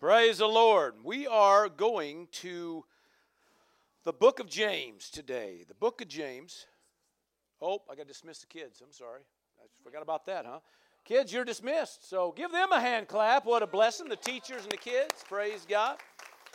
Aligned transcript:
Praise 0.00 0.38
the 0.38 0.46
Lord. 0.46 0.94
We 1.02 1.26
are 1.26 1.68
going 1.68 2.28
to 2.30 2.84
the 4.04 4.12
book 4.12 4.38
of 4.38 4.48
James 4.48 5.10
today. 5.10 5.64
The 5.66 5.74
book 5.74 6.00
of 6.00 6.06
James. 6.06 6.66
Oh, 7.60 7.82
I 7.90 7.96
got 7.96 8.02
to 8.02 8.12
dismiss 8.12 8.38
the 8.38 8.46
kids. 8.46 8.80
I'm 8.80 8.92
sorry. 8.92 9.22
I 9.60 9.66
forgot 9.82 10.02
about 10.02 10.24
that, 10.26 10.46
huh? 10.46 10.60
Kids, 11.04 11.32
you're 11.32 11.44
dismissed. 11.44 12.08
So 12.08 12.32
give 12.36 12.52
them 12.52 12.70
a 12.70 12.80
hand 12.80 13.08
clap. 13.08 13.44
What 13.44 13.64
a 13.64 13.66
blessing. 13.66 14.08
The 14.08 14.14
teachers 14.14 14.62
and 14.62 14.70
the 14.70 14.76
kids. 14.76 15.24
Praise 15.28 15.66
God. 15.68 15.96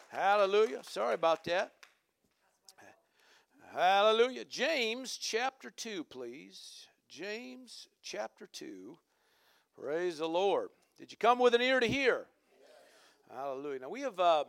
Hallelujah. 0.08 0.80
Sorry 0.84 1.16
about 1.16 1.44
that. 1.44 1.74
Hallelujah. 3.74 4.46
James 4.46 5.18
chapter 5.18 5.70
2, 5.70 6.06
please. 6.06 6.88
James 7.10 7.90
chapter 8.02 8.48
2. 8.54 8.98
Praise 9.78 10.20
the 10.20 10.30
Lord. 10.30 10.70
Did 10.98 11.12
you 11.12 11.18
come 11.18 11.40
with 11.40 11.54
an 11.54 11.62
ear 11.62 11.82
to 11.82 11.88
hear? 11.88 12.28
Hallelujah. 13.36 13.80
Now, 13.80 13.90
we 13.90 14.02
have, 14.02 14.20
um, 14.20 14.46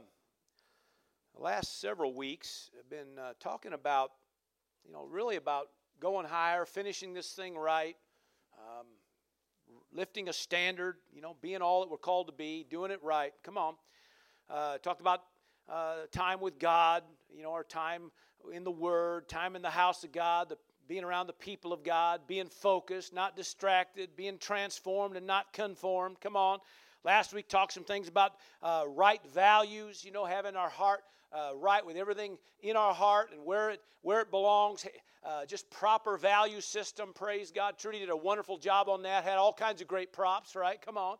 the 1.34 1.42
last 1.42 1.80
several 1.80 2.12
weeks, 2.12 2.70
been 2.90 3.18
uh, 3.18 3.32
talking 3.40 3.72
about, 3.72 4.10
you 4.84 4.92
know, 4.92 5.06
really 5.06 5.36
about 5.36 5.68
going 6.00 6.26
higher, 6.26 6.66
finishing 6.66 7.14
this 7.14 7.32
thing 7.32 7.56
right, 7.56 7.96
um, 8.58 8.84
lifting 9.90 10.28
a 10.28 10.34
standard, 10.34 10.96
you 11.14 11.22
know, 11.22 11.34
being 11.40 11.62
all 11.62 11.80
that 11.80 11.90
we're 11.90 11.96
called 11.96 12.26
to 12.26 12.32
be, 12.34 12.66
doing 12.68 12.90
it 12.90 13.02
right. 13.02 13.32
Come 13.42 13.56
on. 13.56 13.74
Uh, 14.50 14.76
talked 14.78 15.00
about 15.00 15.22
uh, 15.66 16.00
time 16.12 16.42
with 16.42 16.58
God, 16.58 17.04
you 17.34 17.42
know, 17.42 17.52
our 17.52 17.64
time 17.64 18.10
in 18.52 18.64
the 18.64 18.70
Word, 18.70 19.30
time 19.30 19.56
in 19.56 19.62
the 19.62 19.70
house 19.70 20.04
of 20.04 20.12
God, 20.12 20.50
the, 20.50 20.58
being 20.86 21.04
around 21.04 21.26
the 21.26 21.32
people 21.32 21.72
of 21.72 21.84
God, 21.84 22.20
being 22.26 22.48
focused, 22.48 23.14
not 23.14 23.34
distracted, 23.34 24.10
being 24.14 24.36
transformed 24.36 25.16
and 25.16 25.26
not 25.26 25.54
conformed. 25.54 26.20
Come 26.20 26.36
on. 26.36 26.58
Last 27.04 27.34
week 27.34 27.48
talked 27.48 27.74
some 27.74 27.84
things 27.84 28.08
about 28.08 28.32
uh, 28.62 28.84
right 28.88 29.20
values, 29.34 30.02
you 30.02 30.10
know, 30.10 30.24
having 30.24 30.56
our 30.56 30.70
heart 30.70 31.00
uh, 31.32 31.50
right 31.54 31.84
with 31.84 31.98
everything 31.98 32.38
in 32.62 32.76
our 32.76 32.94
heart 32.94 33.30
and 33.30 33.44
where 33.44 33.70
it 33.70 33.82
where 34.00 34.20
it 34.20 34.30
belongs. 34.30 34.86
Uh, 35.22 35.44
just 35.44 35.70
proper 35.70 36.16
value 36.16 36.60
system. 36.60 37.12
Praise 37.14 37.50
God. 37.50 37.78
Trudy 37.78 37.98
did 37.98 38.10
a 38.10 38.16
wonderful 38.16 38.56
job 38.56 38.88
on 38.88 39.02
that. 39.02 39.24
Had 39.24 39.36
all 39.36 39.52
kinds 39.52 39.82
of 39.82 39.86
great 39.86 40.14
props. 40.14 40.56
Right? 40.56 40.80
Come 40.80 40.96
on. 40.96 41.18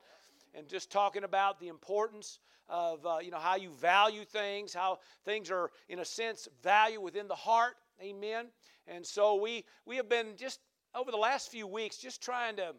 And 0.55 0.67
just 0.69 0.91
talking 0.91 1.25
about 1.25 1.61
the 1.61 1.69
importance 1.69 2.39
of 2.71 3.05
uh, 3.05 3.19
you 3.21 3.31
know 3.31 3.39
how 3.39 3.57
you 3.57 3.69
value 3.69 4.25
things, 4.25 4.73
how 4.73 5.01
things 5.27 5.51
are 5.51 5.71
in 5.91 5.99
a 5.99 6.05
sense 6.05 6.49
value 6.63 7.01
within 7.01 7.29
the 7.29 7.35
heart. 7.35 7.75
Amen. 8.01 8.47
And 8.87 9.05
so 9.05 9.35
we 9.35 9.67
we 9.85 9.97
have 9.97 10.09
been 10.09 10.37
just 10.39 10.61
over 10.95 11.11
the 11.11 11.19
last 11.19 11.51
few 11.51 11.67
weeks 11.67 11.99
just 11.99 12.23
trying 12.23 12.57
to 12.57 12.75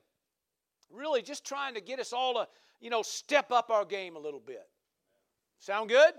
really 0.92 1.22
just 1.22 1.46
trying 1.46 1.74
to 1.76 1.82
get 1.82 2.00
us 2.00 2.14
all 2.14 2.34
to 2.34 2.48
you 2.86 2.92
know, 2.92 3.02
step 3.02 3.52
up 3.52 3.72
our 3.72 3.84
game 3.84 4.16
a 4.16 4.20
little 4.20 4.40
bit. 4.40 4.68
Sound 5.58 5.90
good? 5.90 6.14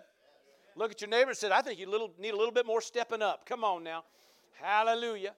Look 0.75 0.91
at 0.91 1.01
your 1.01 1.09
neighbor 1.09 1.31
and 1.31 1.39
say, 1.39 1.49
I 1.49 1.63
think 1.63 1.79
you 1.79 1.89
little, 1.89 2.11
need 2.19 2.35
a 2.35 2.37
little 2.37 2.53
bit 2.53 2.67
more 2.67 2.81
stepping 2.81 3.23
up. 3.23 3.47
Come 3.47 3.63
on 3.63 3.85
now. 3.85 4.03
Hallelujah. 4.61 5.37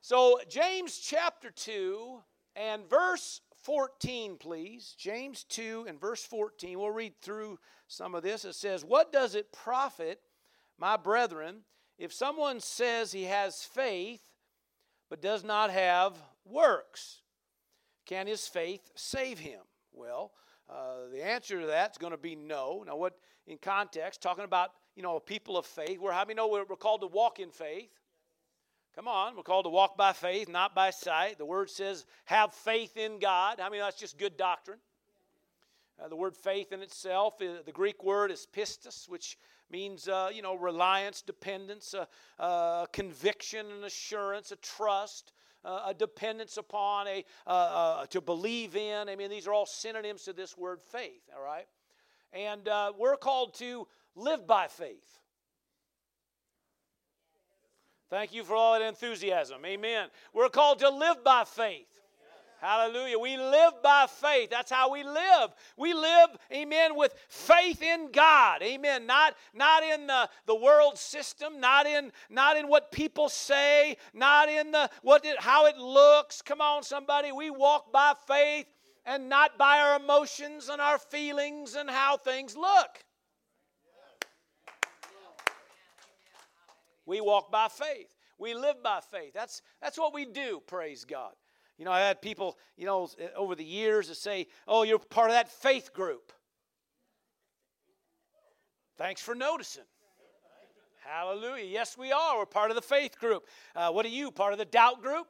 So, 0.00 0.38
James 0.48 1.00
chapter 1.00 1.50
2 1.50 2.20
and 2.54 2.88
verse 2.88 3.40
14, 3.64 4.36
please. 4.36 4.94
James 4.96 5.42
2 5.48 5.86
and 5.88 6.00
verse 6.00 6.22
14. 6.22 6.78
We'll 6.78 6.92
read 6.92 7.14
through 7.20 7.58
some 7.88 8.14
of 8.14 8.22
this. 8.22 8.44
It 8.44 8.54
says, 8.54 8.84
What 8.84 9.12
does 9.12 9.34
it 9.34 9.52
profit, 9.52 10.20
my 10.78 10.96
brethren, 10.96 11.62
if 11.98 12.12
someone 12.12 12.60
says 12.60 13.10
he 13.10 13.24
has 13.24 13.64
faith 13.64 14.22
but 15.08 15.20
does 15.20 15.42
not 15.42 15.72
have 15.72 16.16
works? 16.44 17.22
Can 18.06 18.28
his 18.28 18.46
faith 18.46 18.88
save 18.94 19.40
him? 19.40 19.62
Well, 19.92 20.30
uh, 20.70 21.08
the 21.12 21.24
answer 21.24 21.60
to 21.60 21.66
that 21.66 21.92
is 21.92 21.98
going 21.98 22.12
to 22.12 22.18
be 22.18 22.36
no. 22.36 22.84
Now, 22.86 22.96
what 22.96 23.14
in 23.46 23.58
context, 23.58 24.22
talking 24.22 24.44
about 24.44 24.70
you 24.94 25.02
know 25.02 25.18
people 25.18 25.56
of 25.56 25.66
faith. 25.66 25.98
We're 25.98 26.12
how 26.12 26.24
many 26.24 26.34
know 26.34 26.48
we're, 26.48 26.64
we're 26.64 26.76
called 26.76 27.00
to 27.00 27.06
walk 27.08 27.40
in 27.40 27.50
faith? 27.50 27.90
Come 28.94 29.08
on, 29.08 29.36
we're 29.36 29.42
called 29.42 29.64
to 29.64 29.70
walk 29.70 29.96
by 29.96 30.12
faith, 30.12 30.48
not 30.48 30.74
by 30.74 30.90
sight. 30.90 31.38
The 31.38 31.44
word 31.44 31.70
says 31.70 32.06
have 32.26 32.52
faith 32.52 32.96
in 32.96 33.18
God. 33.18 33.60
I 33.60 33.68
mean 33.68 33.80
that's 33.80 33.98
just 33.98 34.18
good 34.18 34.36
doctrine. 34.36 34.78
Uh, 36.02 36.08
the 36.08 36.16
word 36.16 36.36
faith 36.36 36.72
in 36.72 36.80
itself, 36.80 37.34
uh, 37.42 37.62
the 37.66 37.72
Greek 37.72 38.02
word 38.02 38.30
is 38.30 38.46
pistis, 38.54 39.08
which 39.08 39.36
means 39.70 40.08
uh, 40.08 40.30
you 40.32 40.42
know 40.42 40.54
reliance, 40.54 41.22
dependence, 41.22 41.94
uh, 42.38 42.86
conviction, 42.92 43.66
and 43.70 43.84
assurance, 43.84 44.52
a 44.52 44.56
trust 44.56 45.32
uh, 45.64 45.82
a 45.86 45.94
dependence 45.94 46.56
upon, 46.56 47.06
a 47.08 47.24
uh, 47.46 47.50
uh, 47.50 48.06
to 48.06 48.20
believe 48.20 48.76
in. 48.76 49.08
I 49.08 49.16
mean, 49.16 49.30
these 49.30 49.46
are 49.46 49.52
all 49.52 49.66
synonyms 49.66 50.24
to 50.24 50.32
this 50.32 50.56
word 50.56 50.80
faith. 50.82 51.22
All 51.36 51.44
right, 51.44 51.66
and 52.32 52.68
uh, 52.68 52.92
we're 52.98 53.16
called 53.16 53.54
to 53.54 53.86
live 54.14 54.46
by 54.46 54.68
faith. 54.68 55.18
Thank 58.10 58.34
you 58.34 58.42
for 58.42 58.56
all 58.56 58.78
that 58.78 58.82
enthusiasm. 58.86 59.64
Amen. 59.64 60.08
We're 60.34 60.48
called 60.48 60.80
to 60.80 60.90
live 60.90 61.22
by 61.22 61.44
faith. 61.44 61.86
Hallelujah. 62.60 63.18
We 63.18 63.38
live 63.38 63.82
by 63.82 64.06
faith. 64.06 64.50
That's 64.50 64.70
how 64.70 64.92
we 64.92 65.02
live. 65.02 65.50
We 65.78 65.94
live, 65.94 66.28
amen, 66.52 66.94
with 66.94 67.14
faith 67.28 67.82
in 67.82 68.10
God. 68.12 68.62
Amen. 68.62 69.06
Not, 69.06 69.34
not 69.54 69.82
in 69.82 70.06
the, 70.06 70.28
the 70.44 70.54
world 70.54 70.98
system, 70.98 71.58
not 71.58 71.86
in, 71.86 72.12
not 72.28 72.58
in 72.58 72.68
what 72.68 72.92
people 72.92 73.30
say, 73.30 73.96
not 74.12 74.50
in 74.50 74.72
the 74.72 74.90
what 75.00 75.24
it, 75.24 75.40
how 75.40 75.66
it 75.66 75.78
looks. 75.78 76.42
Come 76.42 76.60
on, 76.60 76.82
somebody. 76.82 77.32
We 77.32 77.48
walk 77.48 77.90
by 77.92 78.12
faith 78.26 78.66
and 79.06 79.30
not 79.30 79.56
by 79.56 79.78
our 79.78 79.98
emotions 79.98 80.68
and 80.68 80.82
our 80.82 80.98
feelings 80.98 81.76
and 81.76 81.88
how 81.88 82.18
things 82.18 82.54
look. 82.56 83.04
We 87.06 87.22
walk 87.22 87.50
by 87.50 87.68
faith. 87.68 88.14
We 88.38 88.52
live 88.52 88.82
by 88.82 89.00
faith. 89.00 89.32
That's, 89.32 89.62
that's 89.80 89.98
what 89.98 90.12
we 90.12 90.26
do, 90.26 90.62
praise 90.66 91.04
God. 91.04 91.32
You 91.80 91.86
know, 91.86 91.92
I 91.92 92.00
had 92.00 92.20
people, 92.20 92.58
you 92.76 92.84
know, 92.84 93.08
over 93.34 93.54
the 93.54 93.64
years 93.64 94.08
that 94.08 94.16
say, 94.16 94.48
oh, 94.68 94.82
you're 94.82 94.98
part 94.98 95.30
of 95.30 95.34
that 95.34 95.48
faith 95.48 95.94
group. 95.94 96.30
Thanks 98.98 99.22
for 99.22 99.34
noticing. 99.34 99.84
Hallelujah. 101.02 101.64
Yes, 101.64 101.96
we 101.96 102.12
are. 102.12 102.36
We're 102.36 102.44
part 102.44 102.70
of 102.70 102.74
the 102.74 102.82
faith 102.82 103.18
group. 103.18 103.46
Uh, 103.74 103.90
what 103.92 104.04
are 104.04 104.10
you? 104.10 104.30
Part 104.30 104.52
of 104.52 104.58
the 104.58 104.66
doubt 104.66 105.00
group? 105.00 105.28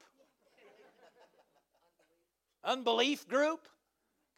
Unbelief 2.64 3.28
group? 3.28 3.68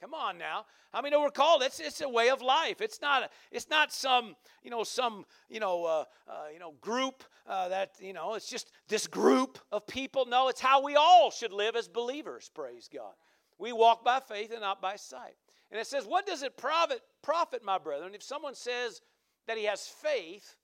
Come 0.02 0.14
on 0.14 0.36
now. 0.36 0.64
I 0.92 1.00
mean, 1.00 1.12
we're 1.12 1.30
called. 1.30 1.62
It's, 1.62 1.78
it's 1.78 2.00
a 2.00 2.08
way 2.08 2.30
of 2.30 2.42
life. 2.42 2.80
It's 2.80 3.00
not. 3.00 3.30
It's 3.52 3.70
not 3.70 3.92
some 3.92 4.34
you 4.64 4.68
know 4.68 4.82
some 4.82 5.24
you 5.48 5.60
know 5.60 5.84
uh, 5.84 6.04
uh, 6.28 6.46
you 6.52 6.58
know 6.58 6.74
group 6.80 7.22
uh, 7.46 7.68
that 7.68 7.92
you 8.00 8.12
know. 8.12 8.34
It's 8.34 8.50
just 8.50 8.72
this 8.88 9.06
group 9.06 9.60
of 9.70 9.86
people. 9.86 10.26
No, 10.26 10.48
it's 10.48 10.60
how 10.60 10.82
we 10.82 10.96
all 10.96 11.30
should 11.30 11.52
live 11.52 11.76
as 11.76 11.86
believers. 11.86 12.50
Praise 12.52 12.91
God. 12.92 13.12
We 13.58 13.72
walk 13.72 14.04
by 14.04 14.18
faith 14.18 14.50
and 14.50 14.60
not 14.60 14.82
by 14.82 14.96
sight. 14.96 15.36
And 15.70 15.78
it 15.78 15.86
says, 15.86 16.04
"What 16.04 16.26
does 16.26 16.42
it 16.42 16.56
profit, 16.56 17.00
profit, 17.22 17.62
my 17.62 17.78
brethren, 17.78 18.12
if 18.12 18.24
someone 18.24 18.56
says 18.56 19.02
that 19.46 19.56
he 19.56 19.66
has 19.66 19.86
faith 19.86 20.56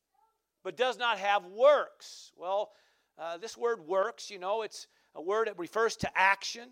but 0.64 0.76
does 0.76 0.98
not 0.98 1.20
have 1.20 1.44
works?" 1.46 2.32
Well, 2.36 2.72
uh, 3.16 3.36
this 3.36 3.56
word 3.56 3.86
"works," 3.86 4.32
you 4.32 4.40
know, 4.40 4.62
it's 4.62 4.88
a 5.14 5.22
word 5.22 5.46
that 5.46 5.60
refers 5.60 5.94
to 5.98 6.10
action 6.18 6.70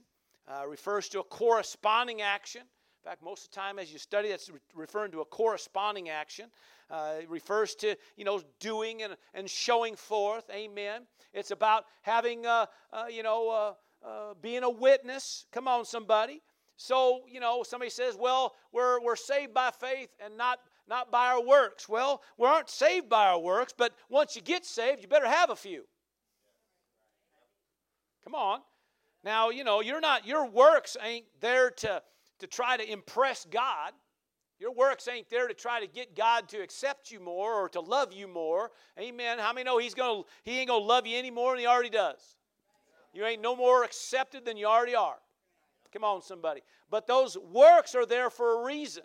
uh, 0.49 0.67
refers 0.67 1.09
to 1.11 1.21
a 1.21 1.25
corresponding 1.25 2.23
action. 2.23 2.63
In 2.63 3.11
fact, 3.11 3.23
most 3.23 3.45
of 3.45 3.51
the 3.51 3.57
time 3.57 3.79
as 3.79 3.93
you 3.93 3.99
study, 3.99 4.29
that's 4.31 4.51
re- 4.51 4.59
referring 4.75 5.13
to 5.13 5.21
a 5.21 5.25
corresponding 5.25 6.09
action. 6.09 6.47
Uh, 6.91 7.15
it 7.21 7.31
refers 7.31 7.75
to, 7.77 7.97
you 8.17 8.25
know, 8.25 8.41
doing 8.61 9.03
and, 9.03 9.17
and 9.35 9.49
showing 9.49 9.97
forth. 9.97 10.45
Amen. 10.51 11.03
It's 11.33 11.51
about 11.51 11.85
having, 12.03 12.47
uh, 12.47 12.67
uh 12.93 13.05
you 13.09 13.23
know, 13.23 13.49
uh, 13.49 14.07
uh, 14.07 14.35
being 14.41 14.63
a 14.63 14.71
witness. 14.71 15.47
Come 15.53 15.69
on, 15.69 15.85
somebody. 15.85 16.43
So, 16.77 17.23
you 17.29 17.41
know, 17.41 17.63
somebody 17.63 17.91
says, 17.91 18.17
well, 18.19 18.55
we're, 18.73 19.01
we're 19.01 19.17
saved 19.17 19.55
by 19.55 19.71
faith 19.71 20.11
and 20.25 20.37
not, 20.37 20.59
not 20.89 21.11
by 21.11 21.29
our 21.29 21.43
works. 21.43 21.89
Well, 21.89 22.23
we 22.39 22.47
aren't 22.47 22.71
saved 22.71 23.09
by 23.09 23.27
our 23.27 23.39
works, 23.39 23.73
but 23.77 23.93
once 24.11 24.37
you 24.37 24.43
get 24.43 24.65
saved, 24.65 25.01
you 25.03 25.09
better 25.09 25.29
have 25.29 25.51
a 25.51 25.57
few. 25.57 25.85
Come 28.25 28.35
on. 28.35 28.61
Now, 29.27 29.51
you 29.51 29.65
know, 29.65 29.81
you're 29.81 30.01
not, 30.01 30.25
your 30.25 30.47
works 30.47 30.97
ain't 31.03 31.27
there 31.41 31.71
to, 31.71 32.01
to 32.39 32.47
try 32.47 32.77
to 32.77 32.91
impress 32.91 33.45
God. 33.51 33.93
Your 34.61 34.73
works 34.73 35.09
ain't 35.09 35.29
there 35.29 35.49
to 35.49 35.53
try 35.53 35.81
to 35.81 35.89
get 35.89 36.15
God 36.15 36.49
to 36.51 36.59
accept 36.59 37.11
you 37.11 37.19
more 37.19 37.55
or 37.55 37.69
to 37.71 37.81
love 37.81 38.13
you 38.13 38.29
more. 38.29 38.71
Amen. 38.97 39.41
How 39.41 39.53
many 39.53 39.65
know 39.65 39.79
He's 39.79 39.95
gonna 39.95 40.23
He 40.45 40.61
ain't 40.61 40.69
gonna 40.69 40.85
love 40.85 41.09
you 41.09 41.19
any 41.19 41.33
more 41.33 41.51
than 41.51 41.61
He 41.61 41.67
already 41.67 41.91
does? 41.91 42.37
You 43.13 43.25
ain't 43.25 43.43
no 43.43 43.57
more 43.57 43.83
accepted 43.83 44.45
than 44.45 44.57
you 44.57 44.67
already 44.67 44.95
are. 44.95 45.17
Come 45.93 46.05
on, 46.05 46.23
somebody. 46.23 46.61
But 46.89 47.09
those 47.09 47.37
works 47.37 47.97
are 47.97 48.07
there 48.07 48.31
for 48.31 48.63
a 48.63 48.65
reason. 48.65 49.03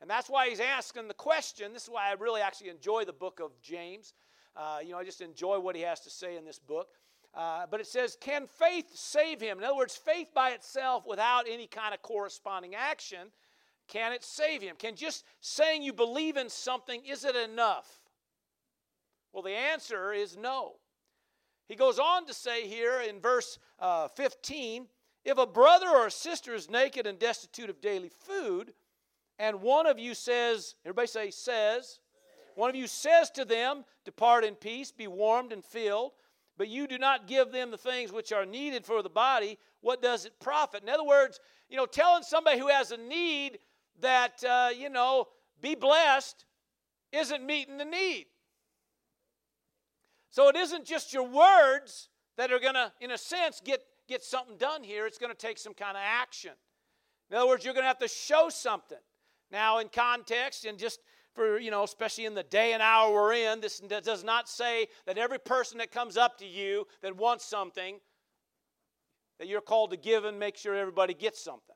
And 0.00 0.10
that's 0.10 0.28
why 0.28 0.48
he's 0.48 0.58
asking 0.58 1.06
the 1.06 1.14
question. 1.14 1.72
This 1.72 1.84
is 1.84 1.88
why 1.88 2.10
I 2.10 2.14
really 2.14 2.40
actually 2.40 2.70
enjoy 2.70 3.04
the 3.04 3.12
book 3.12 3.38
of 3.38 3.52
James. 3.62 4.12
Uh, 4.56 4.78
you 4.82 4.90
know, 4.90 4.98
I 4.98 5.04
just 5.04 5.20
enjoy 5.20 5.60
what 5.60 5.76
he 5.76 5.82
has 5.82 6.00
to 6.00 6.10
say 6.10 6.36
in 6.36 6.44
this 6.44 6.58
book. 6.58 6.88
Uh, 7.34 7.64
but 7.70 7.80
it 7.80 7.86
says, 7.86 8.16
can 8.20 8.46
faith 8.46 8.90
save 8.94 9.40
him? 9.40 9.58
In 9.58 9.64
other 9.64 9.76
words, 9.76 9.96
faith 9.96 10.28
by 10.34 10.50
itself 10.50 11.06
without 11.06 11.46
any 11.48 11.66
kind 11.66 11.94
of 11.94 12.02
corresponding 12.02 12.74
action 12.74 13.28
Can 13.88 14.12
it 14.12 14.22
save 14.22 14.62
him? 14.62 14.76
Can 14.78 14.96
just 14.96 15.24
saying 15.40 15.82
you 15.82 15.92
believe 15.92 16.36
in 16.36 16.48
something, 16.48 17.02
is 17.04 17.24
it 17.24 17.36
enough? 17.36 18.00
Well, 19.32 19.42
the 19.42 19.56
answer 19.56 20.12
is 20.12 20.36
no. 20.36 20.74
He 21.68 21.74
goes 21.74 21.98
on 21.98 22.26
to 22.26 22.34
say 22.34 22.68
here 22.68 23.00
in 23.00 23.20
verse 23.20 23.58
uh, 23.80 24.08
15 24.08 24.86
if 25.24 25.38
a 25.38 25.46
brother 25.46 25.88
or 25.88 26.06
a 26.06 26.10
sister 26.10 26.54
is 26.54 26.68
naked 26.68 27.06
and 27.06 27.18
destitute 27.18 27.70
of 27.70 27.80
daily 27.80 28.10
food, 28.10 28.72
and 29.38 29.62
one 29.62 29.86
of 29.86 29.98
you 29.98 30.14
says, 30.14 30.74
everybody 30.84 31.06
say, 31.06 31.30
says, 31.30 32.00
one 32.54 32.68
of 32.68 32.76
you 32.76 32.86
says 32.86 33.30
to 33.30 33.44
them, 33.44 33.84
Depart 34.04 34.44
in 34.44 34.54
peace, 34.54 34.90
be 34.90 35.06
warmed 35.06 35.52
and 35.52 35.64
filled, 35.64 36.12
but 36.58 36.68
you 36.68 36.86
do 36.86 36.98
not 36.98 37.26
give 37.26 37.52
them 37.52 37.70
the 37.70 37.78
things 37.78 38.12
which 38.12 38.32
are 38.32 38.46
needed 38.46 38.84
for 38.84 39.02
the 39.02 39.10
body, 39.10 39.58
what 39.80 40.02
does 40.02 40.24
it 40.24 40.32
profit? 40.40 40.82
In 40.82 40.88
other 40.88 41.04
words, 41.04 41.40
you 41.68 41.76
know, 41.76 41.86
telling 41.86 42.22
somebody 42.22 42.58
who 42.58 42.68
has 42.68 42.90
a 42.90 42.96
need 42.96 43.58
that, 44.00 44.42
uh, 44.44 44.68
you 44.76 44.90
know, 44.90 45.26
be 45.60 45.74
blessed 45.74 46.44
isn't 47.12 47.44
meeting 47.44 47.78
the 47.78 47.84
need. 47.84 48.26
So 50.30 50.48
it 50.48 50.56
isn't 50.56 50.86
just 50.86 51.12
your 51.12 51.28
words 51.28 52.08
that 52.36 52.52
are 52.52 52.58
going 52.58 52.74
to, 52.74 52.92
in 53.00 53.10
a 53.10 53.18
sense, 53.18 53.60
get, 53.62 53.82
get 54.08 54.22
something 54.22 54.56
done 54.56 54.82
here. 54.82 55.06
It's 55.06 55.18
going 55.18 55.32
to 55.32 55.36
take 55.36 55.58
some 55.58 55.74
kind 55.74 55.96
of 55.96 56.02
action. 56.04 56.52
In 57.30 57.36
other 57.36 57.46
words, 57.46 57.64
you're 57.64 57.74
going 57.74 57.84
to 57.84 57.88
have 57.88 57.98
to 57.98 58.08
show 58.08 58.48
something. 58.48 58.98
Now, 59.50 59.78
in 59.78 59.88
context, 59.88 60.64
and 60.64 60.78
just 60.78 61.00
for, 61.34 61.58
you 61.58 61.70
know, 61.70 61.82
especially 61.82 62.26
in 62.26 62.34
the 62.34 62.42
day 62.42 62.72
and 62.72 62.82
hour 62.82 63.12
we're 63.12 63.32
in, 63.32 63.60
this 63.60 63.80
does 63.80 64.22
not 64.22 64.48
say 64.48 64.86
that 65.06 65.18
every 65.18 65.38
person 65.38 65.78
that 65.78 65.90
comes 65.90 66.16
up 66.16 66.38
to 66.38 66.46
you 66.46 66.86
that 67.02 67.16
wants 67.16 67.44
something, 67.44 67.98
that 69.38 69.48
you're 69.48 69.60
called 69.60 69.90
to 69.90 69.96
give 69.96 70.24
and 70.24 70.38
make 70.38 70.56
sure 70.56 70.74
everybody 70.74 71.14
gets 71.14 71.42
something. 71.42 71.74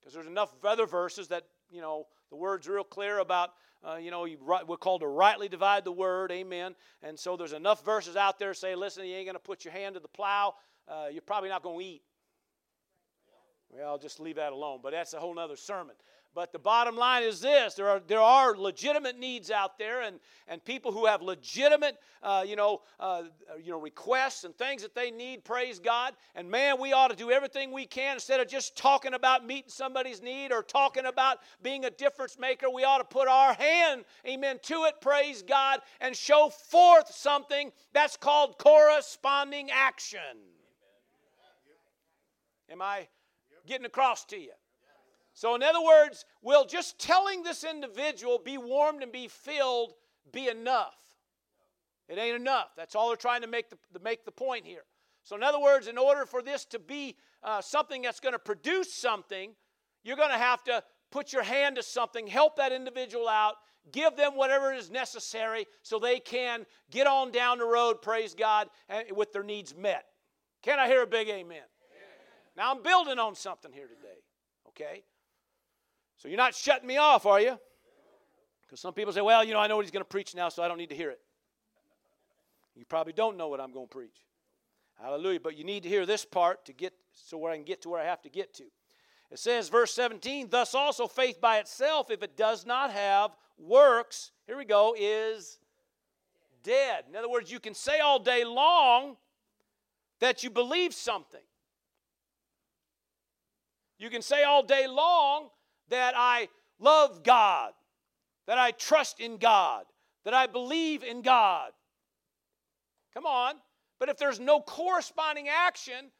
Because 0.00 0.14
there's 0.14 0.26
enough 0.26 0.54
other 0.64 0.86
verses 0.86 1.28
that, 1.28 1.44
you 1.70 1.80
know, 1.80 2.06
the 2.30 2.36
word's 2.36 2.68
real 2.68 2.84
clear 2.84 3.18
about, 3.18 3.50
uh, 3.86 3.96
you 3.96 4.10
know, 4.10 4.24
you, 4.24 4.38
we're 4.66 4.76
called 4.76 5.00
to 5.02 5.06
rightly 5.06 5.48
divide 5.48 5.84
the 5.84 5.92
word, 5.92 6.32
amen. 6.32 6.74
And 7.02 7.18
so 7.18 7.36
there's 7.36 7.52
enough 7.52 7.84
verses 7.84 8.16
out 8.16 8.38
there 8.38 8.52
say, 8.54 8.74
listen, 8.74 9.04
you 9.04 9.14
ain't 9.14 9.26
going 9.26 9.36
to 9.36 9.40
put 9.40 9.64
your 9.64 9.72
hand 9.72 9.94
to 9.94 10.00
the 10.00 10.08
plow, 10.08 10.54
uh, 10.88 11.06
you're 11.10 11.22
probably 11.22 11.48
not 11.48 11.62
going 11.62 11.78
to 11.78 11.84
eat. 11.84 12.02
Well, 13.70 13.88
I'll 13.88 13.98
just 13.98 14.20
leave 14.20 14.36
that 14.36 14.52
alone, 14.52 14.80
but 14.82 14.92
that's 14.92 15.12
a 15.12 15.18
whole 15.18 15.38
other 15.38 15.56
sermon. 15.56 15.96
But 16.36 16.52
the 16.52 16.58
bottom 16.58 16.96
line 16.96 17.22
is 17.22 17.40
this 17.40 17.72
there 17.72 17.88
are, 17.88 17.98
there 17.98 18.20
are 18.20 18.54
legitimate 18.54 19.18
needs 19.18 19.50
out 19.50 19.78
there, 19.78 20.02
and, 20.02 20.20
and 20.46 20.62
people 20.62 20.92
who 20.92 21.06
have 21.06 21.22
legitimate 21.22 21.96
uh, 22.22 22.44
you, 22.46 22.56
know, 22.56 22.82
uh, 23.00 23.22
you 23.58 23.70
know, 23.70 23.80
requests 23.80 24.44
and 24.44 24.54
things 24.54 24.82
that 24.82 24.94
they 24.94 25.10
need, 25.10 25.46
praise 25.46 25.78
God. 25.78 26.12
And 26.34 26.50
man, 26.50 26.78
we 26.78 26.92
ought 26.92 27.08
to 27.08 27.16
do 27.16 27.30
everything 27.30 27.72
we 27.72 27.86
can 27.86 28.16
instead 28.16 28.38
of 28.40 28.48
just 28.48 28.76
talking 28.76 29.14
about 29.14 29.46
meeting 29.46 29.70
somebody's 29.70 30.20
need 30.20 30.52
or 30.52 30.62
talking 30.62 31.06
about 31.06 31.38
being 31.62 31.86
a 31.86 31.90
difference 31.90 32.38
maker. 32.38 32.68
We 32.68 32.84
ought 32.84 32.98
to 32.98 33.04
put 33.04 33.28
our 33.28 33.54
hand, 33.54 34.04
amen, 34.28 34.58
to 34.64 34.84
it, 34.84 35.00
praise 35.00 35.40
God, 35.40 35.80
and 36.02 36.14
show 36.14 36.50
forth 36.50 37.10
something 37.14 37.72
that's 37.94 38.18
called 38.18 38.58
corresponding 38.58 39.70
action. 39.70 40.20
Am 42.68 42.82
I 42.82 43.08
getting 43.66 43.86
across 43.86 44.26
to 44.26 44.36
you? 44.36 44.50
So, 45.36 45.54
in 45.54 45.62
other 45.62 45.82
words, 45.84 46.24
will 46.40 46.64
just 46.64 46.98
telling 46.98 47.42
this 47.42 47.62
individual, 47.62 48.40
be 48.42 48.56
warmed 48.56 49.02
and 49.02 49.12
be 49.12 49.28
filled, 49.28 49.92
be 50.32 50.48
enough? 50.48 50.96
It 52.08 52.16
ain't 52.16 52.36
enough. 52.36 52.70
That's 52.74 52.94
all 52.94 53.08
they're 53.08 53.18
trying 53.18 53.42
to 53.42 53.46
make 53.46 53.68
the, 53.68 53.76
to 53.92 54.00
make 54.02 54.24
the 54.24 54.32
point 54.32 54.64
here. 54.64 54.84
So, 55.24 55.36
in 55.36 55.42
other 55.42 55.60
words, 55.60 55.88
in 55.88 55.98
order 55.98 56.24
for 56.24 56.40
this 56.40 56.64
to 56.66 56.78
be 56.78 57.16
uh, 57.42 57.60
something 57.60 58.00
that's 58.00 58.18
going 58.18 58.32
to 58.32 58.38
produce 58.38 58.94
something, 58.94 59.50
you're 60.04 60.16
going 60.16 60.30
to 60.30 60.38
have 60.38 60.64
to 60.64 60.82
put 61.12 61.34
your 61.34 61.42
hand 61.42 61.76
to 61.76 61.82
something, 61.82 62.26
help 62.26 62.56
that 62.56 62.72
individual 62.72 63.28
out, 63.28 63.56
give 63.92 64.16
them 64.16 64.36
whatever 64.36 64.72
is 64.72 64.90
necessary 64.90 65.66
so 65.82 65.98
they 65.98 66.18
can 66.18 66.64
get 66.90 67.06
on 67.06 67.30
down 67.30 67.58
the 67.58 67.66
road, 67.66 68.00
praise 68.00 68.34
God, 68.34 68.70
with 69.14 69.34
their 69.34 69.42
needs 69.42 69.76
met. 69.76 70.06
Can 70.62 70.78
I 70.78 70.86
hear 70.86 71.02
a 71.02 71.06
big 71.06 71.28
amen? 71.28 71.42
amen? 71.42 71.66
Now, 72.56 72.70
I'm 72.70 72.82
building 72.82 73.18
on 73.18 73.34
something 73.34 73.70
here 73.70 73.86
today, 73.86 74.22
okay? 74.68 75.02
So 76.26 76.30
you're 76.30 76.38
not 76.38 76.56
shutting 76.56 76.88
me 76.88 76.96
off, 76.96 77.24
are 77.24 77.40
you? 77.40 77.56
Because 78.62 78.80
some 78.80 78.92
people 78.92 79.12
say, 79.12 79.20
well, 79.20 79.44
you 79.44 79.52
know, 79.52 79.60
I 79.60 79.68
know 79.68 79.76
what 79.76 79.84
he's 79.84 79.92
going 79.92 80.02
to 80.02 80.08
preach 80.08 80.34
now, 80.34 80.48
so 80.48 80.60
I 80.60 80.66
don't 80.66 80.76
need 80.76 80.88
to 80.88 80.96
hear 80.96 81.10
it. 81.10 81.20
You 82.74 82.84
probably 82.84 83.12
don't 83.12 83.36
know 83.36 83.46
what 83.46 83.60
I'm 83.60 83.70
going 83.70 83.86
to 83.86 83.94
preach. 83.94 84.24
Hallelujah. 85.00 85.38
But 85.38 85.56
you 85.56 85.62
need 85.62 85.84
to 85.84 85.88
hear 85.88 86.04
this 86.04 86.24
part 86.24 86.64
to 86.64 86.72
get 86.72 86.94
so 87.12 87.38
where 87.38 87.52
I 87.52 87.54
can 87.54 87.64
get 87.64 87.80
to 87.82 87.90
where 87.90 88.00
I 88.00 88.06
have 88.06 88.22
to 88.22 88.28
get 88.28 88.52
to. 88.54 88.64
It 89.30 89.38
says, 89.38 89.68
verse 89.68 89.94
17, 89.94 90.48
thus 90.50 90.74
also 90.74 91.06
faith 91.06 91.40
by 91.40 91.58
itself, 91.58 92.10
if 92.10 92.24
it 92.24 92.36
does 92.36 92.66
not 92.66 92.90
have 92.90 93.30
works, 93.56 94.32
here 94.48 94.56
we 94.56 94.64
go, 94.64 94.96
is 94.98 95.60
dead. 96.64 97.04
In 97.08 97.14
other 97.14 97.30
words, 97.30 97.52
you 97.52 97.60
can 97.60 97.72
say 97.72 98.00
all 98.00 98.18
day 98.18 98.42
long 98.44 99.16
that 100.18 100.42
you 100.42 100.50
believe 100.50 100.92
something. 100.92 101.38
You 103.96 104.10
can 104.10 104.22
say 104.22 104.42
all 104.42 104.64
day 104.64 104.88
long 104.88 105.50
that 105.88 106.14
I 106.16 106.48
love 106.78 107.22
God, 107.22 107.72
that 108.46 108.58
I 108.58 108.70
trust 108.72 109.20
in 109.20 109.38
God, 109.38 109.84
that 110.24 110.34
I 110.34 110.46
believe 110.46 111.02
in 111.02 111.22
God. 111.22 111.70
Come 113.14 113.26
on. 113.26 113.54
But 113.98 114.08
if 114.08 114.18
there's 114.18 114.40
no 114.40 114.60
corresponding 114.60 115.48
action, 115.48 116.10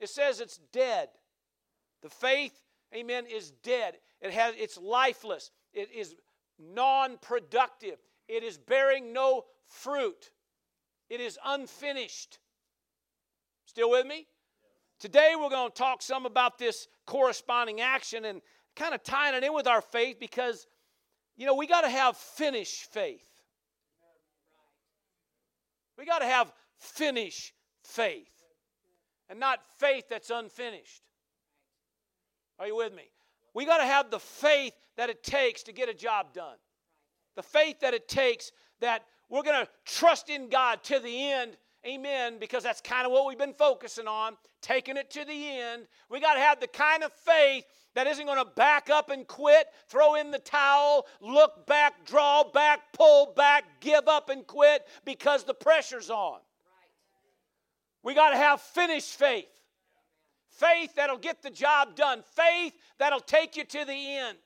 it 0.00 0.08
says 0.08 0.40
it's 0.40 0.58
dead. 0.72 1.08
The 2.02 2.08
faith, 2.08 2.54
amen, 2.94 3.26
is 3.26 3.50
dead. 3.62 3.94
It 4.20 4.32
has 4.32 4.54
it's 4.56 4.78
lifeless. 4.78 5.50
It 5.74 5.90
is 5.94 6.14
non-productive. 6.58 7.98
It 8.28 8.42
is 8.42 8.56
bearing 8.56 9.12
no 9.12 9.44
fruit. 9.66 10.30
It 11.10 11.20
is 11.20 11.38
unfinished. 11.44 12.38
Still 13.66 13.90
with 13.90 14.06
me? 14.06 14.26
Today 14.98 15.34
we're 15.38 15.50
going 15.50 15.70
to 15.70 15.74
talk 15.74 16.00
some 16.00 16.24
about 16.24 16.58
this 16.58 16.88
corresponding 17.06 17.82
action 17.82 18.24
and 18.24 18.40
kind 18.76 18.94
of 18.94 19.02
tying 19.02 19.34
it 19.34 19.42
in 19.42 19.52
with 19.52 19.66
our 19.66 19.80
faith 19.80 20.18
because, 20.20 20.66
you 21.36 21.46
know, 21.46 21.54
we 21.54 21.66
got 21.66 21.80
to 21.80 21.88
have 21.88 22.16
finished 22.16 22.92
faith. 22.92 23.26
We 25.98 26.04
got 26.04 26.18
to 26.18 26.26
have 26.26 26.52
finished 26.78 27.54
faith 27.82 28.28
and 29.28 29.40
not 29.40 29.60
faith 29.78 30.04
that's 30.08 30.30
unfinished. 30.30 31.02
Are 32.58 32.66
you 32.66 32.76
with 32.76 32.94
me? 32.94 33.10
We 33.54 33.64
got 33.64 33.78
to 33.78 33.84
have 33.84 34.10
the 34.10 34.18
faith 34.18 34.74
that 34.96 35.10
it 35.10 35.22
takes 35.22 35.62
to 35.64 35.72
get 35.72 35.88
a 35.88 35.94
job 35.94 36.32
done. 36.32 36.56
The 37.34 37.42
faith 37.42 37.80
that 37.80 37.94
it 37.94 38.08
takes 38.08 38.52
that 38.80 39.04
we're 39.28 39.42
going 39.42 39.64
to 39.64 39.70
trust 39.84 40.28
in 40.28 40.48
God 40.48 40.82
to 40.84 41.00
the 41.00 41.32
end 41.32 41.56
Amen, 41.86 42.38
because 42.40 42.64
that's 42.64 42.80
kind 42.80 43.06
of 43.06 43.12
what 43.12 43.26
we've 43.26 43.38
been 43.38 43.52
focusing 43.52 44.08
on, 44.08 44.36
taking 44.60 44.96
it 44.96 45.08
to 45.10 45.24
the 45.24 45.48
end. 45.48 45.86
We 46.10 46.20
got 46.20 46.34
to 46.34 46.40
have 46.40 46.58
the 46.58 46.66
kind 46.66 47.04
of 47.04 47.12
faith 47.12 47.64
that 47.94 48.08
isn't 48.08 48.26
going 48.26 48.44
to 48.44 48.50
back 48.56 48.90
up 48.90 49.10
and 49.10 49.26
quit, 49.26 49.68
throw 49.88 50.16
in 50.16 50.32
the 50.32 50.40
towel, 50.40 51.06
look 51.20 51.64
back, 51.66 52.04
draw 52.04 52.42
back, 52.42 52.80
pull 52.92 53.32
back, 53.36 53.64
give 53.80 54.08
up 54.08 54.30
and 54.30 54.44
quit 54.46 54.84
because 55.04 55.44
the 55.44 55.54
pressure's 55.54 56.10
on. 56.10 56.40
We 58.02 58.14
got 58.14 58.30
to 58.30 58.36
have 58.36 58.60
finished 58.60 59.14
faith. 59.16 59.46
Faith 60.50 60.94
that'll 60.96 61.18
get 61.18 61.42
the 61.42 61.50
job 61.50 61.94
done. 61.94 62.22
Faith 62.34 62.72
that'll 62.98 63.20
take 63.20 63.56
you 63.56 63.64
to 63.64 63.84
the 63.84 64.16
end. 64.16 64.38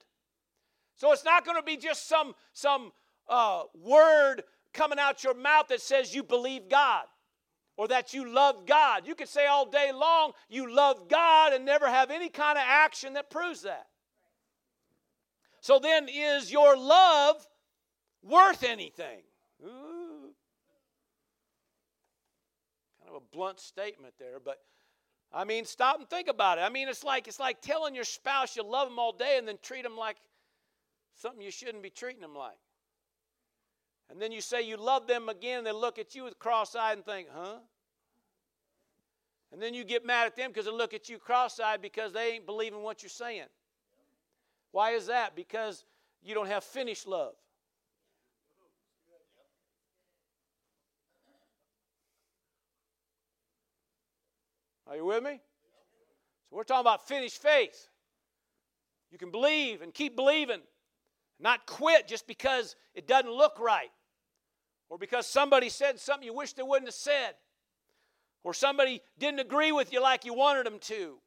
So 0.97 1.12
it's 1.12 1.25
not 1.25 1.47
going 1.47 1.56
to 1.56 1.62
be 1.62 1.78
just 1.78 2.06
some, 2.06 2.35
some 2.52 2.92
uh, 3.28 3.62
word 3.75 4.42
coming 4.75 4.99
out 4.99 5.25
your 5.25 5.35
mouth 5.35 5.68
that 5.68 5.80
says 5.80 6.14
you 6.14 6.23
believe 6.23 6.68
God 6.68 7.04
or 7.81 7.89
that 7.89 8.13
you 8.13 8.31
love 8.31 8.67
God. 8.67 9.07
You 9.07 9.15
could 9.15 9.27
say 9.27 9.47
all 9.47 9.65
day 9.65 9.91
long 9.91 10.33
you 10.51 10.71
love 10.71 11.09
God 11.09 11.55
and 11.55 11.65
never 11.65 11.89
have 11.89 12.11
any 12.11 12.29
kind 12.29 12.59
of 12.59 12.65
action 12.67 13.15
that 13.15 13.31
proves 13.31 13.63
that. 13.63 13.87
So 15.63 15.79
then, 15.79 16.07
is 16.11 16.53
your 16.53 16.77
love 16.77 17.37
worth 18.23 18.65
anything? 18.65 19.23
Ooh. 19.65 20.29
Kind 22.99 23.09
of 23.09 23.15
a 23.15 23.35
blunt 23.35 23.59
statement 23.59 24.13
there, 24.19 24.41
but 24.45 24.59
I 25.33 25.45
mean, 25.45 25.65
stop 25.65 26.01
and 26.01 26.11
think 26.11 26.29
about 26.29 26.59
it. 26.59 26.61
I 26.61 26.69
mean, 26.69 26.87
it's 26.87 27.03
like 27.03 27.29
it's 27.29 27.41
like 27.41 27.63
telling 27.63 27.95
your 27.95 28.05
spouse 28.05 28.57
you 28.57 28.63
love 28.63 28.91
them 28.91 28.99
all 28.99 29.13
day 29.13 29.39
and 29.39 29.49
then 29.49 29.57
treat 29.63 29.85
them 29.85 29.97
like 29.97 30.19
something 31.15 31.41
you 31.41 31.51
shouldn't 31.51 31.83
be 31.83 31.89
treating 31.89 32.21
them 32.21 32.35
like. 32.35 32.59
And 34.11 34.21
then 34.21 34.33
you 34.33 34.43
say 34.43 34.61
you 34.61 34.77
love 34.77 35.07
them 35.07 35.31
again, 35.31 35.59
and 35.59 35.67
they 35.67 35.73
look 35.73 35.99
at 35.99 36.15
you 36.15 36.25
with 36.25 36.39
cross 36.39 36.77
eyed 36.77 36.99
and 36.99 37.07
think, 37.07 37.29
huh? 37.35 37.61
And 39.52 39.61
then 39.61 39.75
you 39.75 39.85
get 39.85 40.07
mad 40.07 40.26
at 40.26 40.37
them 40.37 40.50
because 40.50 40.66
they 40.66 40.73
look 40.73 40.95
at 40.95 41.09
you 41.09 41.19
cross 41.19 41.59
eyed 41.59 41.83
because 41.83 42.12
they 42.12 42.33
ain't 42.33 42.47
believing 42.47 42.83
what 42.83 43.02
you're 43.02 43.11
saying. 43.11 43.47
Why 44.71 44.92
is 44.92 45.07
that? 45.07 45.35
Because 45.35 45.85
you 46.23 46.35
don't 46.35 46.47
have 46.47 46.62
finished 46.62 47.07
love. 47.07 47.33
Are 54.87 54.97
you 54.97 55.04
with 55.04 55.23
me? 55.23 55.40
So 56.49 56.57
we're 56.57 56.64
talking 56.64 56.80
about 56.80 57.07
finished 57.07 57.40
faith. 57.40 57.88
You 59.12 59.19
can 59.19 59.30
believe 59.30 59.83
and 59.83 59.95
keep 59.95 60.16
believing, 60.16 60.61
not 61.38 61.64
quit 61.66 62.09
just 62.09 62.26
because 62.26 62.75
it 62.95 63.07
doesn't 63.07 63.30
look 63.30 63.59
right, 63.61 63.90
or 64.88 64.99
because 64.99 65.26
somebody 65.26 65.69
said 65.69 65.99
something 65.99 66.26
you 66.26 66.35
wish 66.35 66.52
they 66.52 66.62
wouldn't 66.62 66.88
have 66.88 66.95
said, 66.95 67.35
or 68.42 68.54
somebody 68.54 69.02
didn't 69.18 69.40
agree 69.40 69.73
with 69.73 69.92
you 69.92 70.02
like 70.02 70.25
you 70.25 70.35
wanted 70.35 70.66
them 70.66 70.78
to, 70.80 71.18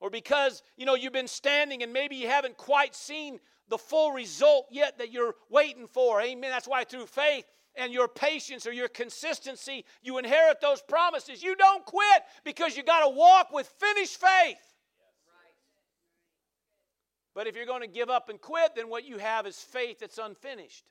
or 0.00 0.10
because 0.10 0.62
you 0.76 0.86
know 0.86 0.94
you've 0.94 1.12
been 1.12 1.28
standing 1.28 1.82
and 1.82 1.92
maybe 1.92 2.16
you 2.16 2.28
haven't 2.28 2.56
quite 2.56 2.94
seen 2.94 3.40
the 3.68 3.78
full 3.78 4.12
result 4.12 4.66
yet 4.70 4.98
that 4.98 5.12
you're 5.12 5.34
waiting 5.48 5.86
for. 5.86 6.20
Amen. 6.20 6.50
That's 6.50 6.68
why 6.68 6.84
through 6.84 7.06
faith 7.06 7.46
and 7.76 7.92
your 7.92 8.08
patience 8.08 8.66
or 8.66 8.72
your 8.72 8.88
consistency, 8.88 9.84
you 10.02 10.18
inherit 10.18 10.60
those 10.60 10.82
promises. 10.82 11.42
You 11.42 11.54
don't 11.54 11.84
quit 11.84 12.22
because 12.44 12.76
you 12.76 12.82
got 12.82 13.04
to 13.04 13.08
walk 13.08 13.52
with 13.52 13.66
finished 13.78 14.20
faith. 14.20 14.58
But 17.32 17.46
if 17.46 17.54
you're 17.54 17.66
going 17.66 17.82
to 17.82 17.88
give 17.88 18.10
up 18.10 18.28
and 18.28 18.40
quit, 18.40 18.74
then 18.74 18.88
what 18.88 19.04
you 19.04 19.18
have 19.18 19.46
is 19.46 19.56
faith 19.56 20.00
that's 20.00 20.18
unfinished. 20.18 20.84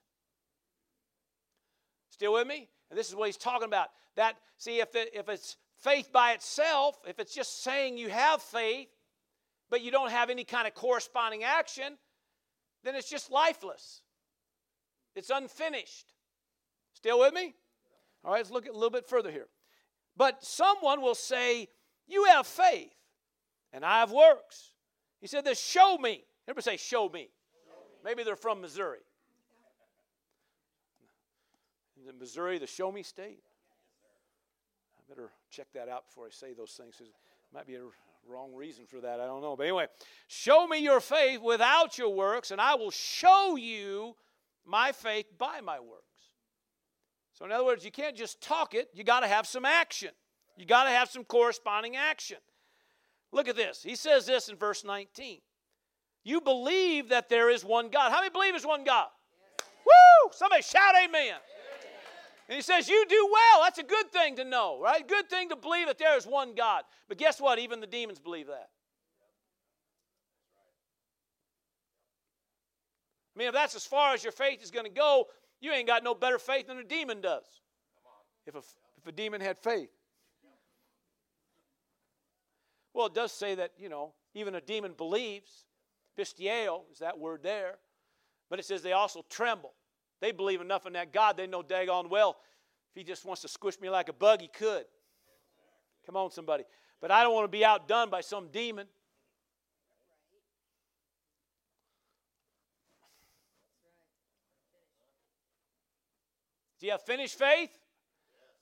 Still 2.11 2.33
with 2.33 2.47
me? 2.47 2.69
And 2.89 2.98
this 2.98 3.10
is 3.10 3.15
what 3.15 3.27
he's 3.27 3.38
talking 3.38 3.67
about. 3.67 3.89
That 4.15 4.36
see 4.58 4.79
if 4.79 4.96
it, 4.96 5.12
if 5.13 5.29
it's 5.29 5.58
faith 5.77 6.12
by 6.12 6.34
itself, 6.34 6.98
if 7.08 7.19
it's 7.19 7.34
just 7.34 7.63
saying 7.63 7.98
you 7.98 8.10
have 8.10 8.41
faith, 8.41 8.89
but 9.69 9.81
you 9.81 9.91
don't 9.91 10.12
have 10.12 10.29
any 10.29 10.43
kind 10.43 10.67
of 10.67 10.74
corresponding 10.74 11.43
action, 11.43 11.98
then 12.84 12.96
it's 12.96 13.10
just 13.10 13.31
lifeless. 13.31 14.01
It's 15.15 15.29
unfinished. 15.29 16.13
Still 16.93 17.19
with 17.19 17.34
me? 17.34 17.53
All 18.24 18.31
right, 18.31 18.39
let's 18.39 18.51
look 18.51 18.67
a 18.67 18.72
little 18.72 18.89
bit 18.89 19.08
further 19.08 19.31
here. 19.31 19.48
But 20.17 20.43
someone 20.43 21.01
will 21.01 21.15
say, 21.15 21.69
You 22.08 22.25
have 22.25 22.46
faith, 22.46 22.93
and 23.72 23.86
I 23.86 24.00
have 24.00 24.12
works. 24.12 24.72
He 25.22 25.27
said 25.27 25.46
this, 25.46 25.60
show 25.60 25.98
me. 25.98 26.24
Everybody 26.48 26.63
say, 26.63 26.77
show 26.77 27.10
me. 27.10 27.10
show 27.10 27.17
me. 27.19 27.29
Maybe 28.03 28.24
they're 28.24 28.36
from 28.36 28.62
Missouri. 28.62 29.00
It 32.10 32.20
Missouri, 32.20 32.58
the 32.58 32.68
show 32.68 32.92
me 32.92 33.04
state? 33.04 33.39
I 34.98 35.01
better 35.08 35.30
check 35.51 35.68
that 35.74 35.88
out 35.88 36.08
before 36.08 36.25
I 36.25 36.30
say 36.32 36.54
those 36.54 36.72
things. 36.72 36.96
It 37.00 37.08
might 37.54 37.68
be 37.68 37.75
a 37.75 37.82
wrong 38.28 38.54
reason 38.54 38.86
for 38.86 39.00
that. 39.01 39.20
I 39.20 39.25
don't 39.25 39.42
know. 39.42 39.56
But 39.56 39.63
anyway, 39.63 39.88
show 40.28 40.68
me 40.68 40.80
your 40.80 41.00
faith 41.00 41.39
without 41.42 41.98
your 41.98 42.10
works, 42.10 42.51
and 42.51 42.60
I 42.60 42.75
will 42.75 42.92
show 42.92 43.56
you 43.56 44.16
my 44.66 44.92
faith 44.92 45.28
by 45.38 45.62
my 45.62 45.80
works. 45.80 46.04
So, 47.34 47.46
in 47.46 47.51
other 47.51 47.63
words, 47.63 47.86
you 47.86 47.92
can't 47.92 48.16
just 48.16 48.42
talk 48.42 48.74
it, 48.74 48.89
you 48.94 49.04
got 49.04 49.22
to 49.22 49.28
have 49.28 49.48
some 49.48 49.63
action. 49.63 50.10
You 50.58 50.66
got 50.66 50.86
to 50.86 50.89
have 50.89 51.10
some 51.10 51.24
corresponding 51.24 51.96
action. 51.96 52.38
Look 53.32 53.48
at 53.48 53.56
this. 53.56 53.82
He 53.82 53.96
says 53.96 54.25
this 54.25 54.50
in 54.50 54.58
verse 54.58 54.84
19. 54.84 55.39
You 56.24 56.42
believe 56.42 57.10
that 57.10 57.30
there 57.30 57.50
is 57.50 57.63
one 57.63 57.89
God. 57.89 58.12
How 58.12 58.20
many 58.20 58.30
believe 58.30 58.51
there's 58.51 58.66
one 58.66 58.84
God? 58.84 59.08
Yes. 59.60 59.70
Woo! 59.86 60.32
Somebody 60.34 60.63
shout 60.63 60.96
amen. 60.96 61.22
amen. 61.22 61.39
And 62.50 62.56
he 62.56 62.63
says, 62.63 62.89
You 62.89 63.06
do 63.08 63.29
well. 63.32 63.63
That's 63.63 63.77
a 63.77 63.84
good 63.84 64.12
thing 64.12 64.36
to 64.38 64.44
know, 64.44 64.79
right? 64.82 65.08
Good 65.08 65.29
thing 65.29 65.50
to 65.50 65.56
believe 65.56 65.86
that 65.86 66.00
there 66.00 66.18
is 66.18 66.25
one 66.25 66.56
God. 66.56 66.84
But 67.08 67.20
guess 67.20 67.39
what? 67.39 67.60
Even 67.60 67.79
the 67.79 67.88
demons 67.88 68.18
believe 68.20 68.48
that. 68.48 68.70
I 73.36 73.39
mean, 73.39 73.48
if 73.50 73.53
that's 73.53 73.75
as 73.75 73.86
far 73.86 74.15
as 74.15 74.24
your 74.24 74.34
faith 74.34 74.63
is 74.63 74.72
going 74.72 74.88
to 74.88 74.91
go, 74.91 75.27
you 75.62 75.72
ain't 75.72 75.88
got 75.88 76.03
no 76.03 76.15
better 76.15 76.39
faith 76.39 76.68
than 76.68 76.79
a 76.79 76.84
demon 76.84 77.22
does. 77.22 77.46
If 78.48 78.56
a, 78.56 78.62
if 78.98 79.08
a 79.08 79.12
demon 79.12 79.41
had 79.41 79.60
faith. 79.60 79.91
Well, 82.96 83.06
it 83.06 83.13
does 83.13 83.32
say 83.32 83.56
that, 83.56 83.74
you 83.77 83.89
know, 83.89 84.13
even 84.34 84.56
a 84.56 84.62
demon 84.62 84.94
believes. 84.98 85.65
Pisteo 86.18 86.82
is 86.91 86.98
that 87.00 87.20
word 87.20 87.44
there. 87.44 87.75
But 88.50 88.58
it 88.58 88.65
says 88.65 88.82
they 88.82 88.94
also 88.94 89.24
tremble. 89.29 89.74
They 90.21 90.31
believe 90.31 90.61
enough 90.61 90.85
in 90.85 90.93
that 90.93 91.13
God, 91.13 91.38
they 91.38 91.47
know 91.47 91.63
daggone 91.63 92.09
well 92.09 92.38
if 92.91 92.95
He 92.95 93.03
just 93.03 93.25
wants 93.25 93.41
to 93.43 93.47
squish 93.47 93.79
me 93.79 93.89
like 93.89 94.09
a 94.09 94.13
bug, 94.13 94.41
He 94.41 94.47
could. 94.47 94.85
Come 96.05 96.15
on, 96.15 96.31
somebody. 96.31 96.63
But 97.01 97.11
I 97.11 97.23
don't 97.23 97.33
want 97.33 97.45
to 97.45 97.49
be 97.49 97.63
outdone 97.63 98.09
by 98.09 98.21
some 98.21 98.49
demon. 98.49 98.88
Do 106.79 106.85
you 106.85 106.93
have 106.93 107.01
finished 107.01 107.38
faith 107.38 107.77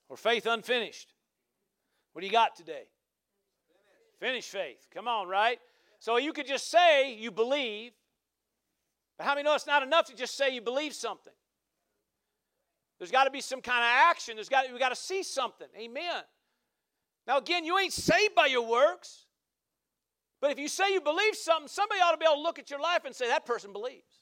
or 0.09 0.17
faith 0.17 0.45
unfinished? 0.45 1.13
What 2.13 2.21
do 2.21 2.25
you 2.25 2.31
got 2.31 2.55
today? 2.55 2.85
Finished 4.19 4.49
faith. 4.49 4.87
Come 4.91 5.07
on, 5.07 5.27
right? 5.27 5.59
So 5.99 6.17
you 6.17 6.33
could 6.33 6.47
just 6.47 6.69
say 6.69 7.13
you 7.13 7.31
believe, 7.31 7.91
but 9.17 9.25
how 9.25 9.35
many 9.35 9.43
know 9.43 9.53
it's 9.53 9.67
not 9.67 9.83
enough 9.83 10.05
to 10.07 10.15
just 10.15 10.35
say 10.35 10.53
you 10.53 10.61
believe 10.61 10.93
something? 10.93 11.33
There's 12.99 13.11
got 13.11 13.25
to 13.25 13.31
be 13.31 13.41
some 13.41 13.61
kind 13.61 13.79
of 13.79 13.89
action. 14.09 14.35
There's 14.35 14.49
got 14.49 14.71
we 14.71 14.79
got 14.79 14.89
to 14.89 14.95
see 14.95 15.23
something. 15.23 15.67
Amen. 15.77 16.23
Now 17.27 17.37
again, 17.37 17.65
you 17.65 17.77
ain't 17.77 17.93
saved 17.93 18.35
by 18.35 18.47
your 18.47 18.67
works. 18.67 19.25
But 20.39 20.51
if 20.51 20.59
you 20.59 20.67
say 20.67 20.93
you 20.93 21.01
believe 21.01 21.35
something, 21.35 21.67
somebody 21.67 21.99
ought 22.01 22.11
to 22.11 22.17
be 22.17 22.25
able 22.25 22.35
to 22.35 22.41
look 22.41 22.59
at 22.59 22.69
your 22.69 22.79
life 22.79 23.05
and 23.05 23.15
say 23.15 23.27
that 23.27 23.45
person 23.45 23.73
believes. 23.73 24.21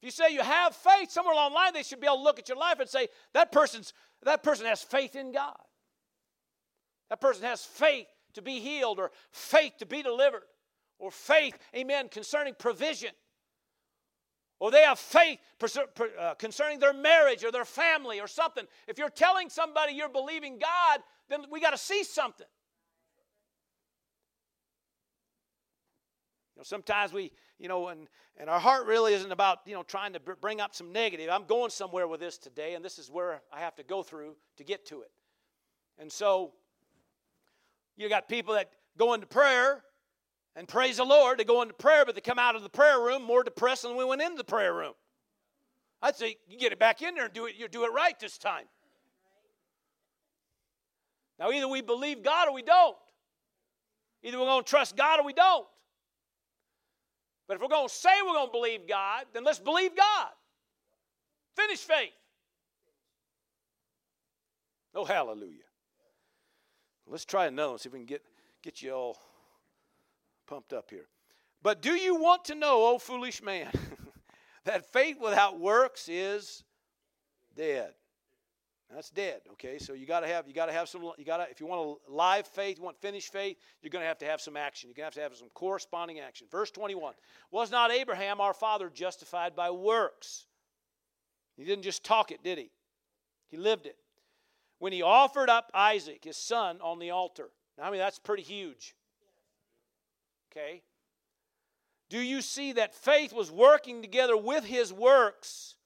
If 0.00 0.06
you 0.06 0.10
say 0.10 0.32
you 0.32 0.42
have 0.42 0.74
faith, 0.74 1.10
somewhere 1.10 1.34
along 1.34 1.52
the 1.52 1.56
line 1.56 1.74
they 1.74 1.82
should 1.82 2.00
be 2.00 2.06
able 2.06 2.18
to 2.18 2.22
look 2.22 2.38
at 2.38 2.48
your 2.48 2.58
life 2.58 2.80
and 2.80 2.88
say 2.88 3.08
that 3.34 3.52
person's 3.52 3.92
that 4.22 4.42
person 4.42 4.66
has 4.66 4.82
faith 4.82 5.16
in 5.16 5.32
God. 5.32 5.56
That 7.10 7.20
person 7.20 7.44
has 7.44 7.64
faith 7.64 8.06
to 8.34 8.42
be 8.42 8.58
healed 8.60 8.98
or 8.98 9.10
faith 9.32 9.74
to 9.78 9.86
be 9.86 10.02
delivered 10.02 10.42
or 10.98 11.10
faith, 11.10 11.58
amen, 11.76 12.08
concerning 12.08 12.54
provision 12.54 13.10
or 14.60 14.70
they 14.70 14.82
have 14.82 14.98
faith 14.98 15.38
uh, 16.18 16.34
concerning 16.34 16.78
their 16.78 16.92
marriage 16.92 17.44
or 17.44 17.50
their 17.50 17.64
family 17.64 18.20
or 18.20 18.26
something. 18.26 18.64
If 18.86 18.98
you're 18.98 19.10
telling 19.10 19.50
somebody 19.50 19.92
you're 19.92 20.08
believing 20.08 20.58
God, 20.58 21.00
then 21.28 21.44
we 21.50 21.60
got 21.60 21.70
to 21.70 21.78
see 21.78 22.04
something. 22.04 22.46
You 26.54 26.60
know, 26.60 26.64
sometimes 26.64 27.12
we, 27.12 27.32
you 27.58 27.68
know, 27.68 27.88
and, 27.88 28.06
and 28.36 28.48
our 28.48 28.60
heart 28.60 28.86
really 28.86 29.12
isn't 29.14 29.32
about, 29.32 29.58
you 29.66 29.74
know, 29.74 29.82
trying 29.82 30.12
to 30.12 30.20
bring 30.20 30.60
up 30.60 30.74
some 30.74 30.92
negative. 30.92 31.28
I'm 31.30 31.46
going 31.46 31.70
somewhere 31.70 32.06
with 32.06 32.20
this 32.20 32.38
today, 32.38 32.74
and 32.74 32.84
this 32.84 32.98
is 32.98 33.10
where 33.10 33.42
I 33.52 33.60
have 33.60 33.74
to 33.76 33.82
go 33.82 34.02
through 34.02 34.36
to 34.58 34.64
get 34.64 34.86
to 34.86 35.02
it. 35.02 35.10
And 35.98 36.10
so, 36.10 36.52
you 37.96 38.08
got 38.08 38.28
people 38.28 38.54
that 38.54 38.70
go 38.96 39.14
into 39.14 39.26
prayer 39.26 39.82
and 40.56 40.68
praise 40.68 40.98
the 40.98 41.04
Lord, 41.04 41.38
they 41.38 41.44
go 41.44 41.62
into 41.62 41.74
prayer, 41.74 42.04
but 42.04 42.14
they 42.14 42.20
come 42.20 42.38
out 42.38 42.54
of 42.54 42.62
the 42.62 42.68
prayer 42.68 43.00
room 43.00 43.22
more 43.22 43.42
depressed 43.42 43.82
than 43.82 43.96
we 43.96 44.04
went 44.04 44.22
into 44.22 44.36
the 44.36 44.44
prayer 44.44 44.72
room. 44.72 44.92
I'd 46.00 46.16
say 46.16 46.36
you 46.48 46.58
get 46.58 46.72
it 46.72 46.78
back 46.78 47.02
in 47.02 47.14
there 47.14 47.24
and 47.24 47.34
do 47.34 47.46
it, 47.46 47.54
you 47.56 47.66
do 47.66 47.84
it 47.84 47.92
right 47.92 48.18
this 48.20 48.38
time. 48.38 48.66
Now, 51.38 51.50
either 51.50 51.66
we 51.66 51.80
believe 51.80 52.22
God 52.22 52.48
or 52.48 52.54
we 52.54 52.62
don't. 52.62 52.96
Either 54.22 54.38
we're 54.38 54.46
going 54.46 54.62
to 54.62 54.70
trust 54.70 54.96
God 54.96 55.18
or 55.18 55.26
we 55.26 55.32
don't. 55.32 55.66
But 57.48 57.56
if 57.56 57.62
we're 57.62 57.68
going 57.68 57.88
to 57.88 57.94
say 57.94 58.10
we're 58.24 58.34
going 58.34 58.48
to 58.48 58.52
believe 58.52 58.88
God, 58.88 59.24
then 59.32 59.44
let's 59.44 59.58
believe 59.58 59.96
God. 59.96 60.28
Finish 61.56 61.80
faith. 61.80 62.12
Oh, 64.94 65.04
hallelujah. 65.04 65.58
Let's 67.06 67.24
try 67.24 67.46
another 67.46 67.70
one, 67.70 67.78
see 67.78 67.88
if 67.88 67.92
we 67.92 67.98
can 67.98 68.06
get, 68.06 68.22
get 68.62 68.80
you 68.80 68.92
all 68.92 69.18
pumped 70.46 70.72
up 70.72 70.90
here. 70.90 71.08
But 71.62 71.80
do 71.80 71.94
you 71.94 72.14
want 72.14 72.44
to 72.46 72.54
know, 72.54 72.86
oh 72.92 72.98
foolish 72.98 73.42
man, 73.42 73.70
that 74.64 74.92
faith 74.92 75.18
without 75.20 75.58
works 75.58 76.08
is 76.08 76.62
dead? 77.56 77.94
That's 78.94 79.10
dead. 79.10 79.40
Okay, 79.52 79.78
so 79.78 79.92
you 79.92 80.06
got 80.06 80.20
to 80.20 80.28
have 80.28 80.46
you 80.46 80.54
got 80.54 80.66
to 80.66 80.72
have 80.72 80.88
some 80.88 81.02
you 81.18 81.24
got 81.24 81.38
to 81.38 81.50
if 81.50 81.58
you 81.60 81.66
want 81.66 81.98
a 82.06 82.12
live 82.12 82.46
faith, 82.46 82.78
you 82.78 82.84
want 82.84 83.00
finished 83.00 83.32
faith, 83.32 83.56
you're 83.82 83.90
going 83.90 84.02
to 84.02 84.06
have 84.06 84.18
to 84.18 84.26
have 84.26 84.40
some 84.40 84.56
action. 84.56 84.88
You're 84.88 84.94
going 84.94 85.04
to 85.04 85.06
have 85.06 85.14
to 85.14 85.20
have 85.20 85.36
some 85.36 85.48
corresponding 85.54 86.20
action. 86.20 86.46
Verse 86.50 86.70
21. 86.70 87.14
Was 87.50 87.70
not 87.70 87.90
Abraham 87.90 88.40
our 88.40 88.54
father 88.54 88.90
justified 88.90 89.56
by 89.56 89.70
works? 89.70 90.46
He 91.56 91.64
didn't 91.64 91.82
just 91.82 92.04
talk 92.04 92.30
it, 92.30 92.44
did 92.44 92.58
he? 92.58 92.70
He 93.48 93.56
lived 93.56 93.86
it. 93.86 93.96
When 94.78 94.92
he 94.92 95.02
offered 95.02 95.48
up 95.48 95.70
Isaac, 95.72 96.24
his 96.24 96.36
son, 96.36 96.78
on 96.82 96.98
the 96.98 97.10
altar. 97.10 97.50
Now, 97.78 97.84
I 97.84 97.90
mean, 97.90 98.00
that's 98.00 98.18
pretty 98.18 98.42
huge. 98.42 98.94
Okay? 100.56 100.82
Do 102.10 102.18
you 102.18 102.42
see 102.42 102.72
that 102.72 102.94
faith 102.94 103.32
was 103.32 103.50
working 103.50 104.02
together 104.02 104.36
with 104.36 104.64
his 104.64 104.92
works? 104.92 105.76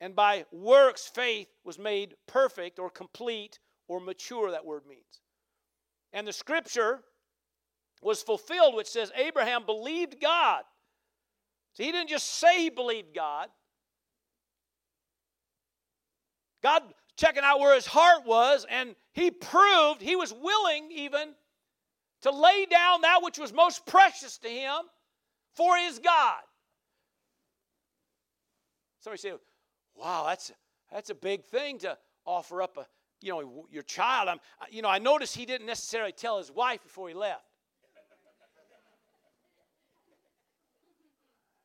And 0.00 0.16
by 0.16 0.46
works, 0.50 1.10
faith 1.14 1.48
was 1.64 1.78
made 1.78 2.14
perfect 2.26 2.78
or 2.78 2.90
complete 2.90 3.58
or 3.88 4.00
mature, 4.00 4.50
that 4.50 4.64
word 4.64 4.82
means. 4.88 5.20
And 6.12 6.26
the 6.26 6.32
scripture 6.32 7.00
was 8.02 8.22
fulfilled, 8.22 8.74
which 8.74 8.88
says 8.88 9.12
Abraham 9.14 9.64
believed 9.66 10.20
God. 10.20 10.62
So 11.74 11.84
he 11.84 11.92
didn't 11.92 12.08
just 12.08 12.28
say 12.28 12.58
he 12.58 12.70
believed 12.70 13.14
God. 13.14 13.48
God 16.62 16.82
checking 17.16 17.42
out 17.44 17.60
where 17.60 17.74
his 17.74 17.86
heart 17.86 18.26
was, 18.26 18.66
and 18.68 18.94
he 19.12 19.30
proved 19.30 20.00
he 20.00 20.16
was 20.16 20.32
willing 20.32 20.90
even 20.92 21.34
to 22.22 22.30
lay 22.30 22.66
down 22.66 23.02
that 23.02 23.20
which 23.22 23.38
was 23.38 23.52
most 23.52 23.84
precious 23.86 24.38
to 24.38 24.48
him 24.48 24.78
for 25.54 25.76
his 25.76 25.98
God. 25.98 26.40
Somebody 29.00 29.20
say, 29.20 29.32
wow, 29.96 30.24
that's, 30.28 30.52
that's 30.92 31.10
a 31.10 31.14
big 31.14 31.44
thing 31.44 31.78
to 31.78 31.98
offer 32.24 32.62
up 32.62 32.76
a, 32.76 32.86
you 33.20 33.32
know, 33.32 33.66
your 33.70 33.82
child. 33.82 34.28
I'm, 34.28 34.38
you 34.70 34.82
know, 34.82 34.88
I 34.88 34.98
noticed 34.98 35.36
he 35.36 35.46
didn't 35.46 35.66
necessarily 35.66 36.12
tell 36.12 36.38
his 36.38 36.50
wife 36.50 36.82
before 36.82 37.08
he 37.08 37.14
left. 37.14 37.44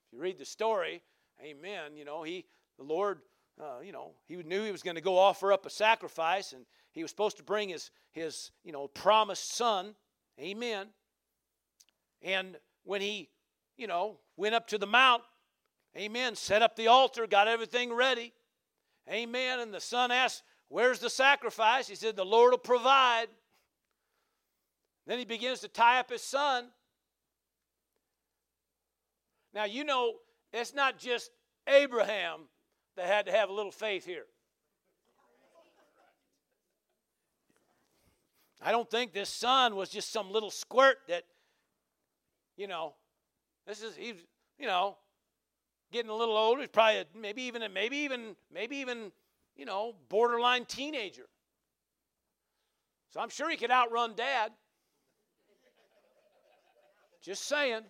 if 0.08 0.14
you 0.14 0.20
read 0.20 0.38
the 0.38 0.46
story, 0.46 1.02
amen, 1.44 1.96
you 1.96 2.06
know, 2.06 2.24
he, 2.24 2.46
the 2.78 2.84
Lord, 2.84 3.20
uh, 3.62 3.82
you 3.84 3.92
know, 3.92 4.12
he 4.28 4.38
knew 4.38 4.64
he 4.64 4.72
was 4.72 4.84
going 4.84 4.96
to 4.96 5.02
go 5.02 5.18
offer 5.18 5.52
up 5.52 5.66
a 5.66 5.70
sacrifice 5.70 6.54
and 6.54 6.66
he 6.92 7.02
was 7.04 7.12
supposed 7.12 7.38
to 7.38 7.44
bring 7.44 7.70
his, 7.70 7.92
his, 8.12 8.52
you 8.64 8.72
know, 8.72 8.88
promised 8.88 9.54
son, 9.54 9.94
amen. 10.40 10.88
And 12.22 12.58
when 12.84 13.02
he, 13.02 13.30
you 13.78 13.88
know, 13.88 14.18
went 14.36 14.56
up 14.56 14.68
to 14.68 14.78
the 14.78 14.88
mount, 14.88 15.24
amen, 15.96 16.36
set 16.36 16.62
up 16.62 16.76
the 16.76 16.88
altar, 16.88 17.28
got 17.28 17.48
everything 17.48 17.94
ready, 17.94 18.34
amen, 19.10 19.60
and 19.60 19.74
the 19.74 19.82
son 19.82 20.12
asked, 20.12 20.44
Where's 20.70 21.00
the 21.00 21.10
sacrifice? 21.10 21.88
He 21.88 21.96
said, 21.96 22.16
The 22.16 22.26
Lord 22.26 22.52
will 22.52 22.58
provide. 22.58 23.28
Then 25.06 25.20
he 25.20 25.26
begins 25.26 25.62
to 25.62 25.70
tie 25.70 26.00
up 26.00 26.10
his 26.10 26.22
son. 26.22 26.66
Now, 29.54 29.64
you 29.64 29.86
know, 29.86 30.16
it's 30.52 30.74
not 30.74 31.00
just 31.00 31.32
Abraham 31.68 32.42
that 32.98 33.08
had 33.08 33.26
to 33.28 33.32
have 33.32 33.50
a 33.50 33.54
little 33.54 33.72
faith 33.72 34.06
here. 34.06 34.26
I 38.62 38.72
don't 38.72 38.90
think 38.90 39.14
this 39.14 39.30
son 39.30 39.76
was 39.76 39.90
just 39.90 40.12
some 40.12 40.32
little 40.32 40.50
squirt 40.50 40.98
that, 41.08 41.24
you 42.56 42.68
know, 42.68 42.96
this 43.68 43.84
is, 43.84 43.96
he's, 43.96 44.16
you 44.58 44.66
know, 44.66 44.98
getting 45.92 46.10
a 46.10 46.16
little 46.16 46.36
older. 46.36 46.62
He's 46.62 46.70
probably, 46.70 47.04
maybe 47.16 47.44
even, 47.44 47.62
a, 47.62 47.70
maybe 47.70 47.98
even, 47.98 48.36
maybe 48.52 48.78
even 48.78 49.12
you 49.58 49.66
know, 49.66 49.94
borderline 50.08 50.66
teenager. 50.66 51.26
So 53.10 53.20
I'm 53.20 53.30
sure 53.30 53.50
he 53.50 53.58
could 53.58 53.72
outrun 53.72 54.14
dad. 54.16 54.52
Just 57.24 57.48
saying. 57.48 57.82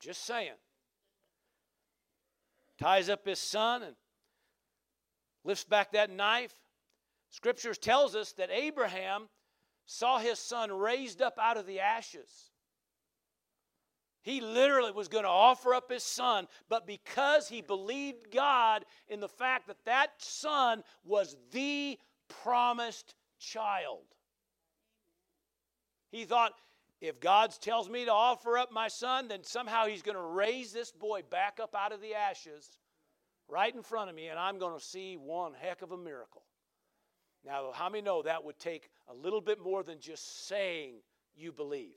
Just 0.00 0.24
saying. 0.26 0.52
Ties 2.78 3.08
up 3.08 3.26
his 3.26 3.38
son 3.38 3.82
and 3.82 3.94
lifts 5.44 5.64
back 5.64 5.92
that 5.92 6.10
knife. 6.10 6.54
Scriptures 7.34 7.78
tells 7.78 8.14
us 8.14 8.30
that 8.34 8.48
Abraham 8.52 9.28
saw 9.86 10.18
his 10.18 10.38
son 10.38 10.70
raised 10.70 11.20
up 11.20 11.36
out 11.36 11.56
of 11.56 11.66
the 11.66 11.80
ashes. 11.80 12.52
He 14.22 14.40
literally 14.40 14.92
was 14.92 15.08
going 15.08 15.24
to 15.24 15.30
offer 15.30 15.74
up 15.74 15.90
his 15.90 16.04
son, 16.04 16.46
but 16.68 16.86
because 16.86 17.48
he 17.48 17.60
believed 17.60 18.30
God 18.30 18.84
in 19.08 19.18
the 19.18 19.28
fact 19.28 19.66
that 19.66 19.84
that 19.84 20.10
son 20.18 20.84
was 21.04 21.36
the 21.50 21.98
promised 22.28 23.16
child, 23.40 24.04
he 26.12 26.26
thought, 26.26 26.52
if 27.00 27.18
God 27.18 27.52
tells 27.60 27.90
me 27.90 28.04
to 28.04 28.12
offer 28.12 28.56
up 28.56 28.70
my 28.70 28.86
son, 28.86 29.26
then 29.26 29.42
somehow 29.42 29.86
he's 29.86 30.02
going 30.02 30.16
to 30.16 30.22
raise 30.22 30.72
this 30.72 30.92
boy 30.92 31.22
back 31.28 31.58
up 31.60 31.74
out 31.74 31.90
of 31.90 32.00
the 32.00 32.14
ashes 32.14 32.78
right 33.48 33.74
in 33.74 33.82
front 33.82 34.08
of 34.08 34.14
me, 34.14 34.28
and 34.28 34.38
I'm 34.38 34.60
going 34.60 34.78
to 34.78 34.84
see 34.84 35.16
one 35.16 35.52
heck 35.60 35.82
of 35.82 35.90
a 35.90 35.98
miracle. 35.98 36.43
Now, 37.46 37.72
how 37.72 37.88
many 37.88 38.02
know 38.02 38.22
that 38.22 38.44
would 38.44 38.58
take 38.58 38.88
a 39.08 39.14
little 39.14 39.40
bit 39.40 39.60
more 39.62 39.82
than 39.82 40.00
just 40.00 40.46
saying 40.48 40.94
you 41.36 41.52
believe? 41.52 41.96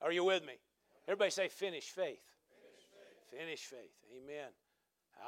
Are 0.00 0.12
you 0.12 0.24
with 0.24 0.44
me? 0.44 0.54
Everybody 1.06 1.30
say, 1.30 1.48
finish 1.48 1.84
faith. 1.84 2.22
Finish 2.62 2.86
faith. 2.90 3.38
Finish 3.40 3.60
faith. 3.60 3.90
Amen. 4.16 4.48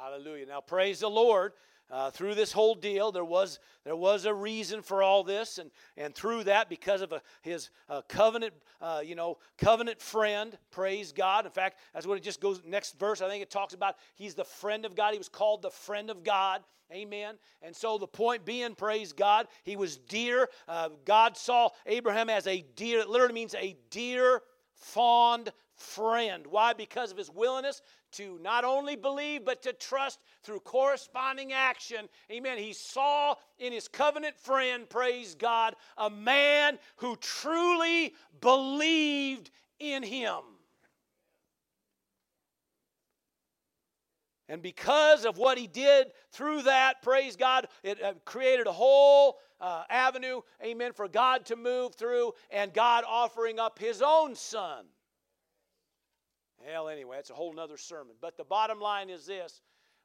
Hallelujah. 0.01 0.45
Now, 0.45 0.61
praise 0.61 1.01
the 1.01 1.09
Lord. 1.09 1.53
Uh, 1.91 2.09
through 2.09 2.33
this 2.33 2.51
whole 2.51 2.73
deal, 2.73 3.11
there 3.11 3.25
was 3.25 3.59
there 3.83 3.95
was 3.95 4.25
a 4.25 4.33
reason 4.33 4.81
for 4.81 5.03
all 5.03 5.23
this, 5.23 5.57
and 5.57 5.69
and 5.97 6.15
through 6.15 6.43
that, 6.43 6.69
because 6.69 7.01
of 7.01 7.11
a, 7.11 7.21
his 7.41 7.69
uh, 7.89 8.01
covenant, 8.07 8.53
uh, 8.81 9.01
you 9.03 9.15
know, 9.15 9.37
covenant 9.57 10.01
friend. 10.01 10.57
Praise 10.71 11.11
God. 11.11 11.45
In 11.45 11.51
fact, 11.51 11.79
that's 11.93 12.07
what 12.07 12.17
it 12.17 12.23
just 12.23 12.41
goes. 12.41 12.61
Next 12.65 12.97
verse, 12.97 13.21
I 13.21 13.29
think 13.29 13.43
it 13.43 13.51
talks 13.51 13.73
about 13.73 13.95
he's 14.15 14.33
the 14.33 14.45
friend 14.45 14.85
of 14.85 14.95
God. 14.95 15.11
He 15.11 15.17
was 15.17 15.29
called 15.29 15.61
the 15.61 15.69
friend 15.69 16.09
of 16.09 16.23
God. 16.23 16.61
Amen. 16.91 17.35
And 17.61 17.75
so 17.75 17.97
the 17.97 18.07
point 18.07 18.45
being, 18.45 18.75
praise 18.75 19.13
God, 19.13 19.47
he 19.63 19.75
was 19.75 19.97
dear. 19.97 20.49
Uh, 20.67 20.89
God 21.05 21.35
saw 21.37 21.69
Abraham 21.85 22.29
as 22.29 22.45
a 22.45 22.63
dear. 22.75 22.99
It 22.99 23.09
literally 23.09 23.33
means 23.33 23.55
a 23.55 23.75
dear 23.89 24.41
fond 24.73 25.51
friend. 25.75 26.45
Why? 26.47 26.73
Because 26.73 27.11
of 27.11 27.17
his 27.17 27.29
willingness 27.29 27.81
to 28.13 28.39
not 28.41 28.63
only 28.63 28.95
believe, 28.95 29.43
but 29.45 29.61
to 29.63 29.73
trust 29.73 30.19
through 30.43 30.59
corresponding 30.59 31.53
action. 31.53 32.07
Amen. 32.31 32.57
He 32.57 32.73
saw 32.73 33.35
in 33.59 33.73
his 33.73 33.87
covenant 33.87 34.37
friend, 34.37 34.87
praise 34.87 35.35
God, 35.35 35.75
a 35.97 36.09
man 36.09 36.77
who 36.97 37.15
truly 37.17 38.13
believed 38.39 39.49
in 39.79 40.03
him. 40.03 40.41
And 44.49 44.61
because 44.61 45.25
of 45.25 45.37
what 45.37 45.57
he 45.57 45.67
did 45.67 46.11
through 46.31 46.63
that, 46.63 47.01
praise 47.01 47.35
God, 47.35 47.67
it 47.81 48.03
uh, 48.03 48.13
created 48.25 48.67
a 48.67 48.71
whole 48.71 49.39
uh, 49.59 49.83
avenue, 49.89 50.41
amen, 50.61 50.91
for 50.91 51.07
God 51.07 51.45
to 51.45 51.55
move 51.55 51.95
through 51.95 52.33
and 52.51 52.73
God 52.73 53.05
offering 53.07 53.57
up 53.57 53.79
his 53.79 54.01
own 54.05 54.35
son. 54.35 54.85
Hell, 56.69 56.89
anyway, 56.89 57.17
it's 57.17 57.29
a 57.29 57.33
whole 57.33 57.53
nother 57.53 57.77
sermon. 57.77 58.15
But 58.21 58.37
the 58.37 58.43
bottom 58.43 58.79
line 58.79 59.09
is 59.09 59.25
this 59.25 59.61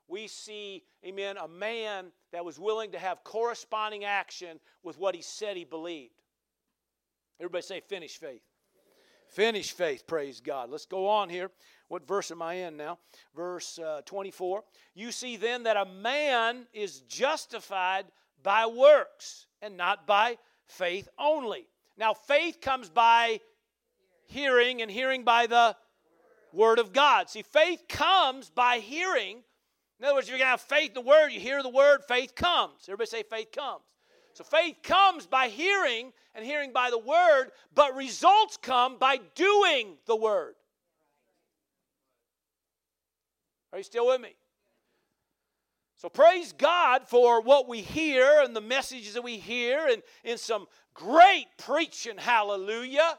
we 0.08 0.26
see, 0.26 0.84
amen, 1.04 1.36
a 1.36 1.46
man 1.46 2.06
that 2.32 2.44
was 2.44 2.58
willing 2.58 2.92
to 2.92 2.98
have 2.98 3.22
corresponding 3.24 4.04
action 4.04 4.58
with 4.82 4.98
what 4.98 5.14
he 5.14 5.20
said 5.20 5.56
he 5.56 5.64
believed. 5.64 6.14
Everybody 7.38 7.62
say, 7.62 7.80
finish 7.80 8.16
faith. 8.16 8.42
Finish 9.28 9.72
faith, 9.72 10.06
praise 10.06 10.40
God. 10.40 10.70
Let's 10.70 10.86
go 10.86 11.06
on 11.06 11.28
here. 11.28 11.50
What 11.88 12.06
verse 12.06 12.30
am 12.30 12.40
I 12.40 12.54
in 12.54 12.78
now? 12.78 12.98
Verse 13.36 13.78
uh, 13.78 14.00
24. 14.06 14.64
You 14.94 15.12
see 15.12 15.36
then 15.36 15.64
that 15.64 15.76
a 15.76 15.84
man 15.84 16.66
is 16.72 17.00
justified 17.02 18.06
by 18.42 18.64
works 18.64 19.46
and 19.60 19.76
not 19.76 20.06
by 20.06 20.38
faith 20.66 21.08
only. 21.18 21.68
Now, 21.98 22.14
faith 22.14 22.60
comes 22.62 22.88
by 22.88 23.40
hearing, 24.24 24.80
and 24.80 24.90
hearing 24.90 25.24
by 25.24 25.46
the 25.46 25.76
Word 26.52 26.78
of 26.78 26.92
God. 26.92 27.28
See, 27.28 27.42
faith 27.42 27.84
comes 27.88 28.50
by 28.50 28.78
hearing. 28.78 29.42
In 29.98 30.04
other 30.04 30.14
words, 30.14 30.28
you're 30.28 30.38
going 30.38 30.46
to 30.46 30.50
have 30.50 30.60
faith 30.60 30.88
in 30.88 30.94
the 30.94 31.00
Word, 31.00 31.28
you 31.28 31.40
hear 31.40 31.62
the 31.62 31.68
Word, 31.68 32.00
faith 32.06 32.34
comes. 32.34 32.84
Everybody 32.86 33.08
say, 33.08 33.22
faith 33.22 33.52
comes. 33.52 33.82
So 34.34 34.44
faith 34.44 34.76
comes 34.84 35.26
by 35.26 35.48
hearing, 35.48 36.12
and 36.34 36.44
hearing 36.44 36.72
by 36.72 36.90
the 36.90 36.98
Word, 36.98 37.50
but 37.74 37.96
results 37.96 38.56
come 38.56 38.96
by 38.98 39.18
doing 39.34 39.96
the 40.06 40.14
Word. 40.14 40.54
Are 43.72 43.78
you 43.78 43.84
still 43.84 44.06
with 44.06 44.20
me? 44.20 44.36
So 45.96 46.08
praise 46.08 46.52
God 46.52 47.08
for 47.08 47.40
what 47.40 47.68
we 47.68 47.80
hear 47.80 48.40
and 48.44 48.54
the 48.54 48.60
messages 48.60 49.14
that 49.14 49.22
we 49.22 49.36
hear 49.38 49.88
and 49.88 50.00
in 50.22 50.38
some 50.38 50.66
great 50.94 51.46
preaching. 51.58 52.16
Hallelujah. 52.16 53.18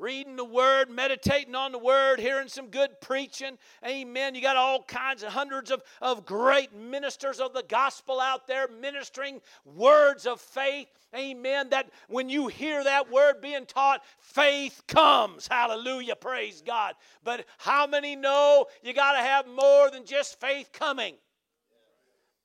Reading 0.00 0.36
the 0.36 0.44
word, 0.44 0.90
meditating 0.90 1.54
on 1.54 1.72
the 1.72 1.78
word, 1.78 2.18
hearing 2.18 2.48
some 2.48 2.68
good 2.68 3.00
preaching. 3.00 3.58
Amen. 3.86 4.34
You 4.34 4.40
got 4.40 4.56
all 4.56 4.82
kinds 4.82 5.22
of 5.22 5.32
hundreds 5.32 5.70
of, 5.70 5.82
of 6.00 6.24
great 6.24 6.74
ministers 6.74 7.38
of 7.38 7.52
the 7.52 7.64
gospel 7.68 8.20
out 8.20 8.46
there 8.46 8.66
ministering 8.68 9.40
words 9.64 10.26
of 10.26 10.40
faith. 10.40 10.88
Amen. 11.14 11.68
That 11.70 11.90
when 12.08 12.28
you 12.28 12.48
hear 12.48 12.82
that 12.82 13.10
word 13.10 13.40
being 13.40 13.66
taught, 13.66 14.02
faith 14.18 14.82
comes. 14.88 15.46
Hallelujah. 15.46 16.16
Praise 16.16 16.62
God. 16.64 16.94
But 17.22 17.44
how 17.58 17.86
many 17.86 18.16
know 18.16 18.66
you 18.82 18.94
got 18.94 19.12
to 19.12 19.18
have 19.18 19.46
more 19.46 19.90
than 19.90 20.04
just 20.06 20.40
faith 20.40 20.70
coming? 20.72 21.14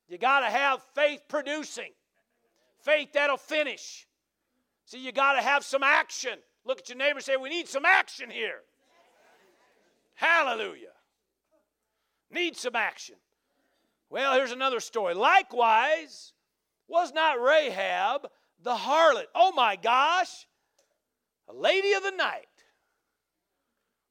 You 0.08 0.18
got 0.18 0.42
to 0.42 0.48
have 0.48 0.84
faith 0.94 1.22
producing, 1.28 1.92
faith 2.80 3.14
that'll 3.14 3.38
finish. 3.38 4.06
See, 4.86 5.00
you 5.00 5.12
got 5.12 5.34
to 5.34 5.42
have 5.42 5.64
some 5.64 5.82
action. 5.82 6.38
Look 6.66 6.80
at 6.80 6.90
your 6.90 6.98
neighbor 6.98 7.20
say, 7.20 7.38
We 7.38 7.50
need 7.50 7.68
some 7.68 7.86
action 7.86 8.30
here. 8.30 8.62
Hallelujah. 10.16 10.88
Need 12.32 12.58
some 12.58 12.76
action. 12.76 13.16
Well, 14.10 14.34
here's 14.34 14.52
another 14.52 14.80
story. 14.80 15.14
Likewise, 15.14 16.34
was 16.88 17.14
not 17.14 17.42
Rahab 17.42 18.28
the 18.62 18.76
harlot? 18.76 19.26
Oh 19.34 19.52
my 19.52 19.76
gosh, 19.76 20.48
a 21.48 21.54
lady 21.54 21.94
of 21.94 22.04
the 22.04 22.12
night. 22.12 22.48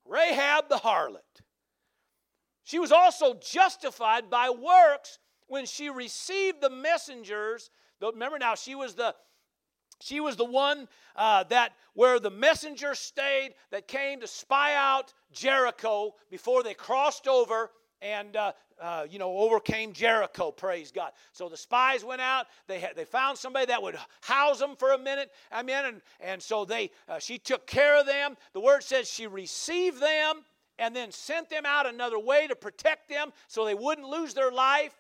Rahab 0.04 0.68
the 0.68 0.76
harlot. 0.76 1.20
She 2.62 2.78
was 2.78 2.92
also 2.92 3.34
justified 3.34 4.30
by 4.30 4.50
works 4.50 5.18
when 5.46 5.66
she 5.66 5.90
received 5.90 6.60
the 6.60 6.70
messengers. 6.70 7.70
Remember 8.00 8.38
now, 8.38 8.54
she 8.54 8.74
was 8.74 8.94
the 8.94 9.14
She 10.00 10.20
was 10.20 10.36
the 10.36 10.44
one 10.44 10.88
uh, 11.16 11.44
that 11.44 11.72
where 11.94 12.18
the 12.18 12.30
messenger 12.30 12.94
stayed 12.94 13.54
that 13.70 13.88
came 13.88 14.20
to 14.20 14.26
spy 14.26 14.74
out 14.74 15.12
Jericho 15.32 16.14
before 16.30 16.62
they 16.62 16.74
crossed 16.74 17.28
over 17.28 17.70
and 18.02 18.36
uh, 18.36 18.52
uh, 18.80 19.06
you 19.08 19.18
know 19.18 19.36
overcame 19.36 19.92
Jericho. 19.92 20.50
Praise 20.50 20.90
God. 20.90 21.12
So 21.32 21.48
the 21.48 21.56
spies 21.56 22.04
went 22.04 22.20
out. 22.20 22.46
They 22.66 22.80
had, 22.80 22.96
they 22.96 23.04
found 23.04 23.38
somebody 23.38 23.66
that 23.66 23.82
would 23.82 23.96
house 24.20 24.58
them 24.58 24.76
for 24.76 24.92
a 24.92 24.98
minute. 24.98 25.30
I 25.50 25.62
mean, 25.62 25.76
and 25.84 26.02
and 26.20 26.42
so 26.42 26.64
they 26.64 26.90
uh, 27.08 27.18
she 27.18 27.38
took 27.38 27.66
care 27.66 27.98
of 27.98 28.06
them. 28.06 28.36
The 28.52 28.60
word 28.60 28.82
says 28.82 29.08
she 29.10 29.26
received 29.26 30.00
them 30.00 30.42
and 30.78 30.94
then 30.94 31.12
sent 31.12 31.48
them 31.50 31.64
out 31.64 31.86
another 31.86 32.18
way 32.18 32.46
to 32.46 32.56
protect 32.56 33.08
them 33.08 33.32
so 33.46 33.64
they 33.64 33.74
wouldn't 33.74 34.08
lose 34.08 34.34
their 34.34 34.50
life. 34.50 34.94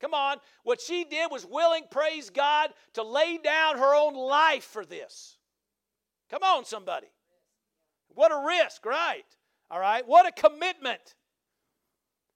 Come 0.00 0.14
on. 0.14 0.38
What 0.62 0.80
she 0.80 1.04
did 1.04 1.30
was 1.30 1.46
willing, 1.46 1.84
praise 1.90 2.30
God, 2.30 2.70
to 2.94 3.02
lay 3.02 3.38
down 3.38 3.78
her 3.78 3.94
own 3.94 4.14
life 4.14 4.64
for 4.64 4.84
this. 4.84 5.38
Come 6.30 6.42
on, 6.42 6.64
somebody. 6.64 7.08
What 8.14 8.32
a 8.32 8.46
risk, 8.46 8.84
right? 8.84 9.24
All 9.70 9.80
right. 9.80 10.06
What 10.06 10.26
a 10.26 10.32
commitment. 10.32 11.14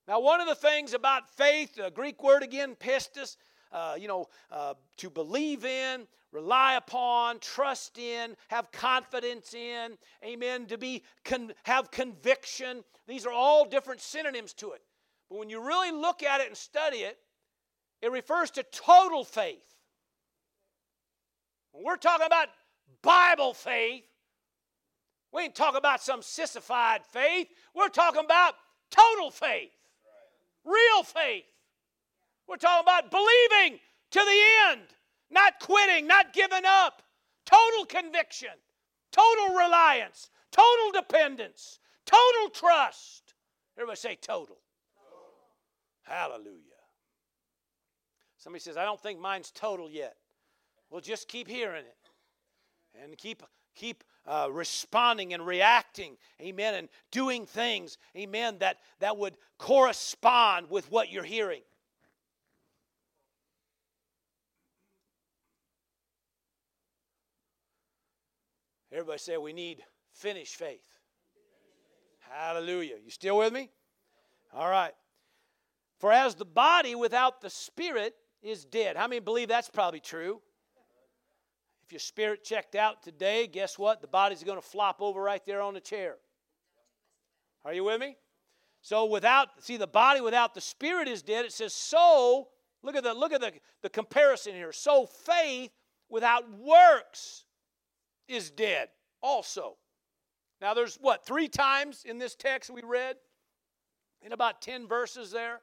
Now, 0.09 0.21
one 0.21 0.41
of 0.41 0.49
the 0.49 0.55
things 0.55 0.95
about 0.95 1.31
faith, 1.31 1.77
the 1.77 1.91
Greek 1.91 2.23
word 2.23 2.43
again, 2.43 2.75
pistis, 2.75 3.37
uh, 3.71 3.95
you 3.99 4.09
know, 4.09 4.27
uh, 4.51 4.75
to 4.99 5.09
believe 5.09 5.65
in, 5.65 6.07
rely 6.33 6.75
upon, 6.75 7.39
trust 7.39 7.99
in, 7.99 8.37
have 8.49 8.73
confidence 8.73 9.55
in, 9.55 9.97
amen, 10.25 10.67
to 10.67 10.79
be 10.79 11.03
con- 11.25 11.53
have 11.65 11.91
conviction. 11.91 12.83
These 13.07 13.27
are 13.27 13.33
all 13.33 13.65
different 13.65 14.01
synonyms 14.01 14.53
to 14.55 14.73
it. 14.73 14.83
But 15.29 15.39
when 15.39 15.49
you 15.49 15.65
really 15.65 15.93
look 15.93 16.23
at 16.23 16.41
it 16.41 16.49
and 16.49 16.57
study 16.57 16.99
it, 16.99 17.19
it 18.03 18.11
refers 18.11 18.51
to 18.53 18.65
total 18.65 19.25
faith. 19.25 19.65
When 21.71 21.85
we're 21.85 21.97
talking 21.97 22.27
about 22.27 22.49
Bible 23.01 23.55
faith, 23.55 24.05
we 25.33 25.43
ain't 25.43 25.55
talking 25.55 25.79
about 25.79 26.03
some 26.03 26.21
sissified 26.21 27.03
faith. 27.07 27.49
We're 27.75 27.89
talking 27.89 28.25
about 28.25 28.55
total 28.91 29.31
faith, 29.31 29.71
real 30.65 31.05
faith. 31.05 31.45
We're 32.47 32.57
talking 32.57 32.85
about 32.85 33.11
believing 33.11 33.79
to 34.11 34.19
the 34.19 34.43
end, 34.71 34.83
not 35.31 35.61
quitting, 35.61 36.07
not 36.07 36.35
giving 36.35 36.65
up, 36.67 37.03
total 37.47 37.87
conviction, 37.87 38.51
total 39.13 39.55
reliance, 39.55 40.29
total 40.51 40.93
dependence, 40.93 41.79
total 42.05 42.51
trust. 42.53 43.35
Everybody 43.79 43.97
say 43.97 44.19
total. 44.21 44.59
Hallelujah. 46.03 46.72
Somebody 48.43 48.61
says, 48.61 48.77
I 48.77 48.85
don't 48.85 49.01
think 49.01 49.21
mine's 49.21 49.53
total 49.53 49.89
yet. 49.89 50.17
Well, 50.91 51.01
just 51.01 51.29
keep 51.29 51.47
hearing 51.47 51.85
it. 51.85 53.01
And 53.01 53.17
keep 53.17 53.45
keep 53.77 54.03
uh, 54.27 54.49
responding 54.51 55.33
and 55.33 55.47
reacting 55.47 56.17
amen 56.41 56.75
and 56.75 56.89
doing 57.13 57.47
things 57.47 57.99
amen 58.17 58.59
that 58.59 58.79
that 58.99 59.17
would 59.17 59.35
correspond 59.59 60.69
with 60.71 60.91
what 60.91 61.11
you're 61.11 61.23
hearing. 61.23 61.63
Everybody 68.91 69.19
say 69.19 69.37
we 69.37 69.53
need 69.53 69.83
finished 70.13 70.57
faith. 70.57 70.83
Hallelujah. 72.29 72.97
You 73.03 73.11
still 73.11 73.39
with 73.39 73.53
me? 73.53 73.71
All 74.53 74.69
right. 74.69 74.93
For 75.99 76.13
as 76.13 76.35
the 76.35 76.45
body 76.45 76.97
without 76.97 77.41
the 77.41 77.49
spirit 77.49 78.17
is 78.43 78.65
dead. 78.65 78.97
How 78.97 79.07
many 79.07 79.21
believe 79.21 79.49
that's 79.49 79.69
probably 79.69 80.01
true? 80.01 80.41
If 81.85 81.93
your 81.93 82.01
spirit 82.01 82.45
checked 82.45 82.75
out 82.75 83.03
today, 83.03 83.47
guess 83.47 83.79
what? 83.79 84.01
The 84.01 84.09
body's 84.09 84.43
going 84.43 84.59
to 84.59 84.67
flop 84.67 85.01
over 85.01 85.21
right 85.21 85.45
there 85.45 85.61
on 85.61 85.75
the 85.75 85.81
chair. 85.81 86.17
Are 87.65 87.73
you 87.73 87.85
with 87.85 88.01
me? 88.01 88.17
So 88.81 89.05
without 89.05 89.49
see 89.61 89.77
the 89.77 89.87
body 89.87 90.21
without 90.21 90.55
the 90.55 90.61
spirit 90.61 91.07
is 91.07 91.23
dead. 91.23 91.45
It 91.45 91.53
says 91.53 91.73
so. 91.73 92.49
Look 92.83 92.97
at 92.97 93.05
the 93.05 93.15
look 93.15 93.33
at 93.33 93.41
the, 93.41 93.53
the 93.83 93.89
comparison 93.89 94.55
here. 94.55 94.73
So 94.73 95.07
faith 95.07 95.71
without 96.09 96.45
works 96.59 97.45
is 98.27 98.51
dead 98.51 98.89
also. 99.23 99.77
Now 100.61 100.75
there's 100.75 100.99
what 101.01 101.25
three 101.25 101.47
times 101.47 102.03
in 102.05 102.19
this 102.19 102.35
text 102.35 102.71
we 102.71 102.83
read 102.83 103.17
in 104.21 104.33
about 104.33 104.61
10 104.63 104.89
verses 104.89 105.31
there 105.31 105.61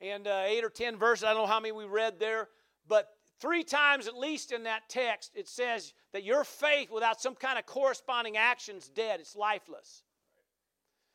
and 0.00 0.26
uh, 0.26 0.42
eight 0.46 0.64
or 0.64 0.70
ten 0.70 0.96
verses. 0.96 1.24
I 1.24 1.32
don't 1.32 1.42
know 1.42 1.46
how 1.46 1.60
many 1.60 1.72
we 1.72 1.84
read 1.84 2.18
there, 2.18 2.48
but 2.88 3.08
three 3.40 3.64
times 3.64 4.06
at 4.06 4.16
least 4.16 4.52
in 4.52 4.64
that 4.64 4.88
text 4.88 5.32
it 5.34 5.48
says 5.48 5.92
that 6.12 6.24
your 6.24 6.44
faith 6.44 6.90
without 6.90 7.20
some 7.20 7.34
kind 7.34 7.58
of 7.58 7.66
corresponding 7.66 8.36
action 8.36 8.76
is 8.76 8.88
dead, 8.88 9.20
it's 9.20 9.36
lifeless. 9.36 10.02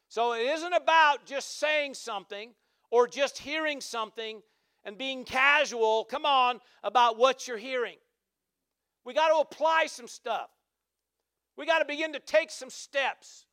So 0.08 0.34
it 0.34 0.42
isn't 0.42 0.74
about 0.74 1.26
just 1.26 1.58
saying 1.60 1.94
something 1.94 2.52
or 2.90 3.08
just 3.08 3.38
hearing 3.38 3.80
something 3.80 4.42
and 4.84 4.98
being 4.98 5.24
casual, 5.24 6.04
come 6.04 6.26
on, 6.26 6.60
about 6.84 7.18
what 7.18 7.48
you're 7.48 7.58
hearing. 7.58 7.96
We 9.06 9.14
got 9.14 9.30
to 9.30 9.36
apply 9.36 9.86
some 9.88 10.08
stuff. 10.08 10.50
We 11.58 11.66
got 11.66 11.80
to 11.80 11.86
begin 11.86 12.14
to 12.14 12.20
take 12.20 12.52
some 12.52 12.70
steps. 12.70 13.46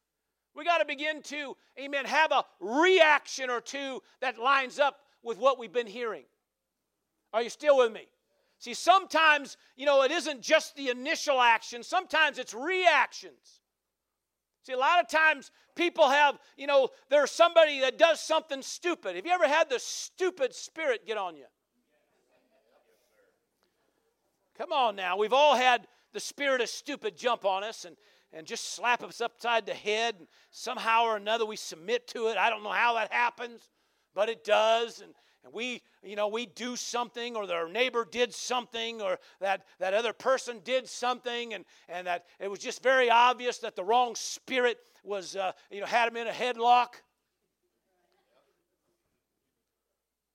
We 0.55 0.65
got 0.65 0.79
to 0.79 0.85
begin 0.85 1.23
to, 1.23 1.57
amen, 1.79 2.05
have 2.07 2.33
a 2.33 2.45
reaction 2.61 3.51
or 3.51 3.61
two 3.61 4.03
that 4.21 4.39
lines 4.39 4.79
up 4.79 4.97
with 5.23 5.39
what 5.39 5.59
we've 5.59 5.73
been 5.73 5.87
hearing. 5.87 6.25
Are 7.33 7.43
you 7.43 7.51
still 7.51 7.79
with 7.79 7.93
me? 7.93 8.09
See, 8.59 8.75
sometimes, 8.75 9.57
you 9.77 9.87
know, 9.87 10.03
it 10.03 10.11
isn't 10.11 10.43
just 10.43 10.75
the 10.75 10.89
initial 10.89 11.41
action, 11.41 11.83
sometimes 11.83 12.39
it's 12.39 12.55
reactions. 12.55 13.61
See, 14.65 14.73
a 14.73 14.79
lot 14.79 15.01
of 15.01 15.09
times 15.09 15.51
people 15.77 16.09
have, 16.09 16.39
you 16.57 16.67
know, 16.67 16.89
there's 17.09 17.31
somebody 17.31 17.81
that 17.81 17.97
does 17.97 18.21
something 18.21 18.61
stupid. 18.61 19.17
Have 19.17 19.25
you 19.25 19.33
ever 19.33 19.49
had 19.49 19.71
the 19.71 19.79
stupid 19.79 20.55
spirit 20.55 21.07
get 21.07 21.17
on 21.17 21.37
you? 21.37 21.47
Come 24.59 24.73
on 24.73 24.97
now. 24.97 25.17
We've 25.17 25.33
all 25.33 25.57
had 25.57 25.87
the 26.13 26.21
spirit 26.21 26.61
of 26.61 26.69
stupid 26.69 27.17
jump 27.17 27.45
on 27.45 27.63
us 27.63 27.85
and, 27.85 27.97
and 28.33 28.47
just 28.47 28.75
slap 28.75 29.05
us 29.05 29.21
upside 29.21 29.65
the 29.65 29.73
head. 29.73 30.17
And 30.19 30.29
somehow 30.51 31.05
or 31.05 31.17
another 31.17 31.47
we 31.47 31.57
submit 31.57 32.09
to 32.09 32.27
it. 32.27 32.37
I 32.37 32.51
don't 32.51 32.65
know 32.65 32.73
how 32.73 32.95
that 32.95 33.13
happens 33.13 33.71
but 34.19 34.29
it 34.29 34.43
does. 34.43 35.01
And, 35.01 35.15
and 35.45 35.53
we, 35.53 35.81
you 36.03 36.17
know, 36.17 36.27
we 36.27 36.47
do 36.47 36.75
something, 36.75 37.37
or 37.37 37.49
our 37.53 37.69
neighbor 37.69 38.05
did 38.05 38.35
something, 38.35 39.01
or 39.01 39.21
that, 39.41 39.65
that 39.79 39.95
other 39.95 40.13
person 40.13 40.61
did 40.65 40.89
something, 40.89 41.55
and, 41.55 41.65
and 41.89 42.09
that 42.09 42.25
it 42.41 42.51
was 42.51 42.59
just 42.59 42.83
very 42.83 43.09
obvious 43.11 43.59
that 43.59 43.77
the 43.77 43.85
wrong 43.85 44.17
spirit 44.17 44.79
was, 45.05 45.37
uh, 45.37 45.53
you 45.71 45.79
know, 45.79 45.87
had 45.87 46.09
him 46.09 46.17
in 46.17 46.27
a 46.27 46.33
headlock. 46.33 46.95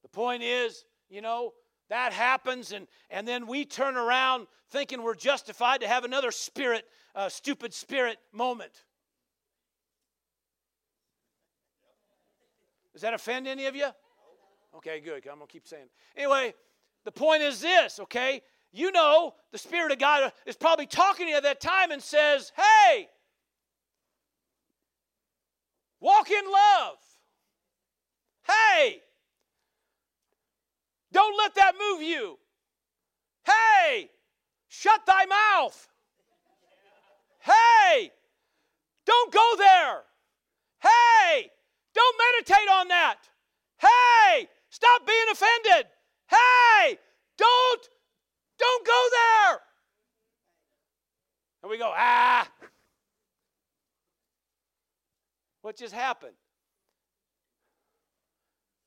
The 0.03 0.07
point 0.07 0.43
is, 0.43 0.85
you 1.09 1.19
know, 1.19 1.51
that 1.89 2.13
happens, 2.13 2.71
and, 2.71 2.87
and 3.09 3.27
then 3.27 3.47
we 3.47 3.65
turn 3.65 3.97
around 3.97 4.47
thinking 4.69 5.03
we're 5.03 5.13
justified 5.13 5.81
to 5.81 5.89
have 5.89 6.05
another 6.05 6.31
spirit, 6.31 6.85
uh, 7.15 7.27
stupid 7.27 7.73
spirit 7.73 8.17
moment. 8.31 8.85
Does 12.93 13.01
that 13.01 13.13
offend 13.13 13.47
any 13.47 13.65
of 13.65 13.75
you? 13.75 13.87
Okay, 14.75 14.99
good. 14.99 15.27
I'm 15.27 15.37
going 15.37 15.47
to 15.47 15.51
keep 15.51 15.67
saying. 15.67 15.85
Anyway, 16.15 16.53
the 17.03 17.11
point 17.11 17.41
is 17.43 17.59
this, 17.59 17.99
okay? 17.99 18.41
You 18.71 18.91
know, 18.91 19.33
the 19.51 19.57
Spirit 19.57 19.91
of 19.91 19.99
God 19.99 20.31
is 20.45 20.55
probably 20.55 20.87
talking 20.87 21.25
to 21.27 21.31
you 21.31 21.37
at 21.37 21.43
that 21.43 21.59
time 21.59 21.91
and 21.91 22.01
says, 22.01 22.51
hey, 22.55 23.07
walk 25.99 26.29
in 26.31 26.43
love. 26.45 26.97
Hey, 28.47 29.01
don't 31.11 31.37
let 31.37 31.55
that 31.55 31.73
move 31.79 32.01
you. 32.01 32.37
Hey, 33.45 34.09
shut 34.67 35.05
thy 35.05 35.25
mouth. 35.25 35.87
Hey, 37.39 38.11
don't 39.05 39.31
go 39.31 39.53
there. 39.57 40.01
Hey, 40.79 41.51
don't 41.93 42.15
meditate 42.17 42.69
on 42.71 42.87
that. 42.89 43.17
Hey, 43.77 44.47
stop 44.69 45.05
being 45.05 45.25
offended. 45.31 45.87
Hey, 46.29 46.97
don't 47.37 47.89
don't 48.57 48.85
go 48.85 49.07
there. 49.11 49.59
And 51.61 51.69
we 51.69 51.77
go, 51.77 51.91
ah. 51.95 52.47
What 55.61 55.77
just 55.77 55.93
happened? 55.93 56.35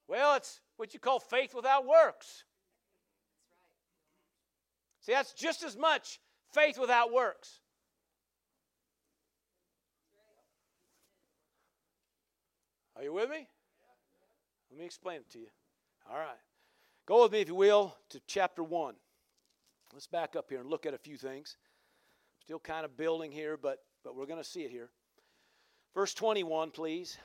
Well, 0.09 0.37
it's 0.37 0.61
what 0.77 0.92
you 0.95 1.01
call 1.01 1.19
faith 1.19 1.55
without 1.55 1.87
works. 1.87 2.45
See, 5.01 5.12
that's 5.12 5.33
just 5.33 5.62
as 5.62 5.77
much 5.77 6.21
faith 6.53 6.79
without 6.79 7.12
works. 7.12 7.61
Are 12.97 13.03
you 13.03 13.13
with 13.13 13.29
me? 13.29 13.47
Let 14.71 14.79
me 14.81 14.87
explain 14.87 15.19
it 15.19 15.31
to 15.31 15.39
you. 15.39 15.49
All 16.11 16.19
right. 16.19 16.39
Go 17.07 17.23
with 17.23 17.33
me, 17.33 17.41
if 17.41 17.49
you 17.49 17.55
will, 17.55 17.95
to 18.11 18.21
chapter 18.27 18.63
1. 18.63 18.95
Let's 19.93 20.07
back 20.07 20.35
up 20.35 20.47
here 20.49 20.61
and 20.61 20.69
look 20.69 20.87
at 20.87 20.95
a 20.95 20.99
few 20.99 21.17
things. 21.17 21.57
Still 22.41 22.59
kind 22.59 22.85
of 22.85 22.97
building 22.97 23.31
here, 23.31 23.57
but, 23.57 23.81
but 24.03 24.17
we're 24.17 24.27
going 24.27 24.43
to 24.43 24.49
see 24.49 24.63
it 24.63 24.71
here. 24.71 24.91
Verse 25.95 26.15
21, 26.15 26.71
please. 26.71 27.19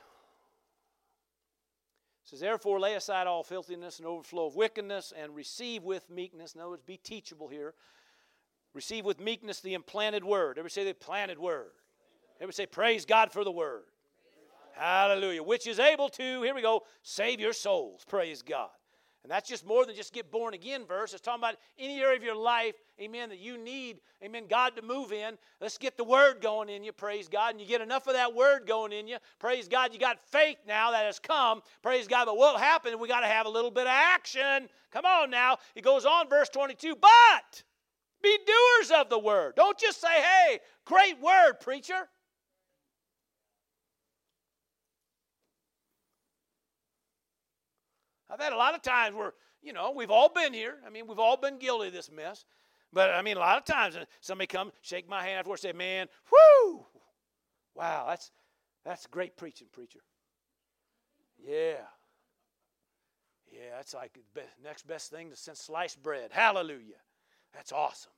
It 2.26 2.30
says, 2.30 2.40
Therefore, 2.40 2.80
lay 2.80 2.96
aside 2.96 3.28
all 3.28 3.44
filthiness 3.44 4.00
and 4.00 4.08
overflow 4.08 4.48
of 4.48 4.56
wickedness, 4.56 5.14
and 5.18 5.36
receive 5.36 5.84
with 5.84 6.10
meekness. 6.10 6.54
In 6.54 6.62
other 6.62 6.72
words, 6.72 6.84
be 6.86 6.98
teachable 6.98 7.48
here. 7.48 7.74
Receive 8.74 9.04
with 9.04 9.20
meekness 9.20 9.62
the 9.62 9.74
implanted 9.74 10.24
word. 10.24 10.58
Everybody 10.58 10.72
say 10.72 10.84
the 10.86 10.94
planted 10.94 11.40
word. 11.40 11.72
Everybody 12.38 12.56
say, 12.56 12.66
Praise 12.66 13.06
God 13.06 13.32
for 13.32 13.44
the 13.44 13.52
word. 13.52 13.84
Hallelujah. 14.74 15.44
Which 15.44 15.68
is 15.68 15.80
able 15.80 16.10
to, 16.10 16.42
here 16.42 16.56
we 16.56 16.62
go, 16.62 16.84
save 17.04 17.40
your 17.40 17.54
souls. 17.54 18.04
Praise 18.08 18.42
God. 18.42 18.70
And 19.24 19.30
that's 19.30 19.48
just 19.48 19.68
more 19.68 19.86
than 19.86 19.96
just 19.96 20.14
get 20.14 20.32
born 20.32 20.56
again 20.56 20.86
verse. 20.88 21.14
It's 21.14 21.22
talking 21.22 21.42
about 21.42 21.56
any 21.78 22.02
area 22.02 22.18
of 22.18 22.24
your 22.24 22.36
life, 22.36 22.74
amen, 23.00 23.30
that 23.30 23.38
you 23.38 23.56
need, 23.56 24.00
amen, 24.24 24.46
God 24.50 24.76
to 24.78 24.82
move 24.82 25.12
in. 25.12 25.38
Let's 25.60 25.78
get 25.78 25.96
the 25.96 26.04
word 26.04 26.42
going 26.42 26.70
in 26.70 26.84
you, 26.84 26.92
praise 26.92 27.28
God. 27.28 27.52
And 27.52 27.62
you 27.62 27.68
get 27.68 27.82
enough 27.82 28.08
of 28.08 28.14
that 28.14 28.34
word 28.34 28.66
going 28.66 28.92
in 28.92 29.08
you, 29.08 29.18
praise 29.38 29.68
God. 29.68 29.94
You 29.94 30.00
got 30.00 30.20
faith 30.20 30.58
now 30.68 30.90
that 30.90 31.06
has 31.06 31.20
come, 31.20 31.62
praise 31.84 32.08
God. 32.08 32.26
But 32.26 32.38
what 32.38 32.60
happened? 32.60 33.00
We 33.00 33.08
got 33.08 33.20
to 33.20 33.28
have 33.28 33.46
a 33.46 33.50
little 33.50 33.70
bit 33.70 33.84
of 33.84 33.94
action. 33.94 34.68
Come 34.92 35.06
on 35.06 35.30
now. 35.30 35.58
He 35.76 35.82
goes 35.82 36.06
on, 36.06 36.28
verse 36.28 36.50
22, 36.50 36.96
but 36.96 37.64
be 38.24 38.38
doers 38.46 38.92
of 38.92 39.10
the 39.10 39.20
word. 39.20 39.56
Don't 39.56 39.78
just 39.78 40.02
say, 40.02 40.22
hey, 40.22 40.60
great 40.86 41.22
word, 41.22 41.60
preacher. 41.60 42.08
I've 48.32 48.40
had 48.40 48.54
a 48.54 48.58
lot 48.58 48.76
of 48.76 48.82
times 48.82 49.16
where, 49.16 49.34
you 49.62 49.74
know, 49.74 49.92
we've 49.92 50.12
all 50.12 50.30
been 50.30 50.54
here. 50.54 50.76
I 50.86 50.90
mean, 50.90 51.08
we've 51.08 51.20
all 51.20 51.38
been 51.38 51.60
guilty 51.60 51.88
of 51.88 51.94
this 51.94 52.10
mess. 52.12 52.46
But 52.94 53.12
I 53.12 53.22
mean, 53.22 53.38
a 53.38 53.40
lot 53.40 53.58
of 53.58 53.66
times 53.66 53.96
uh, 53.96 54.06
somebody 54.20 54.48
come, 54.48 54.72
shake 54.82 55.10
my 55.10 55.24
hand 55.24 55.40
afterwards, 55.40 55.62
say, 55.62 55.72
"Man, 55.72 56.08
whoo, 56.32 56.86
wow, 57.74 58.06
that's 58.08 58.32
that's 58.84 59.08
great 59.08 59.38
preaching, 59.38 59.68
preacher." 59.72 60.02
Yeah, 61.38 61.78
yeah, 63.52 63.76
that's 63.76 63.94
like 63.94 64.18
the 64.34 64.42
next 64.64 64.88
best 64.88 65.10
thing 65.10 65.30
to 65.30 65.38
since 65.38 65.62
sliced 65.62 66.04
bread. 66.04 66.32
Hallelujah, 66.32 67.00
that's 67.54 67.72
awesome. 67.72 68.12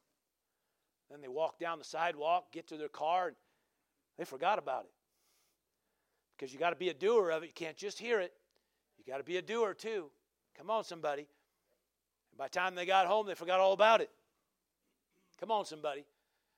Then 1.12 1.22
they 1.22 1.28
walk 1.28 1.60
down 1.60 1.78
the 1.78 1.86
sidewalk, 1.86 2.52
get 2.52 2.68
to 2.70 2.78
their 2.78 2.90
car, 2.90 3.28
and 3.28 3.36
they 4.18 4.26
forgot 4.26 4.58
about 4.58 4.86
it 4.86 4.92
because 6.36 6.52
you 6.52 6.60
got 6.60 6.72
to 6.72 6.76
be 6.76 6.90
a 6.90 6.94
doer 6.96 7.30
of 7.30 7.44
it. 7.44 7.48
You 7.48 7.54
can't 7.54 7.78
just 7.78 8.00
hear 8.00 8.20
it. 8.20 8.34
You 9.06 9.14
got 9.14 9.18
to 9.18 9.24
be 9.24 9.38
a 9.38 9.42
doer 9.42 9.74
too. 9.74 10.10
Come 10.58 10.70
on, 10.70 10.84
somebody. 10.84 11.28
And 12.32 12.38
by 12.38 12.46
the 12.46 12.52
time 12.52 12.76
they 12.76 12.86
got 12.86 13.08
home, 13.08 13.28
they 13.28 13.36
forgot 13.36 13.60
all 13.60 13.74
about 13.74 14.02
it. 14.02 14.10
Come 15.40 15.52
on, 15.52 15.66
somebody. 15.66 16.06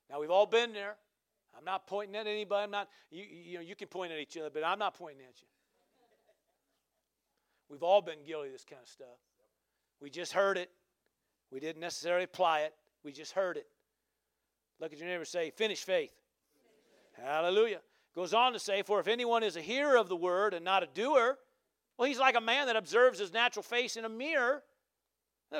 Now 0.09 0.19
we've 0.19 0.31
all 0.31 0.45
been 0.45 0.73
there. 0.73 0.95
I'm 1.57 1.65
not 1.65 1.87
pointing 1.87 2.15
at 2.15 2.27
anybody. 2.27 2.63
I'm 2.63 2.71
not. 2.71 2.89
You, 3.09 3.23
you 3.23 3.55
know, 3.55 3.61
you 3.61 3.75
can 3.75 3.87
point 3.87 4.11
at 4.11 4.19
each 4.19 4.37
other, 4.37 4.49
but 4.53 4.63
I'm 4.63 4.79
not 4.79 4.97
pointing 4.97 5.21
at 5.21 5.41
you. 5.41 5.47
We've 7.69 7.83
all 7.83 8.01
been 8.01 8.23
guilty 8.25 8.47
of 8.47 8.53
this 8.53 8.65
kind 8.65 8.81
of 8.81 8.87
stuff. 8.87 9.17
We 9.99 10.09
just 10.09 10.33
heard 10.33 10.57
it. 10.57 10.69
We 11.51 11.59
didn't 11.59 11.81
necessarily 11.81 12.25
apply 12.25 12.61
it. 12.61 12.73
We 13.03 13.11
just 13.11 13.31
heard 13.31 13.57
it. 13.57 13.65
Look 14.79 14.93
at 14.93 14.99
your 14.99 15.07
neighbor 15.07 15.25
say, 15.25 15.51
finish 15.51 15.83
faith. 15.83 16.13
Hallelujah. 17.13 17.79
Goes 18.13 18.33
on 18.33 18.53
to 18.53 18.59
say, 18.59 18.81
For 18.81 18.99
if 18.99 19.07
anyone 19.07 19.41
is 19.41 19.55
a 19.55 19.61
hearer 19.61 19.97
of 19.97 20.09
the 20.09 20.15
word 20.15 20.53
and 20.53 20.65
not 20.65 20.83
a 20.83 20.87
doer, 20.87 21.37
well, 21.97 22.07
he's 22.07 22.19
like 22.19 22.35
a 22.35 22.41
man 22.41 22.67
that 22.67 22.75
observes 22.75 23.19
his 23.19 23.33
natural 23.33 23.63
face 23.63 23.97
in 23.97 24.05
a 24.05 24.09
mirror. 24.09 24.63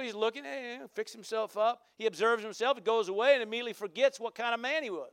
He's 0.02 0.16
looking, 0.16 0.44
hey, 0.44 0.80
fix 0.94 1.14
himself 1.14 1.56
up. 1.58 1.82
He 1.98 2.06
observes 2.06 2.44
himself, 2.44 2.84
goes 2.84 3.08
away, 3.08 3.34
and 3.34 3.42
immediately 3.42 3.74
forgets 3.74 4.20
what 4.20 4.36
kind 4.36 4.54
of 4.54 4.60
man 4.60 4.84
he 4.84 4.90
was. 4.90 5.12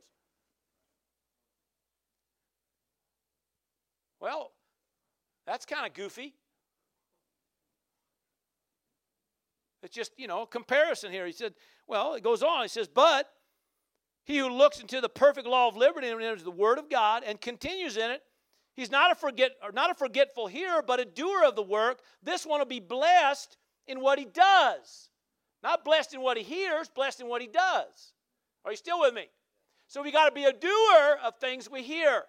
Well, 4.19 4.51
that's 5.45 5.65
kind 5.65 5.85
of 5.85 5.93
goofy. 5.93 6.33
It's 9.83 9.93
just, 9.93 10.13
you 10.17 10.27
know, 10.27 10.45
comparison 10.45 11.11
here. 11.11 11.25
He 11.25 11.33
said, 11.33 11.53
well, 11.87 12.13
it 12.13 12.23
goes 12.23 12.41
on. 12.41 12.63
He 12.63 12.69
says, 12.69 12.87
but 12.87 13.29
he 14.25 14.37
who 14.37 14.49
looks 14.49 14.79
into 14.79 15.01
the 15.01 15.09
perfect 15.09 15.45
law 15.45 15.67
of 15.67 15.75
liberty 15.75 16.07
and 16.07 16.21
enters 16.21 16.43
the 16.43 16.51
word 16.51 16.77
of 16.77 16.89
God 16.89 17.23
and 17.25 17.39
continues 17.39 17.97
in 17.97 18.11
it, 18.11 18.21
He's 18.75 18.91
not 18.91 19.11
a 19.11 19.15
forget 19.15 19.51
or 19.63 19.71
not 19.71 19.91
a 19.91 19.93
forgetful 19.93 20.47
hearer, 20.47 20.81
but 20.81 20.99
a 20.99 21.05
doer 21.05 21.43
of 21.45 21.55
the 21.55 21.63
work. 21.63 22.01
This 22.23 22.45
one 22.45 22.59
will 22.59 22.65
be 22.65 22.79
blessed 22.79 23.57
in 23.87 23.99
what 23.99 24.17
he 24.17 24.25
does. 24.25 25.09
Not 25.61 25.85
blessed 25.85 26.13
in 26.13 26.21
what 26.21 26.37
he 26.37 26.43
hears, 26.43 26.89
blessed 26.89 27.21
in 27.21 27.27
what 27.27 27.41
he 27.41 27.47
does. 27.47 28.13
Are 28.65 28.71
you 28.71 28.77
still 28.77 28.99
with 28.99 29.13
me? 29.13 29.27
So 29.87 30.01
we 30.01 30.11
got 30.11 30.25
to 30.25 30.31
be 30.31 30.45
a 30.45 30.51
doer 30.51 31.17
of 31.23 31.35
things 31.39 31.69
we 31.69 31.83
hear. 31.83 32.23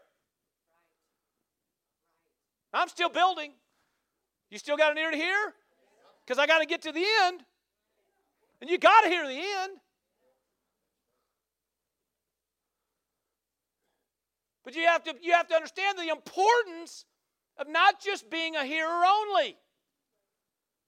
I'm 2.72 2.88
still 2.88 3.08
building. 3.08 3.52
You 4.50 4.58
still 4.58 4.76
got 4.76 4.92
an 4.92 4.98
ear 4.98 5.10
to 5.10 5.16
hear? 5.16 5.54
Because 6.24 6.38
I 6.38 6.46
got 6.46 6.58
to 6.58 6.66
get 6.66 6.82
to 6.82 6.92
the 6.92 7.04
end. 7.24 7.40
And 8.60 8.68
you 8.68 8.78
got 8.78 9.02
to 9.02 9.08
hear 9.08 9.26
the 9.26 9.32
end. 9.32 9.72
But 14.64 14.74
you 14.74 14.86
have 14.86 15.04
to, 15.04 15.14
you 15.20 15.32
have 15.32 15.48
to 15.48 15.54
understand 15.54 15.98
the 15.98 16.08
importance 16.08 17.04
of 17.58 17.68
not 17.68 18.02
just 18.02 18.30
being 18.30 18.56
a 18.56 18.64
hearer 18.64 19.02
only. 19.06 19.56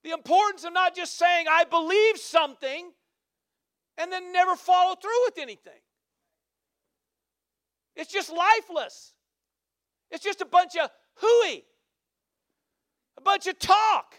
The 0.03 0.11
importance 0.11 0.65
of 0.65 0.73
not 0.73 0.95
just 0.95 1.19
saying, 1.19 1.47
I 1.51 1.65
believe 1.65 2.17
something, 2.19 2.93
and 3.99 4.13
then 4.13 4.33
never 4.33 4.57
follow 4.57 4.95
through 4.95 5.25
with 5.27 5.39
anything. 5.39 5.81
It's 7.95 8.13
just 8.13 8.31
lifeless. 8.31 9.15
It's 10.11 10.23
just 10.23 10.41
a 10.41 10.47
bunch 10.47 10.77
of 10.77 10.91
hooey, 11.17 11.65
a 13.17 13.21
bunch 13.21 13.47
of 13.47 13.59
talk. 13.59 14.15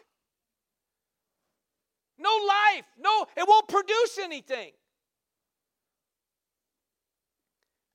No 2.19 2.29
life. 2.29 2.85
No, 2.99 3.27
it 3.35 3.47
won't 3.47 3.67
produce 3.67 4.17
anything. 4.21 4.71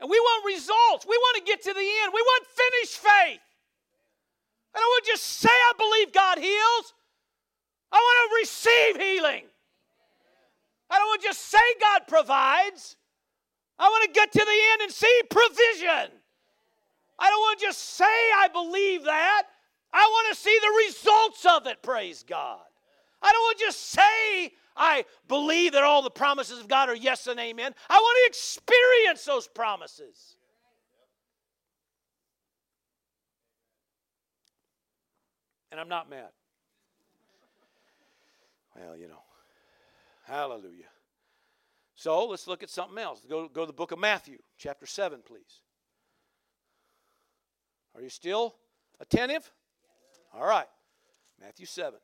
And 0.02 0.10
we 0.10 0.18
want 0.18 0.44
results. 0.46 1.06
We 1.06 1.16
want 1.16 1.36
to 1.38 1.44
get 1.44 1.62
to 1.62 1.72
the 1.72 1.78
end. 1.78 2.12
We 2.12 2.20
want 2.20 2.44
finished 2.46 2.98
faith. 2.98 3.40
I 4.74 4.80
don't 4.80 4.88
want 4.88 5.04
to 5.04 5.10
just 5.12 5.22
say 5.22 5.48
I 5.48 5.72
believe 5.78 6.12
God 6.12 6.38
heals. 6.38 6.92
I 7.92 7.98
want 7.98 8.16
to 8.18 8.36
receive 8.42 8.96
healing. 9.00 9.44
I 10.90 10.98
don't 10.98 11.06
want 11.06 11.22
to 11.22 11.28
just 11.28 11.40
say 11.48 11.62
God 11.80 12.02
provides. 12.08 12.96
I 13.78 13.88
want 13.88 14.04
to 14.04 14.10
get 14.12 14.32
to 14.32 14.44
the 14.44 14.58
end 14.72 14.82
and 14.82 14.92
see 14.92 15.22
provision. 15.30 16.10
I 17.18 17.30
don't 17.30 17.40
want 17.40 17.60
to 17.60 17.66
just 17.66 17.78
say 17.80 18.04
I 18.04 18.48
believe 18.52 19.04
that. 19.04 19.44
I 19.92 20.02
want 20.02 20.34
to 20.34 20.42
see 20.42 20.58
the 20.60 20.82
results 20.88 21.46
of 21.46 21.66
it, 21.68 21.80
praise 21.80 22.24
God. 22.24 22.58
I 23.22 23.30
don't 23.30 23.42
want 23.42 23.58
to 23.58 23.64
just 23.66 23.90
say 23.90 24.52
I 24.76 25.04
believe 25.28 25.72
that 25.72 25.82
all 25.82 26.02
the 26.02 26.10
promises 26.10 26.58
of 26.58 26.68
God 26.68 26.88
are 26.88 26.96
yes 26.96 27.26
and 27.26 27.38
amen. 27.38 27.74
I 27.88 27.94
want 27.94 28.18
to 28.22 28.28
experience 28.28 29.24
those 29.24 29.46
promises. 29.48 30.36
And 35.70 35.80
I'm 35.80 35.88
not 35.88 36.10
mad. 36.10 36.28
Well, 38.76 38.96
you 38.96 39.08
know. 39.08 39.22
Hallelujah. 40.24 40.84
So 41.94 42.26
let's 42.26 42.46
look 42.46 42.62
at 42.62 42.70
something 42.70 42.98
else. 42.98 43.20
Go, 43.28 43.48
go 43.48 43.62
to 43.62 43.66
the 43.66 43.72
book 43.72 43.92
of 43.92 43.98
Matthew, 43.98 44.38
chapter 44.56 44.86
7, 44.86 45.20
please. 45.24 45.60
Are 47.94 48.00
you 48.00 48.08
still 48.08 48.54
attentive? 49.00 49.50
All 50.34 50.46
right. 50.46 50.66
Matthew 51.40 51.66
7. 51.66 51.98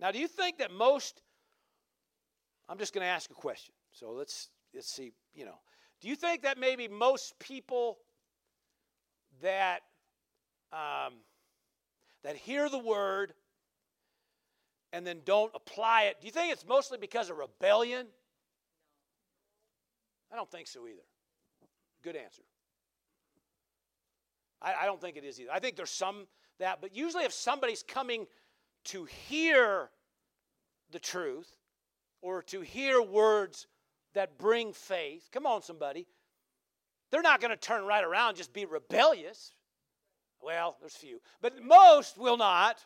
Now, 0.00 0.10
do 0.10 0.18
you 0.18 0.28
think 0.28 0.58
that 0.58 0.72
most, 0.72 1.20
I'm 2.68 2.78
just 2.78 2.94
going 2.94 3.04
to 3.04 3.08
ask 3.08 3.30
a 3.30 3.34
question. 3.34 3.74
So 3.92 4.12
let's, 4.12 4.48
let's 4.74 4.90
see, 4.90 5.12
you 5.34 5.44
know, 5.44 5.58
do 6.00 6.08
you 6.08 6.16
think 6.16 6.42
that 6.42 6.58
maybe 6.58 6.88
most 6.88 7.38
people 7.38 7.98
that, 9.42 9.80
um, 10.72 11.14
that 12.22 12.36
hear 12.36 12.68
the 12.68 12.78
word 12.78 13.34
and 14.92 15.06
then 15.06 15.20
don't 15.24 15.52
apply 15.54 16.04
it, 16.04 16.16
do 16.20 16.26
you 16.26 16.32
think 16.32 16.52
it's 16.52 16.66
mostly 16.66 16.96
because 16.98 17.28
of 17.28 17.36
rebellion? 17.36 18.06
I 20.32 20.36
don't 20.36 20.50
think 20.50 20.66
so 20.66 20.86
either. 20.86 21.02
Good 22.02 22.16
answer. 22.16 22.42
I, 24.62 24.74
I 24.82 24.86
don't 24.86 25.00
think 25.00 25.16
it 25.16 25.24
is 25.24 25.38
either. 25.40 25.50
I 25.52 25.58
think 25.58 25.76
there's 25.76 25.90
some 25.90 26.26
that, 26.58 26.80
but 26.80 26.94
usually 26.94 27.24
if 27.24 27.32
somebody's 27.32 27.82
coming 27.82 28.26
to 28.84 29.04
hear 29.04 29.90
the 30.90 30.98
truth 30.98 31.56
or 32.22 32.42
to 32.42 32.60
hear 32.60 33.00
words 33.00 33.66
that 34.14 34.38
bring 34.38 34.72
faith. 34.72 35.28
Come 35.32 35.46
on, 35.46 35.62
somebody. 35.62 36.06
They're 37.10 37.22
not 37.22 37.40
going 37.40 37.50
to 37.50 37.56
turn 37.56 37.84
right 37.84 38.04
around 38.04 38.36
just 38.36 38.52
be 38.52 38.64
rebellious. 38.64 39.52
Well, 40.42 40.76
there's 40.80 40.96
few, 40.96 41.20
but 41.40 41.62
most 41.62 42.16
will 42.18 42.36
not. 42.36 42.84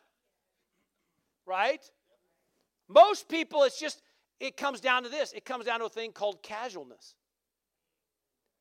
right? 1.46 1.82
Most 2.88 3.28
people, 3.28 3.62
it's 3.62 3.78
just, 3.78 4.02
it 4.40 4.56
comes 4.56 4.80
down 4.80 5.04
to 5.04 5.08
this 5.08 5.32
it 5.32 5.44
comes 5.44 5.64
down 5.64 5.80
to 5.80 5.86
a 5.86 5.90
thing 5.90 6.12
called 6.12 6.42
casualness. 6.42 7.14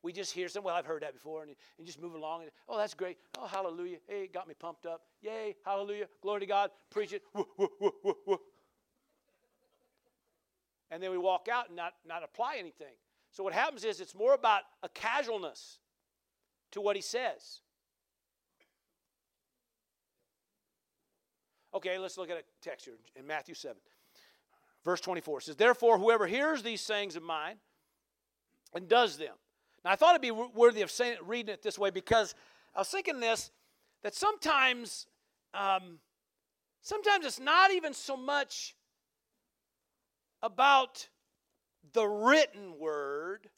We 0.04 0.12
just 0.12 0.34
hear 0.34 0.50
some, 0.50 0.63
well, 0.63 0.76
I've 0.76 0.86
heard 0.86 1.02
that 1.02 1.13
before, 1.13 1.44
and, 1.44 1.56
and 1.78 1.88
just 1.88 2.00
move 2.00 2.13
along. 2.13 2.44
And, 2.44 2.52
oh, 2.70 2.78
that's 2.78 2.94
great. 2.94 3.18
Oh, 3.39 3.48
hallelujah. 3.48 3.98
Hey, 4.08 4.24
it 4.24 4.34
got 4.34 4.48
me 4.48 4.54
pumped 4.54 4.86
up. 4.86 5.02
Yay, 5.22 5.56
hallelujah. 5.66 6.08
Glory 6.22 6.42
to 6.42 6.46
God. 6.46 6.72
Preach 6.92 7.13
it. 7.13 7.24
Woo, 7.34 7.48
woo, 7.58 7.94
woo, 8.28 8.39
and 10.92 11.02
then 11.02 11.10
we 11.10 11.18
walk 11.18 11.48
out 11.52 11.70
and 11.70 11.76
not, 11.76 11.94
not 12.08 12.24
apply 12.24 12.58
anything. 12.60 12.94
So 13.32 13.44
what 13.44 13.52
happens 13.52 13.84
is 13.84 14.00
it's 14.00 14.13
more 14.13 14.36
about 14.36 14.62
a 14.84 14.89
casualness 14.89 15.80
to 16.72 16.82
what 16.82 16.96
he 16.96 17.02
says. 17.02 17.62
Okay, 21.74 21.98
let's 21.98 22.16
look 22.16 22.30
at 22.30 22.38
a 22.38 22.44
text 22.62 22.86
here 22.86 22.94
in 23.16 23.26
Matthew 23.26 23.56
7. 23.56 23.76
Verse 24.86 25.02
24 25.02 25.42
says, 25.42 25.56
Therefore, 25.56 25.98
whoever 25.98 26.28
hears 26.28 26.62
these 26.62 26.82
sayings 26.82 27.16
of 27.16 27.24
mine 27.24 27.56
and 28.76 28.88
does 28.88 29.18
them. 29.18 29.34
Now, 29.84 29.91
I 29.91 29.96
thought 29.96 30.12
it'd 30.12 30.22
be 30.22 30.32
worthy 30.32 30.82
of 30.82 30.91
saying, 30.91 31.17
reading 31.26 31.54
it 31.54 31.62
this 31.62 31.78
way 31.78 31.89
because 31.89 32.36
I 32.76 32.80
was 32.80 32.89
thinking 32.89 33.19
this 33.19 33.52
that 34.04 34.15
sometimes, 34.15 35.08
um, 35.54 36.00
sometimes 36.82 37.26
it's 37.26 37.39
not 37.39 37.72
even 37.72 37.93
so 37.93 38.17
much 38.17 38.76
about 40.41 41.08
the 41.93 42.06
written 42.06 42.78
word. 42.80 43.50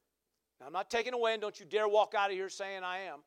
Now, 0.59 0.67
I'm 0.67 0.73
not 0.73 0.89
taking 0.89 1.13
away, 1.13 1.33
and 1.33 1.41
don't 1.41 1.59
you 1.59 1.65
dare 1.65 1.87
walk 1.87 2.13
out 2.15 2.29
of 2.29 2.35
here 2.35 2.49
saying 2.49 2.83
I 2.83 2.99
am. 3.01 3.19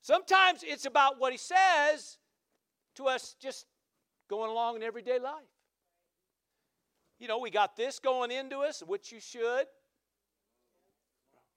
Sometimes 0.00 0.62
it's 0.62 0.86
about 0.86 1.18
what 1.18 1.32
he 1.32 1.38
says 1.38 2.18
to 2.94 3.06
us 3.06 3.34
just 3.40 3.66
going 4.28 4.50
along 4.50 4.76
in 4.76 4.82
everyday 4.82 5.18
life. 5.18 5.34
You 7.18 7.28
know, 7.28 7.38
we 7.38 7.50
got 7.50 7.76
this 7.76 7.98
going 7.98 8.30
into 8.30 8.58
us, 8.58 8.82
which 8.86 9.10
you 9.10 9.20
should. 9.20 9.66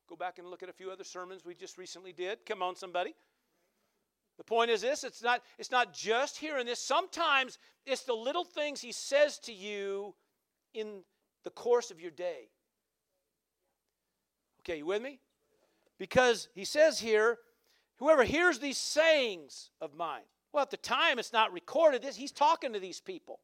Go 0.09 0.15
back 0.15 0.39
and 0.39 0.49
look 0.49 0.63
at 0.63 0.69
a 0.69 0.73
few 0.73 0.89
other 0.89 1.03
sermons 1.03 1.45
we 1.45 1.53
just 1.53 1.77
recently 1.77 2.11
did. 2.11 2.43
Come 2.43 2.63
on, 2.63 2.75
somebody. 2.75 3.13
The 4.39 4.43
point 4.43 4.71
is 4.71 4.81
this 4.81 5.03
it's 5.03 5.21
not, 5.21 5.43
it's 5.59 5.69
not 5.69 5.93
just 5.93 6.37
hearing 6.37 6.65
this. 6.65 6.79
Sometimes 6.79 7.59
it's 7.85 8.03
the 8.03 8.15
little 8.15 8.43
things 8.43 8.81
he 8.81 8.91
says 8.91 9.37
to 9.39 9.53
you 9.53 10.15
in 10.73 11.03
the 11.43 11.51
course 11.51 11.91
of 11.91 12.01
your 12.01 12.09
day. 12.09 12.49
Okay, 14.61 14.77
you 14.77 14.85
with 14.87 15.01
me? 15.01 15.19
Because 15.99 16.47
he 16.55 16.65
says 16.65 16.99
here, 16.99 17.37
whoever 17.97 18.23
hears 18.23 18.57
these 18.57 18.77
sayings 18.77 19.69
of 19.79 19.93
mine. 19.93 20.23
Well, 20.53 20.63
at 20.63 20.71
the 20.71 20.77
time 20.77 21.19
it's 21.19 21.33
not 21.33 21.53
recorded. 21.53 22.01
This 22.01 22.15
he's 22.15 22.31
talking 22.31 22.73
to 22.73 22.79
these 22.79 22.99
people. 22.99 23.41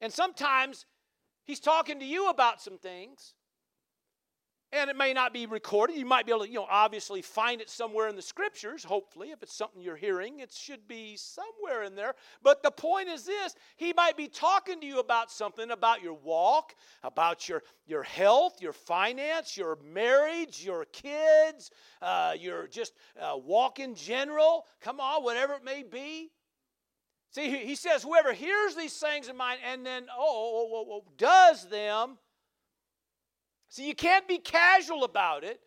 And 0.00 0.10
sometimes 0.10 0.86
he's 1.44 1.60
talking 1.60 1.98
to 1.98 2.06
you 2.06 2.30
about 2.30 2.62
some 2.62 2.78
things. 2.78 3.34
And 4.70 4.90
it 4.90 4.96
may 4.96 5.14
not 5.14 5.32
be 5.32 5.46
recorded. 5.46 5.96
You 5.96 6.04
might 6.04 6.26
be 6.26 6.32
able 6.32 6.44
to, 6.44 6.48
you 6.48 6.56
know, 6.56 6.66
obviously 6.68 7.22
find 7.22 7.62
it 7.62 7.70
somewhere 7.70 8.08
in 8.08 8.16
the 8.16 8.22
scriptures, 8.22 8.84
hopefully. 8.84 9.30
If 9.30 9.42
it's 9.42 9.54
something 9.54 9.80
you're 9.80 9.96
hearing, 9.96 10.40
it 10.40 10.52
should 10.52 10.86
be 10.86 11.16
somewhere 11.16 11.84
in 11.84 11.94
there. 11.94 12.14
But 12.42 12.62
the 12.62 12.70
point 12.70 13.08
is 13.08 13.24
this 13.24 13.54
he 13.76 13.94
might 13.94 14.16
be 14.16 14.28
talking 14.28 14.78
to 14.80 14.86
you 14.86 14.98
about 14.98 15.30
something 15.30 15.70
about 15.70 16.02
your 16.02 16.12
walk, 16.12 16.74
about 17.02 17.48
your, 17.48 17.62
your 17.86 18.02
health, 18.02 18.60
your 18.60 18.74
finance, 18.74 19.56
your 19.56 19.78
marriage, 19.82 20.62
your 20.62 20.84
kids, 20.86 21.70
uh, 22.02 22.34
your 22.38 22.66
just 22.66 22.92
uh, 23.18 23.38
walk 23.38 23.80
in 23.80 23.94
general. 23.94 24.66
Come 24.82 25.00
on, 25.00 25.24
whatever 25.24 25.54
it 25.54 25.64
may 25.64 25.82
be. 25.82 26.30
See, 27.30 27.64
he 27.64 27.74
says, 27.74 28.02
whoever 28.02 28.32
hears 28.32 28.74
these 28.74 28.96
things 28.96 29.28
of 29.28 29.36
mine 29.36 29.58
and 29.70 29.84
then, 29.84 30.06
oh, 30.10 30.18
oh, 30.18 30.70
oh, 30.74 30.86
oh 30.92 31.12
does 31.16 31.68
them, 31.68 32.18
See, 33.68 33.86
you 33.86 33.94
can't 33.94 34.26
be 34.26 34.38
casual 34.38 35.04
about 35.04 35.44
it. 35.44 35.60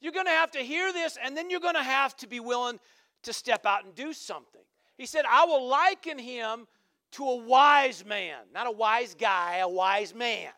You're 0.00 0.12
going 0.12 0.26
to 0.26 0.32
have 0.32 0.50
to 0.52 0.58
hear 0.58 0.92
this, 0.92 1.16
and 1.22 1.36
then 1.36 1.48
you're 1.50 1.60
going 1.60 1.74
to 1.74 1.82
have 1.82 2.16
to 2.18 2.26
be 2.26 2.40
willing 2.40 2.78
to 3.22 3.32
step 3.32 3.64
out 3.64 3.84
and 3.84 3.94
do 3.94 4.12
something. 4.12 4.60
He 4.98 5.06
said, 5.06 5.24
I 5.28 5.44
will 5.46 5.66
liken 5.66 6.18
him 6.18 6.66
to 7.12 7.24
a 7.24 7.36
wise 7.36 8.04
man, 8.04 8.36
not 8.52 8.66
a 8.66 8.70
wise 8.70 9.14
guy, 9.14 9.58
a 9.58 9.68
wise 9.68 10.14
man. 10.14 10.50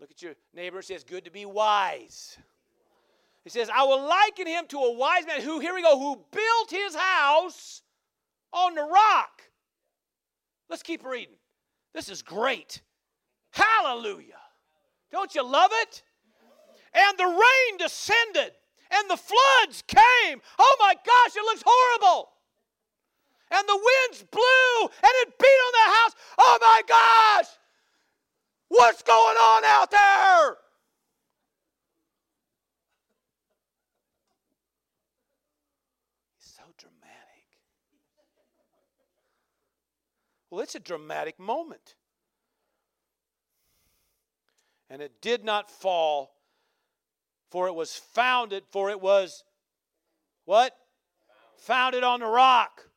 Look 0.00 0.10
at 0.10 0.22
your 0.22 0.34
neighbor 0.54 0.78
and 0.78 0.84
says, 0.84 1.04
Good 1.04 1.26
to 1.26 1.30
be 1.30 1.44
wise. 1.44 2.38
He 3.44 3.50
says, 3.50 3.70
I 3.74 3.82
will 3.84 4.06
liken 4.06 4.46
him 4.46 4.66
to 4.68 4.78
a 4.78 4.92
wise 4.92 5.26
man 5.26 5.40
who, 5.40 5.60
here 5.60 5.74
we 5.74 5.82
go, 5.82 5.98
who 5.98 6.16
built 6.30 6.70
his 6.70 6.94
house 6.94 7.82
on 8.52 8.74
the 8.74 8.82
rock. 8.82 9.42
Let's 10.68 10.82
keep 10.82 11.04
reading. 11.04 11.36
This 11.94 12.08
is 12.08 12.22
great. 12.22 12.80
Hallelujah. 13.50 14.39
Don't 15.12 15.34
you 15.34 15.44
love 15.44 15.70
it? 15.82 16.02
And 16.94 17.18
the 17.18 17.26
rain 17.26 17.78
descended 17.78 18.52
and 18.90 19.10
the 19.10 19.16
floods 19.16 19.82
came. 19.86 20.40
Oh 20.58 20.76
my 20.80 20.94
gosh, 20.94 21.36
it 21.36 21.44
looks 21.44 21.62
horrible. 21.64 22.30
And 23.50 23.68
the 23.68 23.76
winds 23.76 24.24
blew 24.30 24.82
and 24.82 25.12
it 25.22 25.38
beat 25.38 25.46
on 25.46 25.72
the 25.72 25.92
house. 25.94 26.14
Oh 26.38 26.58
my 26.60 26.82
gosh, 26.86 27.48
what's 28.68 29.02
going 29.02 29.36
on 29.36 29.64
out 29.64 29.90
there? 29.90 30.56
It's 36.38 36.54
so 36.56 36.62
dramatic. 36.78 37.46
Well, 40.50 40.60
it's 40.60 40.74
a 40.76 40.80
dramatic 40.80 41.38
moment 41.38 41.94
and 44.90 45.00
it 45.00 45.22
did 45.22 45.44
not 45.44 45.70
fall, 45.70 46.32
for 47.50 47.68
it 47.68 47.74
was 47.74 47.94
founded, 47.94 48.64
for 48.70 48.90
it 48.90 49.00
was 49.00 49.44
what? 50.44 50.74
Founded 51.58 52.02
on 52.02 52.20
the 52.20 52.26
rock. 52.26 52.88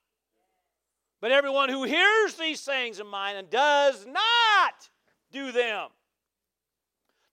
But 1.21 1.31
everyone 1.31 1.69
who 1.69 1.83
hears 1.83 2.33
these 2.33 2.59
sayings 2.59 2.99
of 2.99 3.07
mine 3.07 3.35
and 3.35 3.49
does 3.49 4.05
not 4.07 4.89
do 5.31 5.51
them. 5.51 5.89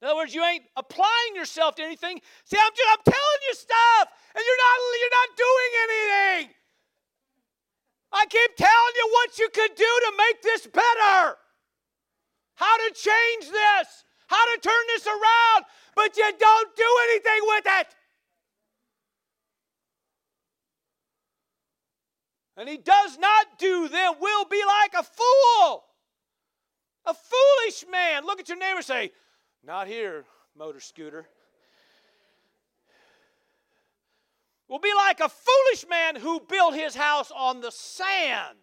In 0.01 0.09
other 0.09 0.17
words, 0.17 0.35
you 0.35 0.45
ain't 0.45 0.65
applying 0.77 1.35
yourself 1.35 1.75
to 1.77 1.83
anything. 1.83 2.21
See, 2.45 2.57
I'm, 2.57 2.71
just, 2.71 2.89
I'm 2.91 3.05
telling 3.05 3.41
you 3.49 3.55
stuff, 3.55 4.09
and 4.35 4.45
you're 4.47 4.57
not, 4.57 4.79
you're 5.01 5.19
not 5.21 5.37
doing 5.37 5.71
anything. 5.85 6.55
I 8.13 8.27
keep 8.27 8.57
telling 8.57 8.95
you 8.97 9.09
what 9.13 9.39
you 9.39 9.49
could 9.53 9.75
do 9.77 9.85
to 9.85 10.13
make 10.17 10.43
this 10.43 10.67
better, 10.67 11.37
how 12.55 12.77
to 12.77 12.95
change 12.95 13.51
this 13.51 14.05
how 14.31 14.55
to 14.55 14.61
turn 14.61 14.87
this 14.87 15.07
around, 15.07 15.65
but 15.97 16.17
you 16.17 16.31
don't 16.39 16.77
do 16.77 16.85
anything 17.11 17.41
with 17.43 17.65
it. 17.67 17.87
And 22.57 22.69
he 22.69 22.77
does 22.77 23.19
not 23.19 23.59
do 23.59 23.89
them, 23.89 24.15
will 24.21 24.45
be 24.45 24.63
like 24.65 24.95
a 24.95 25.03
fool. 25.03 25.85
A 27.07 27.15
foolish 27.15 27.85
man. 27.91 28.25
Look 28.25 28.39
at 28.39 28.49
your 28.49 28.59
neighbor 28.59 28.83
say, 28.83 29.11
Not 29.65 29.89
here, 29.89 30.25
motor 30.57 30.81
scooter. 30.81 31.27
Will 34.69 34.79
be 34.79 34.93
like 34.95 35.19
a 35.19 35.29
foolish 35.29 35.87
man 35.89 36.15
who 36.15 36.39
built 36.49 36.75
his 36.75 36.95
house 36.95 37.33
on 37.35 37.61
the 37.61 37.73
sand. 37.73 38.59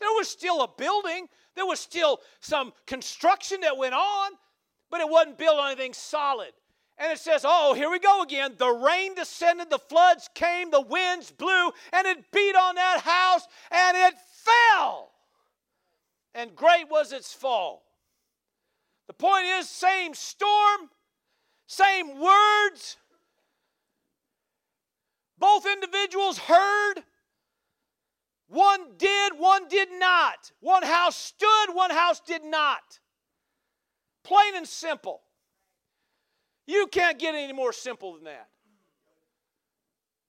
There 0.00 0.08
was 0.12 0.28
still 0.28 0.62
a 0.62 0.68
building, 0.68 1.26
there 1.56 1.66
was 1.66 1.80
still 1.80 2.20
some 2.40 2.72
construction 2.86 3.60
that 3.62 3.76
went 3.76 3.94
on, 3.94 4.30
but 4.90 5.00
it 5.00 5.08
wasn't 5.08 5.38
built 5.38 5.58
on 5.58 5.72
anything 5.72 5.92
solid. 5.92 6.52
And 6.98 7.12
it 7.12 7.18
says, 7.18 7.44
oh, 7.46 7.74
here 7.74 7.90
we 7.90 8.00
go 8.00 8.22
again. 8.22 8.54
The 8.56 8.70
rain 8.70 9.14
descended, 9.14 9.70
the 9.70 9.78
floods 9.78 10.28
came, 10.34 10.70
the 10.70 10.80
winds 10.80 11.30
blew, 11.30 11.70
and 11.92 12.06
it 12.06 12.30
beat 12.32 12.56
on 12.56 12.74
that 12.74 13.00
house, 13.00 13.46
and 13.70 13.96
it 13.96 14.14
fell. 14.44 15.12
And 16.34 16.56
great 16.56 16.90
was 16.90 17.12
its 17.12 17.32
fall. 17.32 17.84
The 19.06 19.12
point 19.14 19.46
is, 19.46 19.68
same 19.68 20.12
storm, 20.14 20.90
same 21.66 22.18
words. 22.18 22.96
Both 25.38 25.66
individuals 25.66 26.38
heard. 26.38 27.04
One 28.48 28.96
did, 28.96 29.34
one 29.38 29.68
did 29.68 29.88
not. 29.98 30.50
One 30.60 30.82
house 30.82 31.16
stood, 31.16 31.74
one 31.74 31.90
house 31.90 32.20
did 32.20 32.42
not. 32.44 32.98
Plain 34.28 34.56
and 34.56 34.68
simple. 34.68 35.22
You 36.66 36.86
can't 36.86 37.18
get 37.18 37.34
any 37.34 37.54
more 37.54 37.72
simple 37.72 38.12
than 38.12 38.24
that. 38.24 38.48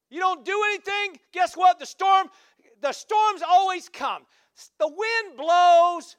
You 0.10 0.22
don't 0.22 0.46
do 0.46 0.58
anything, 0.68 1.20
guess 1.34 1.58
what? 1.58 1.80
The 1.80 1.86
storm, 1.86 2.30
the 2.80 2.94
storms 2.94 3.42
always 3.46 3.90
come. 3.90 4.24
The 4.80 4.88
wind 4.88 5.38
blows. 5.38 6.16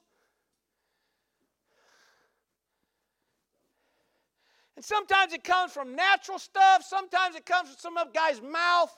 And 4.77 4.85
sometimes 4.85 5.33
it 5.33 5.43
comes 5.43 5.73
from 5.73 5.97
natural 5.97 6.39
stuff, 6.39 6.85
sometimes 6.87 7.35
it 7.35 7.47
comes 7.47 7.71
from 7.71 7.79
some 7.79 7.97
other 7.97 8.11
guy's 8.15 8.43
mouth. 8.43 8.95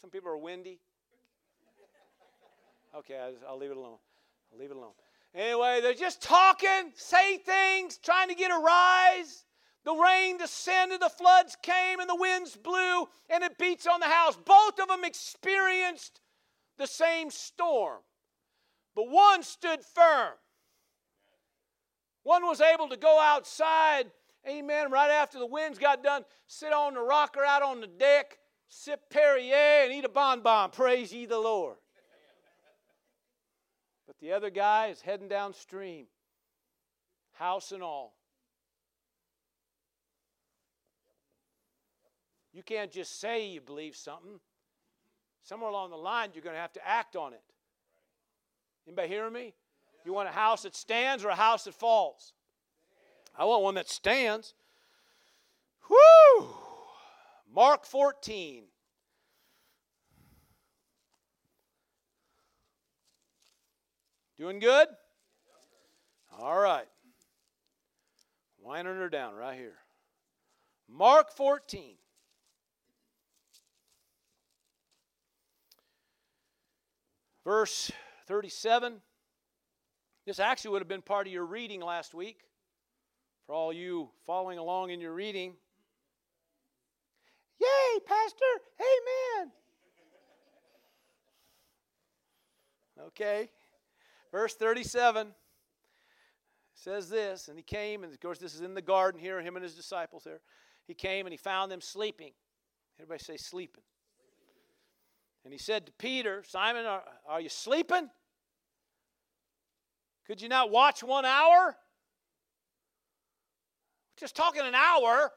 Some 0.00 0.08
people 0.08 0.30
are 0.30 0.38
windy. 0.38 0.80
Okay, 2.96 3.18
I'll, 3.18 3.34
I'll 3.50 3.58
leave 3.58 3.70
it 3.70 3.76
alone. 3.76 3.98
Leave 4.58 4.70
it 4.70 4.76
alone. 4.76 4.92
Anyway, 5.34 5.80
they're 5.82 5.92
just 5.92 6.22
talking, 6.22 6.92
say 6.94 7.36
things, 7.36 7.98
trying 7.98 8.28
to 8.28 8.34
get 8.34 8.50
a 8.50 8.58
rise. 8.58 9.44
The 9.84 9.94
rain 9.94 10.38
descended, 10.38 11.00
the 11.00 11.10
floods 11.10 11.56
came, 11.62 12.00
and 12.00 12.08
the 12.08 12.16
winds 12.16 12.56
blew, 12.56 13.06
and 13.28 13.44
it 13.44 13.58
beats 13.58 13.86
on 13.86 14.00
the 14.00 14.06
house. 14.06 14.36
Both 14.36 14.80
of 14.80 14.88
them 14.88 15.04
experienced 15.04 16.20
the 16.78 16.86
same 16.86 17.30
storm, 17.30 17.98
but 18.94 19.10
one 19.10 19.42
stood 19.42 19.80
firm. 19.94 20.32
One 22.22 22.44
was 22.46 22.60
able 22.60 22.88
to 22.88 22.96
go 22.96 23.20
outside, 23.20 24.10
amen, 24.48 24.90
right 24.90 25.10
after 25.10 25.38
the 25.38 25.46
winds 25.46 25.78
got 25.78 26.02
done, 26.02 26.24
sit 26.48 26.72
on 26.72 26.94
the 26.94 27.00
rocker 27.00 27.44
out 27.44 27.62
on 27.62 27.80
the 27.80 27.86
deck, 27.86 28.38
sip 28.68 29.08
Perrier, 29.10 29.84
and 29.84 29.92
eat 29.92 30.04
a 30.04 30.08
bonbon. 30.08 30.70
Praise 30.70 31.12
ye 31.12 31.26
the 31.26 31.38
Lord. 31.38 31.76
But 34.06 34.18
the 34.20 34.32
other 34.32 34.50
guy 34.50 34.88
is 34.88 35.00
heading 35.00 35.28
downstream, 35.28 36.06
house 37.32 37.72
and 37.72 37.82
all. 37.82 38.14
You 42.52 42.62
can't 42.62 42.90
just 42.90 43.20
say 43.20 43.48
you 43.48 43.60
believe 43.60 43.96
something. 43.96 44.40
Somewhere 45.42 45.68
along 45.68 45.90
the 45.90 45.96
line, 45.96 46.30
you're 46.32 46.42
going 46.42 46.56
to 46.56 46.60
have 46.60 46.72
to 46.72 46.88
act 46.88 47.14
on 47.14 47.32
it. 47.32 47.42
Anybody 48.86 49.08
hearing 49.08 49.32
me? 49.32 49.54
You 50.04 50.12
want 50.12 50.28
a 50.28 50.32
house 50.32 50.62
that 50.62 50.74
stands 50.74 51.24
or 51.24 51.28
a 51.28 51.34
house 51.34 51.64
that 51.64 51.74
falls? 51.74 52.32
I 53.36 53.44
want 53.44 53.62
one 53.62 53.74
that 53.74 53.90
stands. 53.90 54.54
Whoo! 55.90 56.48
Mark 57.52 57.84
14. 57.84 58.64
Doing 64.38 64.58
good? 64.58 64.88
All 66.38 66.58
right. 66.58 66.86
Winding 68.58 68.96
her 68.96 69.08
down 69.08 69.34
right 69.34 69.56
here. 69.56 69.76
Mark 70.88 71.32
14. 71.32 71.96
Verse 77.44 77.90
37. 78.26 79.00
This 80.26 80.40
actually 80.40 80.72
would 80.72 80.82
have 80.82 80.88
been 80.88 81.02
part 81.02 81.28
of 81.28 81.32
your 81.32 81.46
reading 81.46 81.80
last 81.80 82.12
week 82.12 82.40
for 83.46 83.54
all 83.54 83.72
you 83.72 84.10
following 84.26 84.58
along 84.58 84.90
in 84.90 85.00
your 85.00 85.12
reading. 85.12 85.54
Yay, 87.60 88.00
Pastor! 88.04 88.44
Amen! 88.80 89.52
Okay. 93.06 93.48
Verse 94.36 94.54
37 94.54 95.28
says 96.74 97.08
this, 97.08 97.48
and 97.48 97.56
he 97.56 97.62
came, 97.62 98.04
and 98.04 98.12
of 98.12 98.20
course, 98.20 98.38
this 98.38 98.54
is 98.54 98.60
in 98.60 98.74
the 98.74 98.82
garden 98.82 99.18
here, 99.18 99.40
him 99.40 99.56
and 99.56 99.62
his 99.62 99.74
disciples 99.74 100.24
there. 100.24 100.42
He 100.86 100.92
came 100.92 101.24
and 101.24 101.32
he 101.32 101.38
found 101.38 101.72
them 101.72 101.80
sleeping. 101.80 102.32
Everybody 103.00 103.24
say 103.24 103.38
sleeping. 103.38 103.82
And 105.44 105.54
he 105.54 105.58
said 105.58 105.86
to 105.86 105.92
Peter, 105.92 106.44
Simon, 106.46 106.84
are, 106.84 107.02
are 107.26 107.40
you 107.40 107.48
sleeping? 107.48 108.10
Could 110.26 110.42
you 110.42 110.50
not 110.50 110.70
watch 110.70 111.02
one 111.02 111.24
hour? 111.24 111.74
Just 114.18 114.36
talking 114.36 114.60
an 114.60 114.74
hour. 114.74 115.32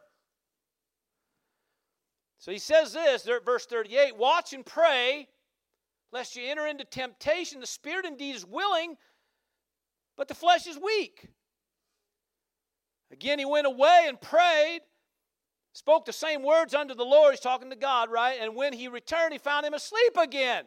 So 2.38 2.52
he 2.52 2.60
says 2.60 2.92
this, 2.92 3.26
verse 3.46 3.66
38 3.66 4.18
Watch 4.18 4.52
and 4.52 4.66
pray, 4.66 5.30
lest 6.12 6.36
you 6.36 6.44
enter 6.48 6.66
into 6.66 6.84
temptation. 6.84 7.60
The 7.60 7.68
spirit 7.68 8.06
indeed 8.06 8.36
is 8.36 8.46
willing, 8.46 8.96
but 10.18 10.28
the 10.28 10.34
flesh 10.34 10.68
is 10.68 10.78
weak. 10.78 11.28
Again, 13.12 13.40
he 13.40 13.46
went 13.46 13.68
away 13.68 14.06
and 14.08 14.20
prayed, 14.20 14.82
spoke 15.74 16.06
the 16.06 16.14
same 16.14 16.44
words 16.44 16.74
unto 16.74 16.94
the 16.94 17.06
Lord. 17.06 17.34
He's 17.34 17.40
talking 17.40 17.70
to 17.70 17.76
God, 17.76 18.12
right? 18.12 18.38
And 18.42 18.56
when 18.56 18.74
he 18.74 18.88
returned, 18.88 19.34
he 19.34 19.40
found 19.40 19.66
him 19.66 19.74
asleep 19.74 20.18
again. 20.18 20.66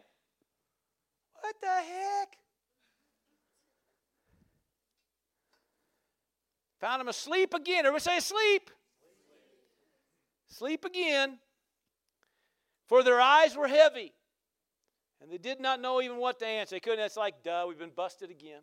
What 1.41 1.55
the 1.61 1.67
heck? 1.67 2.37
Found 6.79 7.01
him 7.01 7.07
asleep 7.07 7.53
again. 7.53 7.85
Everybody 7.85 8.03
say 8.03 8.17
asleep. 8.17 8.69
Sleep 10.49 10.83
again. 10.83 11.39
For 12.87 13.03
their 13.03 13.21
eyes 13.21 13.55
were 13.55 13.69
heavy. 13.69 14.13
And 15.23 15.31
they 15.31 15.37
did 15.37 15.61
not 15.61 15.79
know 15.79 16.01
even 16.01 16.17
what 16.17 16.37
to 16.39 16.45
answer. 16.45 16.75
They 16.75 16.81
couldn't. 16.81 16.99
It's 16.99 17.15
like, 17.15 17.43
duh, 17.43 17.63
we've 17.65 17.79
been 17.79 17.91
busted 17.95 18.29
again. 18.29 18.59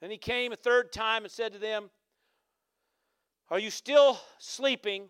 Then 0.00 0.10
he 0.10 0.16
came 0.16 0.52
a 0.52 0.56
third 0.56 0.90
time 0.90 1.24
and 1.24 1.30
said 1.30 1.52
to 1.52 1.58
them, 1.58 1.90
Are 3.50 3.58
you 3.58 3.70
still 3.70 4.18
sleeping 4.38 5.08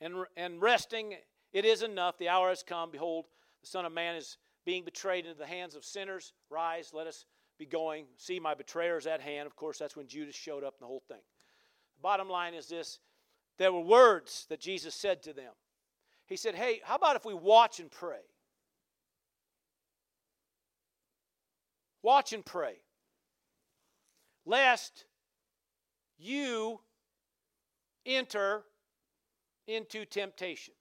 and, 0.00 0.14
and 0.34 0.62
resting? 0.62 1.16
It 1.52 1.66
is 1.66 1.82
enough. 1.82 2.16
The 2.16 2.30
hour 2.30 2.48
has 2.48 2.62
come. 2.62 2.90
Behold, 2.90 3.26
the 3.60 3.66
Son 3.66 3.84
of 3.84 3.92
Man 3.92 4.16
is 4.16 4.38
being 4.64 4.82
betrayed 4.82 5.26
into 5.26 5.38
the 5.38 5.46
hands 5.46 5.74
of 5.74 5.84
sinners. 5.84 6.32
Rise, 6.48 6.92
let 6.94 7.06
us 7.06 7.26
be 7.58 7.66
going. 7.66 8.06
See, 8.16 8.40
my 8.40 8.54
betrayer 8.54 8.96
is 8.96 9.06
at 9.06 9.20
hand. 9.20 9.46
Of 9.46 9.56
course, 9.56 9.78
that's 9.78 9.94
when 9.94 10.08
Judas 10.08 10.34
showed 10.34 10.64
up 10.64 10.76
and 10.78 10.84
the 10.84 10.88
whole 10.88 11.02
thing. 11.06 11.20
The 11.96 12.02
bottom 12.02 12.30
line 12.30 12.54
is 12.54 12.66
this 12.66 12.98
there 13.58 13.72
were 13.74 13.80
words 13.82 14.46
that 14.48 14.58
Jesus 14.58 14.94
said 14.94 15.22
to 15.24 15.34
them. 15.34 15.52
He 16.26 16.36
said, 16.36 16.54
Hey, 16.54 16.80
how 16.84 16.96
about 16.96 17.16
if 17.16 17.24
we 17.24 17.34
watch 17.34 17.80
and 17.80 17.90
pray? 17.90 18.22
Watch 22.02 22.32
and 22.32 22.44
pray. 22.44 22.76
Lest 24.46 25.06
you 26.18 26.80
enter 28.04 28.64
into 29.66 30.04
temptation. 30.04 30.74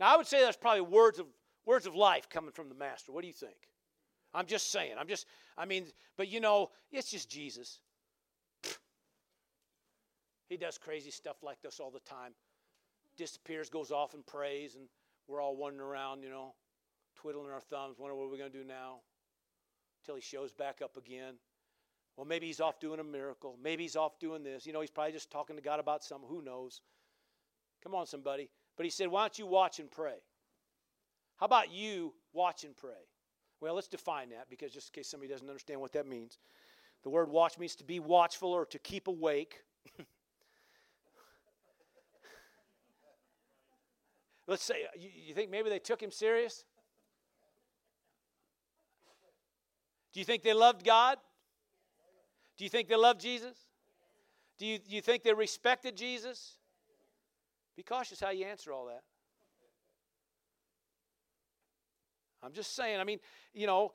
Now, 0.00 0.14
I 0.14 0.16
would 0.16 0.26
say 0.26 0.40
that's 0.40 0.56
probably 0.56 0.80
words 0.80 1.18
of, 1.18 1.26
words 1.66 1.86
of 1.86 1.94
life 1.94 2.28
coming 2.28 2.52
from 2.52 2.68
the 2.68 2.74
Master. 2.74 3.12
What 3.12 3.20
do 3.20 3.26
you 3.26 3.34
think? 3.34 3.56
I'm 4.32 4.46
just 4.46 4.72
saying. 4.72 4.94
I'm 4.98 5.06
just, 5.06 5.26
I 5.56 5.64
mean, 5.64 5.86
but 6.16 6.28
you 6.28 6.40
know, 6.40 6.70
it's 6.90 7.10
just 7.10 7.30
Jesus. 7.30 7.80
He 10.48 10.56
does 10.56 10.78
crazy 10.78 11.10
stuff 11.10 11.36
like 11.42 11.60
this 11.62 11.80
all 11.80 11.90
the 11.90 12.00
time. 12.00 12.32
Disappears, 13.16 13.68
goes 13.68 13.90
off 13.90 14.14
and 14.14 14.26
prays, 14.26 14.74
and 14.74 14.84
we're 15.28 15.40
all 15.40 15.56
wandering 15.56 15.88
around, 15.88 16.22
you 16.22 16.30
know, 16.30 16.54
twiddling 17.14 17.50
our 17.50 17.60
thumbs, 17.60 17.96
wondering 17.98 18.20
what 18.20 18.30
we're 18.30 18.38
going 18.38 18.50
to 18.50 18.58
do 18.58 18.64
now 18.64 18.96
until 20.02 20.16
he 20.16 20.20
shows 20.20 20.52
back 20.52 20.80
up 20.82 20.96
again. 20.96 21.34
Well, 22.16 22.26
maybe 22.26 22.46
he's 22.46 22.60
off 22.60 22.78
doing 22.78 23.00
a 23.00 23.04
miracle. 23.04 23.58
Maybe 23.62 23.84
he's 23.84 23.96
off 23.96 24.18
doing 24.18 24.42
this. 24.44 24.66
You 24.66 24.72
know, 24.72 24.80
he's 24.80 24.90
probably 24.90 25.12
just 25.12 25.30
talking 25.30 25.56
to 25.56 25.62
God 25.62 25.80
about 25.80 26.04
something. 26.04 26.28
Who 26.28 26.42
knows? 26.42 26.80
Come 27.82 27.94
on, 27.94 28.06
somebody. 28.06 28.50
But 28.76 28.84
he 28.84 28.90
said, 28.90 29.08
Why 29.08 29.22
don't 29.22 29.38
you 29.38 29.46
watch 29.46 29.80
and 29.80 29.90
pray? 29.90 30.16
How 31.36 31.46
about 31.46 31.72
you 31.72 32.14
watch 32.32 32.64
and 32.64 32.76
pray? 32.76 32.92
Well, 33.60 33.74
let's 33.74 33.88
define 33.88 34.30
that 34.30 34.48
because 34.48 34.72
just 34.72 34.90
in 34.90 35.00
case 35.00 35.08
somebody 35.08 35.32
doesn't 35.32 35.48
understand 35.48 35.80
what 35.80 35.92
that 35.92 36.06
means. 36.06 36.38
The 37.02 37.10
word 37.10 37.28
watch 37.28 37.58
means 37.58 37.74
to 37.76 37.84
be 37.84 38.00
watchful 38.00 38.50
or 38.52 38.66
to 38.66 38.78
keep 38.78 39.08
awake. 39.08 39.62
let's 44.46 44.62
say, 44.62 44.84
uh, 44.84 44.98
you, 44.98 45.10
you 45.28 45.34
think 45.34 45.50
maybe 45.50 45.70
they 45.70 45.78
took 45.78 46.02
him 46.02 46.10
serious? 46.10 46.64
Do 50.12 50.20
you 50.20 50.24
think 50.24 50.42
they 50.42 50.54
loved 50.54 50.84
God? 50.84 51.18
Do 52.56 52.64
you 52.64 52.70
think 52.70 52.88
they 52.88 52.96
loved 52.96 53.20
Jesus? 53.20 53.56
Do 54.58 54.66
you, 54.66 54.78
you 54.86 55.00
think 55.00 55.24
they 55.24 55.32
respected 55.32 55.96
Jesus? 55.96 56.58
Be 57.76 57.82
cautious 57.82 58.20
how 58.20 58.30
you 58.30 58.46
answer 58.46 58.72
all 58.72 58.86
that. 58.86 59.02
I'm 62.42 62.52
just 62.52 62.76
saying, 62.76 63.00
I 63.00 63.04
mean, 63.04 63.18
you 63.52 63.66
know, 63.66 63.92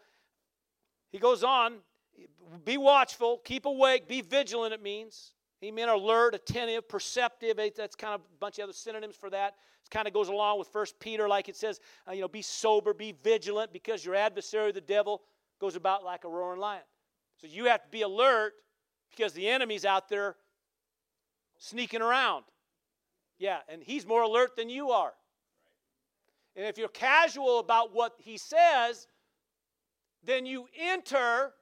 he 1.11 1.19
goes 1.19 1.43
on, 1.43 1.77
be 2.65 2.77
watchful, 2.77 3.37
keep 3.43 3.65
awake, 3.65 4.07
be 4.07 4.21
vigilant, 4.21 4.73
it 4.73 4.81
means. 4.81 5.33
Amen. 5.63 5.89
Alert, 5.89 6.35
attentive, 6.35 6.87
perceptive. 6.87 7.57
That's 7.75 7.95
kind 7.95 8.15
of 8.15 8.21
a 8.21 8.39
bunch 8.39 8.59
of 8.59 8.63
other 8.63 8.73
synonyms 8.73 9.15
for 9.15 9.29
that. 9.29 9.55
It 9.83 9.89
kind 9.89 10.07
of 10.07 10.13
goes 10.13 10.29
along 10.29 10.59
with 10.59 10.69
First 10.69 10.99
Peter, 10.99 11.27
like 11.27 11.49
it 11.49 11.55
says, 11.55 11.79
uh, 12.07 12.13
you 12.13 12.21
know, 12.21 12.27
be 12.27 12.41
sober, 12.41 12.93
be 12.93 13.13
vigilant, 13.23 13.73
because 13.73 14.05
your 14.05 14.15
adversary, 14.15 14.71
the 14.71 14.79
devil, 14.79 15.21
goes 15.59 15.75
about 15.75 16.03
like 16.03 16.23
a 16.23 16.29
roaring 16.29 16.61
lion. 16.61 16.83
So 17.41 17.47
you 17.47 17.65
have 17.65 17.83
to 17.83 17.89
be 17.89 18.03
alert 18.03 18.53
because 19.09 19.33
the 19.33 19.49
enemy's 19.49 19.83
out 19.83 20.07
there 20.07 20.35
sneaking 21.57 22.01
around. 22.01 22.45
Yeah, 23.37 23.59
and 23.67 23.81
he's 23.83 24.05
more 24.05 24.21
alert 24.21 24.55
than 24.55 24.69
you 24.69 24.91
are. 24.91 25.13
And 26.55 26.65
if 26.65 26.77
you're 26.77 26.89
casual 26.89 27.59
about 27.59 27.93
what 27.93 28.15
he 28.17 28.37
says, 28.37 29.07
then 30.23 30.45
you 30.45 30.67
enter 30.77 31.53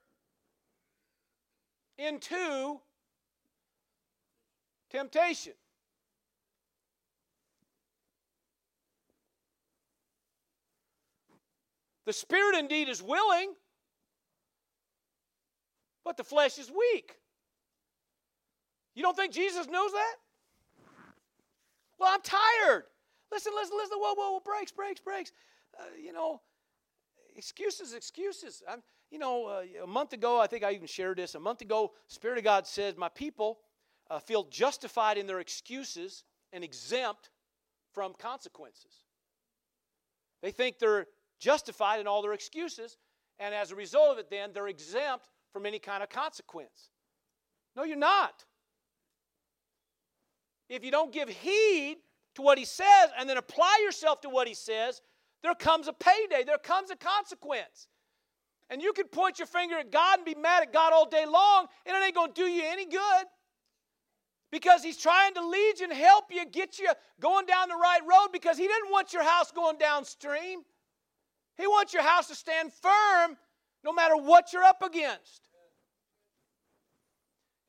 into 1.98 2.80
temptation. 4.90 5.54
The 12.06 12.14
spirit 12.14 12.58
indeed 12.58 12.88
is 12.88 13.04
willing, 13.04 13.54
but 16.06 16.16
the 16.16 16.24
flesh 16.24 16.58
is 16.58 16.72
weak. 16.72 17.18
You 18.96 19.04
don't 19.04 19.16
think 19.16 19.34
Jesus 19.34 19.68
knows 19.68 19.92
that? 19.92 20.16
Well, 22.00 22.10
I'm 22.12 22.22
tired. 22.22 22.86
Listen, 23.32 23.52
listen, 23.56 23.76
listen. 23.78 23.98
Whoa, 24.00 24.14
whoa, 24.16 24.32
whoa, 24.32 24.40
brakes, 24.40 24.72
brakes, 24.72 25.02
brakes. 25.02 25.32
Uh, 25.78 25.84
you 26.02 26.14
know, 26.14 26.42
excuses, 27.36 27.94
excuses. 27.94 28.64
I'm, 28.70 28.82
you 29.12 29.20
know, 29.20 29.46
uh, 29.46 29.84
a 29.84 29.88
month 29.88 30.14
ago, 30.14 30.40
I 30.40 30.48
think 30.48 30.64
I 30.64 30.72
even 30.72 30.88
shared 30.88 31.18
this. 31.18 31.36
A 31.36 31.40
month 31.40 31.62
ago, 31.62 31.92
Spirit 32.08 32.38
of 32.38 32.44
God 32.44 32.66
says, 32.66 32.96
My 32.98 33.10
people 33.10 33.60
uh, 34.10 34.20
feel 34.20 34.44
justified 34.46 35.18
in 35.18 35.28
their 35.28 35.40
excuses 35.40 36.24
and 36.54 36.64
exempt 36.64 37.30
from 37.94 38.14
consequences. 38.14 39.04
They 40.42 40.52
think 40.52 40.80
they're 40.80 41.08
justified 41.40 42.00
in 42.00 42.08
all 42.08 42.22
their 42.22 42.34
excuses, 42.34 42.98
and 43.40 43.54
as 43.54 43.72
a 43.72 43.76
result 43.76 44.12
of 44.12 44.18
it, 44.20 44.30
then 44.30 44.52
they're 44.54 44.68
exempt 44.68 45.30
from 45.52 45.66
any 45.66 45.80
kind 45.80 46.04
of 46.04 46.10
consequence. 46.10 46.92
No, 47.76 47.84
you're 47.84 47.98
not. 47.98 48.46
If 50.70 50.84
you 50.84 50.92
don't 50.92 51.14
give 51.14 51.30
heed 51.30 51.98
to 52.36 52.42
what 52.42 52.58
he 52.58 52.66
says 52.66 53.10
and 53.18 53.30
then 53.30 53.38
apply 53.38 53.82
yourself 53.84 54.22
to 54.22 54.30
what 54.30 54.48
he 54.48 54.54
says, 54.54 55.02
there 55.44 55.56
comes 55.56 55.88
a 55.88 55.94
payday, 55.94 56.44
there 56.44 56.58
comes 56.58 56.92
a 56.92 56.96
consequence. 56.96 57.88
And 58.70 58.82
you 58.82 58.92
can 58.92 59.08
point 59.08 59.40
your 59.40 59.48
finger 59.48 59.78
at 59.78 59.92
God 59.92 60.18
and 60.18 60.26
be 60.26 60.36
mad 60.36 60.62
at 60.64 60.74
God 60.74 60.92
all 60.92 61.08
day 61.08 61.26
long, 61.26 61.68
and 61.86 61.96
it 61.96 62.04
ain't 62.04 62.36
to 62.36 62.42
do 62.42 62.48
you 62.48 62.64
any 62.66 62.86
good. 62.86 63.26
Because 64.52 64.84
he's 64.84 64.98
trying 64.98 65.34
to 65.34 65.46
lead 65.46 65.80
you 65.80 65.86
and 65.86 65.94
help 65.94 66.26
you, 66.32 66.46
get 66.46 66.80
you 66.80 66.90
going 67.20 67.46
down 67.46 67.68
the 67.68 67.76
right 67.76 68.00
road, 68.10 68.30
because 68.32 68.58
he 68.58 68.68
didn't 68.68 68.92
want 68.92 69.12
your 69.12 69.24
house 69.24 69.52
going 69.52 69.78
downstream. 69.78 70.62
He 71.58 71.68
wants 71.68 71.94
your 71.94 72.04
house 72.04 72.28
to 72.28 72.36
stand 72.36 72.72
firm 72.72 73.38
no 73.84 73.92
matter 73.92 74.16
what 74.16 74.54
you're 74.54 74.64
up 74.64 74.82
against. 74.84 75.50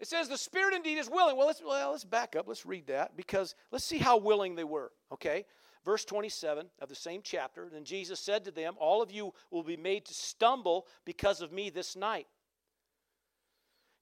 It 0.00 0.06
says 0.06 0.28
the 0.28 0.38
spirit 0.38 0.74
indeed 0.74 0.98
is 0.98 1.10
willing. 1.10 1.36
Well, 1.36 1.48
let's, 1.48 1.60
well, 1.64 1.90
let's 1.90 2.04
back 2.04 2.36
up. 2.36 2.46
Let's 2.46 2.64
read 2.64 2.86
that 2.86 3.16
because 3.16 3.54
let's 3.72 3.84
see 3.84 3.98
how 3.98 4.16
willing 4.16 4.54
they 4.54 4.64
were. 4.64 4.92
Okay? 5.12 5.44
Verse 5.84 6.04
27 6.04 6.66
of 6.80 6.88
the 6.88 6.94
same 6.94 7.20
chapter. 7.24 7.68
Then 7.72 7.84
Jesus 7.84 8.20
said 8.20 8.44
to 8.44 8.50
them, 8.50 8.74
All 8.78 9.02
of 9.02 9.10
you 9.10 9.32
will 9.50 9.64
be 9.64 9.76
made 9.76 10.04
to 10.06 10.14
stumble 10.14 10.86
because 11.04 11.40
of 11.40 11.50
me 11.50 11.70
this 11.70 11.96
night. 11.96 12.26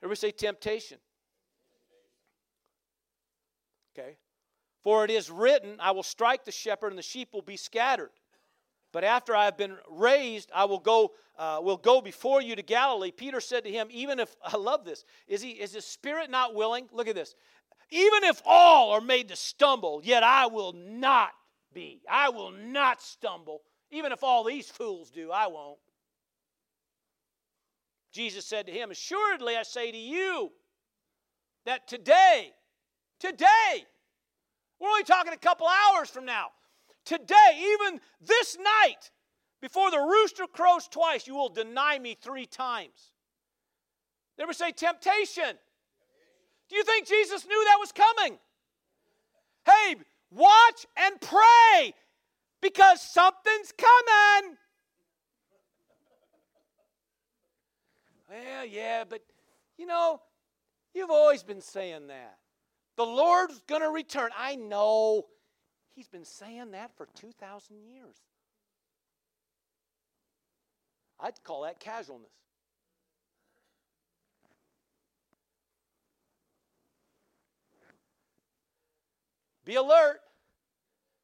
Everybody 0.03 0.19
say 0.19 0.31
temptation. 0.33 0.99
Okay? 3.99 4.17
For 4.83 5.05
it 5.05 5.11
is 5.11 5.31
written, 5.31 5.77
I 5.81 5.91
will 5.91 6.03
strike 6.03 6.45
the 6.45 6.53
shepherd 6.53 6.89
and 6.89 6.99
the 6.99 7.03
sheep 7.03 7.31
will 7.33 7.43
be 7.43 7.57
scattered. 7.57 8.11
But 8.93 9.05
after 9.05 9.35
I 9.35 9.45
have 9.45 9.57
been 9.57 9.77
raised, 9.91 10.51
I 10.55 10.65
will 10.65 10.79
go, 10.79 11.13
uh, 11.39 11.59
will 11.63 11.77
go 11.77 12.01
before 12.01 12.41
you 12.41 12.57
to 12.57 12.63
Galilee. 12.63 13.11
Peter 13.11 13.41
said 13.41 13.65
to 13.65 13.71
him, 13.71 13.89
Even 13.91 14.21
if, 14.21 14.35
I 14.45 14.57
love 14.57 14.85
this, 14.85 15.05
is, 15.27 15.43
he, 15.43 15.51
is 15.51 15.75
his 15.75 15.85
spirit 15.85 16.31
not 16.31 16.55
willing? 16.55 16.89
Look 16.93 17.09
at 17.09 17.15
this. 17.15 17.35
Even 17.91 18.25
if 18.25 18.43
all 18.45 18.93
are 18.93 19.01
made 19.01 19.29
to 19.29 19.37
stumble, 19.37 20.01
yet 20.03 20.23
I 20.23 20.47
will 20.47 20.73
not 20.73 21.31
be. 21.73 22.03
I 22.11 22.31
will 22.31 22.51
not 22.51 23.01
stumble. 23.03 23.63
Even 23.91 24.13
if 24.13 24.25
all 24.25 24.45
these 24.45 24.69
fools 24.69 25.11
do, 25.11 25.31
I 25.31 25.47
won't. 25.47 25.79
Jesus 28.13 28.45
said 28.47 28.67
to 28.67 28.73
him, 28.73 28.91
Assuredly, 28.91 29.57
I 29.57 29.63
say 29.63 29.93
to 29.93 29.99
you 29.99 30.51
that 31.65 31.87
today, 31.87 32.53
today, 33.19 33.87
we're 34.81 34.89
only 34.89 35.05
talking 35.05 35.33
a 35.33 35.39
couple 35.39 35.67
hours 35.67 36.11
from 36.11 36.25
now, 36.25 36.51
Today, 37.07 37.73
even 37.73 38.01
this 38.21 38.59
night, 38.59 39.13
before 39.63 39.93
the 39.93 39.99
rooster 39.99 40.47
crows 40.53 40.89
twice, 40.89 41.27
you 41.27 41.37
will 41.37 41.49
deny 41.49 42.01
me 42.01 42.17
three 42.21 42.47
times. 42.47 43.13
Never 44.37 44.53
say 44.53 44.73
temptation. 44.73 45.57
Do 46.69 46.75
you 46.77 46.83
think 46.83 47.07
Jesus 47.07 47.47
knew 47.47 47.65
that 47.65 47.77
was 47.79 47.93
coming? 47.93 48.39
Hey, 49.65 49.95
watch 50.33 50.85
and 50.97 51.21
pray 51.21 51.95
because 52.61 53.01
something's 53.01 53.73
coming. 53.79 54.57
Well, 58.29 58.67
yeah, 58.67 59.05
but 59.09 59.21
you 59.79 59.87
know, 59.87 60.21
you've 60.93 61.11
always 61.11 61.45
been 61.45 61.61
saying 61.61 62.09
that. 62.09 62.37
The 62.97 63.05
Lord's 63.05 63.61
going 63.67 63.83
to 63.83 63.91
return. 63.91 64.31
I 64.37 64.57
know. 64.57 65.27
He's 65.95 66.09
been 66.09 66.25
saying 66.25 66.73
that 66.73 66.97
for 66.97 67.07
2,000 67.15 67.77
years. 67.83 68.17
I'd 71.21 71.43
call 71.45 71.63
that 71.63 71.81
casualness. 71.81 72.31
Be 79.65 79.75
alert. 79.75 80.21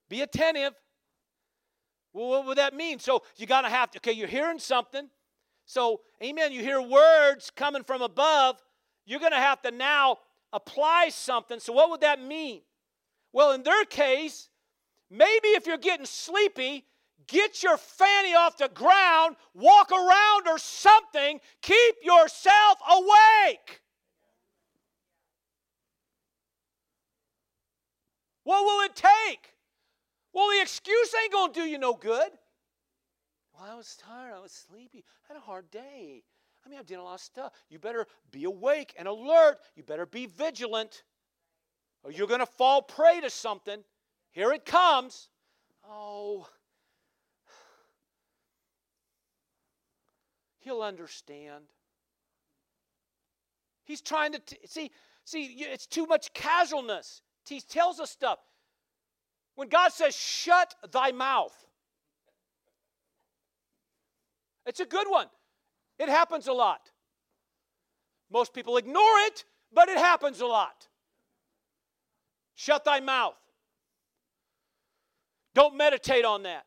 Be 0.09 0.20
attentive. 0.20 0.75
Well, 2.12 2.29
what 2.29 2.47
would 2.47 2.59
that 2.59 2.75
mean? 2.75 2.99
So 2.99 3.23
you 3.37 3.47
got 3.47 3.62
to 3.62 3.68
have 3.68 3.91
to, 3.93 3.99
okay, 3.99 4.12
you're 4.12 4.29
hearing 4.29 4.59
something. 4.59 5.09
So, 5.64 6.01
amen, 6.23 6.53
you 6.53 6.61
hear 6.61 6.83
words 6.83 7.51
coming 7.55 7.85
from 7.85 8.03
above. 8.03 8.57
You're 9.07 9.20
going 9.20 9.33
to 9.33 9.39
have 9.39 9.62
to 9.62 9.70
now 9.70 10.18
apply 10.53 11.11
something. 11.11 11.61
So, 11.61 11.72
what 11.72 11.90
would 11.90 12.00
that 12.03 12.22
mean? 12.22 12.62
Well, 13.32 13.53
in 13.53 13.62
their 13.62 13.84
case, 13.84 14.48
Maybe 15.12 15.48
if 15.48 15.66
you're 15.66 15.76
getting 15.76 16.07
sleepy, 16.07 16.86
get 17.26 17.62
your 17.62 17.76
fanny 17.76 18.34
off 18.34 18.57
the 18.57 18.68
ground, 18.68 19.36
walk 19.53 19.92
around 19.92 20.48
or 20.48 20.57
something, 20.57 21.38
keep 21.61 21.96
yourself 22.03 22.78
awake. 22.90 23.82
What 28.44 28.64
will 28.64 28.86
it 28.86 28.96
take? 28.96 29.55
Well, 30.32 30.48
the 30.48 30.62
excuse 30.62 31.14
ain't 31.22 31.32
going 31.32 31.53
to 31.53 31.61
do 31.61 31.66
you 31.66 31.76
no 31.76 31.92
good. 31.92 32.30
Well, 33.53 33.70
I 33.70 33.74
was 33.74 33.94
tired. 33.96 34.32
I 34.34 34.40
was 34.40 34.53
sleepy. 34.53 35.05
I 35.28 35.34
had 35.34 35.36
a 35.36 35.44
hard 35.44 35.70
day. 35.70 36.22
I 36.65 36.69
mean, 36.69 36.79
I 36.79 36.83
did 36.83 36.99
a 36.99 37.03
lot 37.03 37.15
of 37.15 37.21
stuff. 37.21 37.53
You 37.69 37.79
better 37.79 38.07
be 38.31 38.45
awake 38.45 38.95
and 38.99 39.09
alert. 39.09 39.59
You 39.75 39.83
better 39.83 40.07
be 40.07 40.27
vigilant, 40.27 41.03
or 42.05 42.13
you're 42.13 42.29
going 42.29 42.41
to 42.41 42.47
fall 42.47 42.83
prey 42.83 43.21
to 43.21 43.31
something. 43.31 43.83
Here 44.31 44.53
it 44.53 44.65
comes. 44.65 45.29
Oh, 45.89 46.49
he'll 50.61 50.83
understand. 50.83 51.65
He's 53.85 54.01
trying 54.01 54.33
to 54.33 54.39
t- 54.39 54.59
see. 54.65 54.91
See, 55.25 55.45
it's 55.59 55.87
too 55.87 56.07
much 56.07 56.33
casualness. 56.33 57.23
He 57.49 57.61
tells 57.61 58.01
us 58.01 58.11
stuff. 58.11 58.39
When 59.55 59.69
God 59.69 59.93
says, 59.93 60.17
"Shut 60.17 60.75
thy 60.91 61.13
mouth," 61.13 61.55
it's 64.65 64.81
a 64.81 64.87
good 64.87 65.09
one. 65.09 65.29
It 66.03 66.09
happens 66.09 66.48
a 66.48 66.53
lot. 66.53 66.90
Most 68.28 68.53
people 68.53 68.76
ignore 68.76 69.18
it, 69.26 69.44
but 69.72 69.88
it 69.88 69.98
happens 69.98 70.40
a 70.40 70.46
lot. 70.46 70.88
Shut 72.57 72.84
thy 72.84 72.98
mouth. 72.98 73.36
Don't 75.55 75.76
meditate 75.76 76.24
on 76.24 76.42
that. 76.42 76.64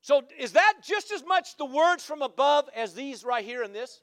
So, 0.00 0.22
is 0.38 0.52
that 0.52 0.74
just 0.80 1.10
as 1.10 1.24
much 1.26 1.56
the 1.56 1.64
words 1.64 2.04
from 2.04 2.22
above 2.22 2.68
as 2.74 2.94
these 2.94 3.24
right 3.24 3.44
here 3.44 3.64
in 3.64 3.72
this? 3.72 4.00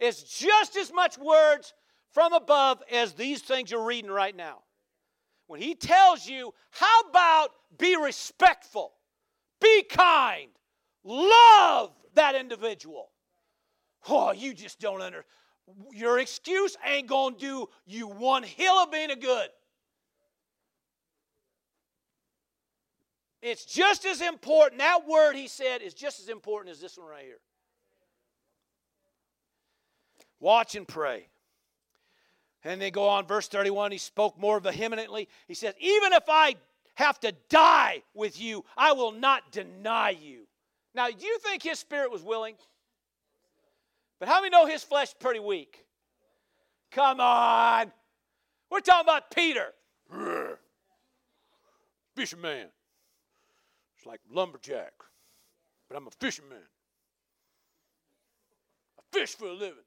It's 0.00 0.22
just 0.22 0.74
as 0.76 0.90
much 0.90 1.18
words 1.18 1.74
from 2.10 2.32
above 2.32 2.82
as 2.90 3.12
these 3.12 3.42
things 3.42 3.70
you're 3.70 3.84
reading 3.84 4.10
right 4.10 4.34
now. 4.34 4.60
When 5.46 5.60
he 5.60 5.74
tells 5.74 6.26
you, 6.26 6.54
how 6.70 7.00
about 7.10 7.50
be 7.76 7.96
respectful, 7.96 8.94
be 9.60 9.82
kind, 9.82 10.48
love 11.04 11.90
that 12.14 12.34
individual? 12.34 13.11
Oh, 14.08 14.32
you 14.32 14.54
just 14.54 14.80
don't 14.80 15.00
under. 15.00 15.24
Your 15.92 16.18
excuse 16.18 16.76
ain't 16.84 17.08
gonna 17.08 17.36
do 17.36 17.68
you 17.86 18.08
one 18.08 18.42
hill 18.42 18.74
of 18.74 18.90
being 18.90 19.10
a 19.10 19.16
good. 19.16 19.48
It's 23.40 23.64
just 23.64 24.04
as 24.04 24.20
important. 24.20 24.80
That 24.80 25.06
word 25.08 25.34
he 25.34 25.48
said 25.48 25.82
is 25.82 25.94
just 25.94 26.20
as 26.20 26.28
important 26.28 26.72
as 26.72 26.80
this 26.80 26.96
one 26.96 27.08
right 27.08 27.24
here. 27.24 27.40
Watch 30.38 30.74
and 30.76 30.86
pray. 30.86 31.26
And 32.64 32.80
they 32.80 32.92
go 32.92 33.08
on, 33.08 33.26
verse 33.26 33.48
31, 33.48 33.90
he 33.90 33.98
spoke 33.98 34.38
more 34.38 34.60
vehemently. 34.60 35.28
He 35.48 35.54
says, 35.54 35.74
Even 35.80 36.12
if 36.12 36.24
I 36.28 36.54
have 36.94 37.18
to 37.20 37.32
die 37.48 38.02
with 38.14 38.40
you, 38.40 38.64
I 38.76 38.92
will 38.92 39.12
not 39.12 39.50
deny 39.50 40.10
you. 40.10 40.46
Now, 40.94 41.08
do 41.08 41.26
you 41.26 41.38
think 41.38 41.62
his 41.62 41.78
spirit 41.78 42.12
was 42.12 42.22
willing? 42.22 42.54
But 44.22 44.28
how 44.28 44.40
many 44.40 44.50
know 44.50 44.66
his 44.66 44.84
flesh 44.84 45.12
pretty 45.18 45.40
weak? 45.40 45.84
Come 46.92 47.18
on. 47.18 47.90
We're 48.70 48.78
talking 48.78 49.04
about 49.04 49.32
Peter. 49.32 49.66
Fisherman. 52.14 52.68
It's 53.96 54.06
like 54.06 54.20
lumberjack. 54.30 54.92
but 55.88 55.96
I'm 55.96 56.06
a 56.06 56.12
fisherman. 56.20 56.62
I 58.96 59.02
fish 59.12 59.34
for 59.34 59.48
a 59.48 59.54
living. 59.54 59.82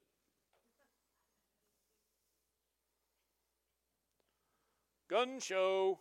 Gun 5.08 5.40
show. 5.40 5.98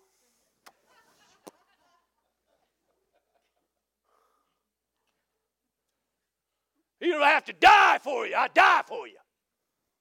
You 7.06 7.12
don't 7.12 7.22
have 7.22 7.46
to 7.46 7.54
die 7.54 8.00
for 8.02 8.26
you. 8.26 8.34
I 8.36 8.48
die 8.48 8.82
for 8.88 9.08
you. 9.08 9.18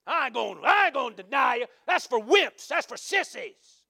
I 0.06 0.26
ain't 0.26 0.34
gonna, 0.34 0.60
I 0.64 0.86
ain't 0.86 0.94
gonna 0.94 1.14
deny 1.14 1.56
you. 1.56 1.66
That's 1.86 2.06
for 2.06 2.18
wimps. 2.18 2.66
That's 2.66 2.86
for 2.86 2.96
sissies. 2.96 3.82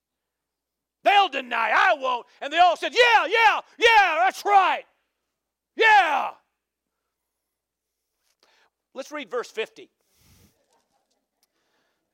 They'll 1.05 1.29
deny. 1.29 1.71
I 1.73 1.95
won't. 1.97 2.27
And 2.43 2.53
they 2.53 2.59
all 2.59 2.77
said, 2.77 2.93
Yeah, 2.93 3.27
yeah, 3.27 3.61
yeah, 3.79 4.17
that's 4.25 4.45
right. 4.45 4.83
Yeah. 5.77 6.31
Let's 8.95 9.13
read 9.13 9.31
verse 9.31 9.51
50. 9.51 9.89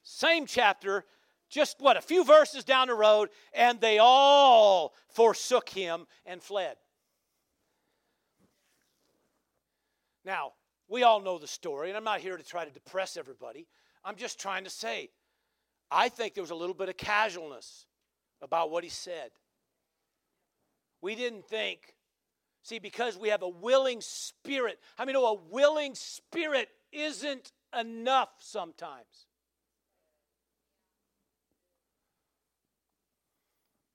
Same 0.03 0.45
chapter, 0.45 1.07
just 1.49 1.77
what, 1.81 1.97
a 1.97 2.03
few 2.03 2.25
verses 2.25 2.63
down 2.63 2.89
the 2.89 2.95
road, 2.95 3.31
and 3.55 3.81
they 3.81 3.99
all 3.99 4.93
forsook 5.09 5.71
him 5.71 6.07
and 6.27 6.43
fled. 6.43 6.77
Now, 10.25 10.53
we 10.91 11.05
all 11.05 11.21
know 11.21 11.39
the 11.39 11.47
story, 11.47 11.89
and 11.89 11.97
I'm 11.97 12.05
not 12.05 12.21
here 12.21 12.37
to 12.37 12.43
try 12.43 12.65
to 12.65 12.71
depress 12.71 13.17
everybody. 13.17 13.67
I'm 14.05 14.17
just 14.17 14.41
trying 14.41 14.65
to 14.65 14.71
say, 14.71 15.09
I 15.91 16.09
think 16.09 16.35
there 16.35 16.43
was 16.43 16.51
a 16.51 16.57
little 16.57 16.75
bit 16.75 16.89
of 16.89 16.97
casualness 16.97 17.87
about 18.43 18.71
what 18.71 18.83
he 18.83 18.91
said. 18.91 19.31
We 21.01 21.15
didn't 21.15 21.47
think, 21.47 21.95
see, 22.63 22.81
because 22.81 23.17
we 23.17 23.29
have 23.29 23.43
a 23.43 23.49
willing 23.49 24.01
spirit. 24.01 24.81
I 24.99 25.05
mean, 25.05 25.15
know 25.15 25.27
a 25.27 25.35
willing 25.35 25.95
spirit 25.95 26.69
isn't 26.93 27.53
enough 27.79 28.31
sometimes. 28.41 29.27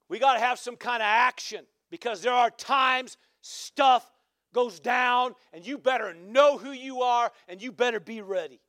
We 0.08 0.18
got 0.18 0.36
to 0.36 0.39
have 0.39 0.60
some 0.60 0.78
kind 0.78 1.02
of 1.02 1.08
action 1.08 1.66
because 1.89 2.22
there 2.22 2.34
are 2.34 2.50
times 2.50 3.18
stuff 3.41 4.10
goes 4.56 4.80
down 4.80 5.36
and 5.51 5.68
you 5.68 5.78
better 5.78 6.14
know 6.14 6.58
who 6.58 6.72
you 6.72 7.01
are 7.01 7.30
and 7.49 7.62
you 7.62 7.74
better 7.74 7.99
be 7.99 8.22
ready. 8.22 8.62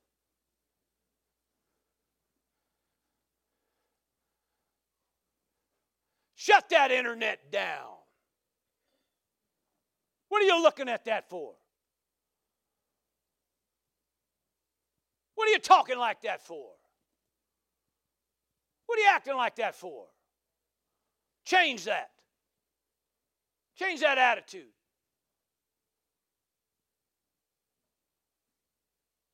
Shut 6.35 6.67
that 6.71 6.91
internet 6.91 7.51
down. 7.53 7.95
What 10.27 10.43
are 10.43 10.45
you 10.45 10.61
looking 10.61 10.89
at 10.89 11.05
that 11.05 11.29
for? 11.29 11.53
What 15.35 15.47
are 15.47 15.51
you 15.51 15.59
talking 15.59 15.97
like 15.97 16.21
that 16.23 16.45
for? 16.45 16.67
What 18.87 18.99
are 18.99 19.01
you 19.01 19.07
acting 19.09 19.37
like 19.37 19.55
that 19.55 19.75
for? 19.75 20.07
Change 21.45 21.85
that. 21.85 22.09
Change 23.77 24.01
that 24.01 24.17
attitude. 24.17 24.76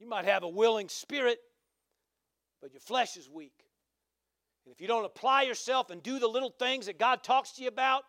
You 0.04 0.10
might 0.10 0.26
have 0.26 0.44
a 0.44 0.50
willing 0.50 0.90
spirit, 0.90 1.40
but 2.62 2.74
your 2.74 2.82
flesh 2.82 3.16
is 3.16 3.30
weak. 3.30 3.54
And 4.66 4.74
if 4.74 4.82
you 4.82 4.88
don't 4.88 5.06
apply 5.06 5.44
yourself 5.44 5.92
and 5.92 6.04
do 6.04 6.20
the 6.20 6.28
little 6.28 6.54
things 6.60 6.88
that 6.88 7.00
God 7.00 7.24
talks 7.24 7.54
to 7.54 7.62
you 7.62 7.70
about, 7.70 8.04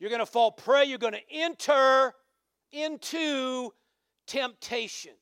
you're 0.00 0.08
going 0.08 0.20
to 0.20 0.26
fall 0.26 0.50
prey. 0.50 0.86
You're 0.86 0.96
going 0.96 1.12
to 1.12 1.30
enter 1.30 2.14
into 2.72 3.68
temptation. 4.26 5.12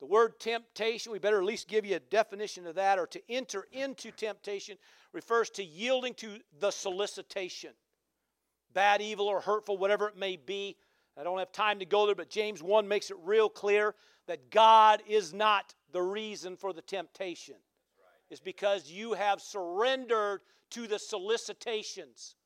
The 0.00 0.06
word 0.06 0.38
temptation, 0.38 1.12
we 1.12 1.18
better 1.18 1.38
at 1.38 1.44
least 1.44 1.66
give 1.66 1.86
you 1.86 1.96
a 1.96 2.00
definition 2.00 2.66
of 2.66 2.74
that, 2.74 2.98
or 2.98 3.06
to 3.06 3.22
enter 3.30 3.64
into 3.72 4.10
temptation 4.10 4.76
refers 5.14 5.48
to 5.50 5.64
yielding 5.64 6.12
to 6.16 6.40
the 6.60 6.70
solicitation. 6.70 7.70
Bad, 8.74 9.00
evil, 9.00 9.28
or 9.28 9.40
hurtful, 9.40 9.78
whatever 9.78 10.08
it 10.08 10.18
may 10.18 10.36
be. 10.36 10.76
I 11.18 11.24
don't 11.24 11.38
have 11.38 11.52
time 11.52 11.80
to 11.80 11.84
go 11.84 12.06
there, 12.06 12.14
but 12.14 12.30
James 12.30 12.62
1 12.62 12.86
makes 12.86 13.10
it 13.10 13.16
real 13.24 13.48
clear 13.48 13.94
that 14.28 14.50
God 14.50 15.02
is 15.08 15.34
not 15.34 15.74
the 15.92 16.02
reason 16.02 16.56
for 16.56 16.72
the 16.72 16.82
temptation 16.82 17.56
It's 18.30 18.40
because 18.40 18.90
you 18.90 19.14
have 19.14 19.40
surrendered 19.40 20.42
to 20.70 20.86
the 20.86 20.98
solicitations. 20.98 22.36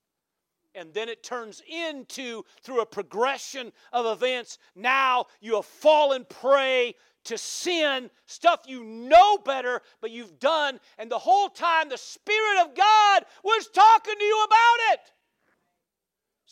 And 0.74 0.94
then 0.94 1.08
it 1.10 1.22
turns 1.22 1.60
into, 1.68 2.44
through 2.62 2.80
a 2.80 2.86
progression 2.86 3.72
of 3.92 4.06
events, 4.06 4.58
now 4.74 5.26
you 5.40 5.56
have 5.56 5.66
fallen 5.66 6.24
prey 6.24 6.94
to 7.24 7.36
sin, 7.36 8.10
stuff 8.26 8.62
you 8.66 8.82
know 8.84 9.38
better, 9.38 9.82
but 10.00 10.10
you've 10.10 10.38
done. 10.38 10.80
And 10.98 11.10
the 11.10 11.18
whole 11.18 11.48
time, 11.48 11.88
the 11.88 11.98
Spirit 11.98 12.62
of 12.62 12.74
God 12.74 13.24
was 13.44 13.68
talking 13.68 14.14
to 14.18 14.24
you 14.24 14.44
about 14.46 14.94
it, 14.94 15.00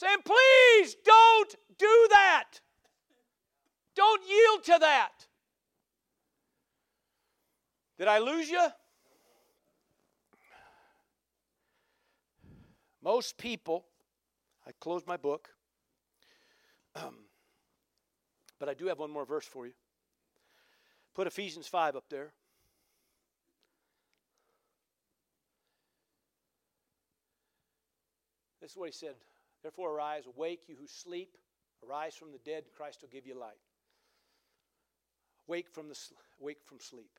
saying, 0.01 0.19
Please 0.25 0.97
don't 1.05 1.55
do 1.79 2.07
that. 2.11 2.45
Don't 3.95 4.23
yield 4.27 4.65
to 4.65 4.79
that. 4.81 5.27
Did 7.99 8.09
I 8.09 8.19
lose 8.19 8.49
you? 8.49 8.67
Most 13.03 13.37
people, 13.37 13.85
I 14.67 14.73
closed 14.81 15.07
my 15.07 15.17
book, 15.19 15.51
um, 16.97 17.17
but 18.59 18.69
I 18.69 18.75
do 18.75 18.87
have 18.87 18.99
one 18.99 19.11
more 19.11 19.27
verse 19.27 19.45
for 19.45 19.67
you. 19.67 19.73
Put 21.15 21.27
Ephesians 21.27 21.67
5 21.67 21.97
up 21.97 22.05
there. 22.09 22.33
This 28.63 28.71
is 28.71 28.77
what 28.77 28.89
he 28.89 28.93
said. 28.93 29.15
Therefore, 29.63 29.95
arise, 29.95 30.25
awake, 30.27 30.63
you 30.69 30.77
who 30.79 30.87
sleep, 30.87 31.37
arise 31.87 32.15
from 32.15 32.33
the 32.33 32.39
dead, 32.39 32.65
Christ 32.77 33.03
will 33.03 33.11
give 33.11 33.27
you 33.27 33.39
light. 33.39 33.61
Wake 35.47 35.69
from, 35.69 35.89
the, 35.89 35.99
wake 36.39 36.63
from 36.65 36.79
sleep. 36.81 37.19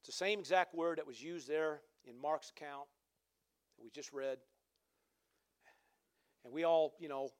It's 0.00 0.08
the 0.08 0.12
same 0.12 0.38
exact 0.38 0.74
word 0.74 0.98
that 0.98 1.06
was 1.06 1.22
used 1.22 1.48
there 1.48 1.80
in 2.06 2.20
Mark's 2.20 2.50
account 2.50 2.86
that 3.76 3.84
we 3.84 3.90
just 3.90 4.12
read. 4.12 4.38
And 6.44 6.52
we 6.52 6.64
all, 6.64 6.94
you 6.98 7.08
know, 7.08 7.30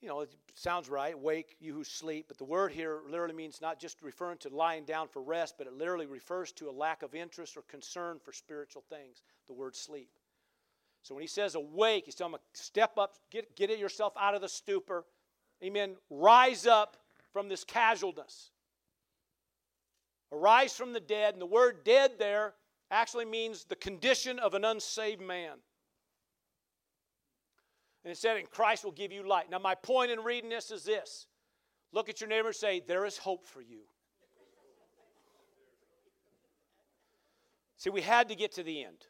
you 0.00 0.08
know, 0.08 0.20
it 0.20 0.32
sounds 0.54 0.88
right, 0.88 1.18
wake, 1.18 1.56
you 1.58 1.74
who 1.74 1.82
sleep. 1.82 2.26
But 2.28 2.38
the 2.38 2.44
word 2.44 2.70
here 2.70 3.00
literally 3.08 3.34
means 3.34 3.60
not 3.60 3.80
just 3.80 4.00
referring 4.02 4.38
to 4.38 4.48
lying 4.48 4.84
down 4.84 5.08
for 5.08 5.22
rest, 5.22 5.56
but 5.58 5.66
it 5.66 5.72
literally 5.72 6.06
refers 6.06 6.52
to 6.52 6.68
a 6.68 6.70
lack 6.70 7.02
of 7.02 7.14
interest 7.14 7.56
or 7.56 7.62
concern 7.62 8.18
for 8.22 8.32
spiritual 8.32 8.84
things, 8.88 9.22
the 9.48 9.54
word 9.54 9.74
sleep. 9.74 10.10
So 11.08 11.14
when 11.14 11.22
he 11.22 11.28
says 11.28 11.54
awake, 11.54 12.04
he's 12.04 12.14
telling 12.14 12.32
them, 12.32 12.40
step 12.52 12.98
up, 12.98 13.14
get, 13.30 13.56
get 13.56 13.70
yourself 13.78 14.12
out 14.20 14.34
of 14.34 14.42
the 14.42 14.48
stupor. 14.48 15.06
Amen. 15.64 15.96
Rise 16.10 16.66
up 16.66 16.98
from 17.32 17.48
this 17.48 17.64
casualness. 17.64 18.50
Arise 20.30 20.76
from 20.76 20.92
the 20.92 21.00
dead. 21.00 21.32
And 21.32 21.40
the 21.40 21.46
word 21.46 21.82
dead 21.82 22.18
there 22.18 22.52
actually 22.90 23.24
means 23.24 23.64
the 23.64 23.74
condition 23.74 24.38
of 24.38 24.52
an 24.52 24.66
unsaved 24.66 25.22
man. 25.22 25.54
And 28.04 28.12
it 28.12 28.18
said, 28.18 28.36
and 28.36 28.50
Christ 28.50 28.84
will 28.84 28.92
give 28.92 29.10
you 29.10 29.26
light. 29.26 29.50
Now, 29.50 29.60
my 29.60 29.76
point 29.76 30.10
in 30.10 30.20
reading 30.20 30.50
this 30.50 30.70
is 30.70 30.84
this 30.84 31.26
look 31.90 32.10
at 32.10 32.20
your 32.20 32.28
neighbor 32.28 32.48
and 32.48 32.56
say, 32.56 32.82
There 32.86 33.06
is 33.06 33.16
hope 33.16 33.46
for 33.46 33.62
you. 33.62 33.84
See, 37.78 37.88
we 37.88 38.02
had 38.02 38.28
to 38.28 38.34
get 38.34 38.52
to 38.56 38.62
the 38.62 38.84
end 38.84 39.06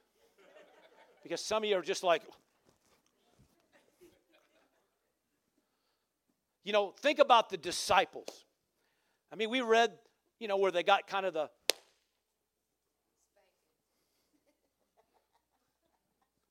because 1.29 1.45
some 1.45 1.63
of 1.63 1.69
you 1.69 1.77
are 1.77 1.83
just 1.83 2.03
like, 2.03 2.23
you 6.65 6.73
know, 6.73 6.95
think 7.01 7.19
about 7.19 7.51
the 7.51 7.59
disciples. 7.59 8.47
I 9.31 9.37
mean, 9.37 9.51
we 9.51 9.61
read, 9.61 9.93
you 10.41 10.49
know, 10.49 10.57
where 10.57 10.71
they 10.73 10.83
got 10.83 11.07
kind 11.07 11.27
of 11.27 11.35
the 11.35 11.51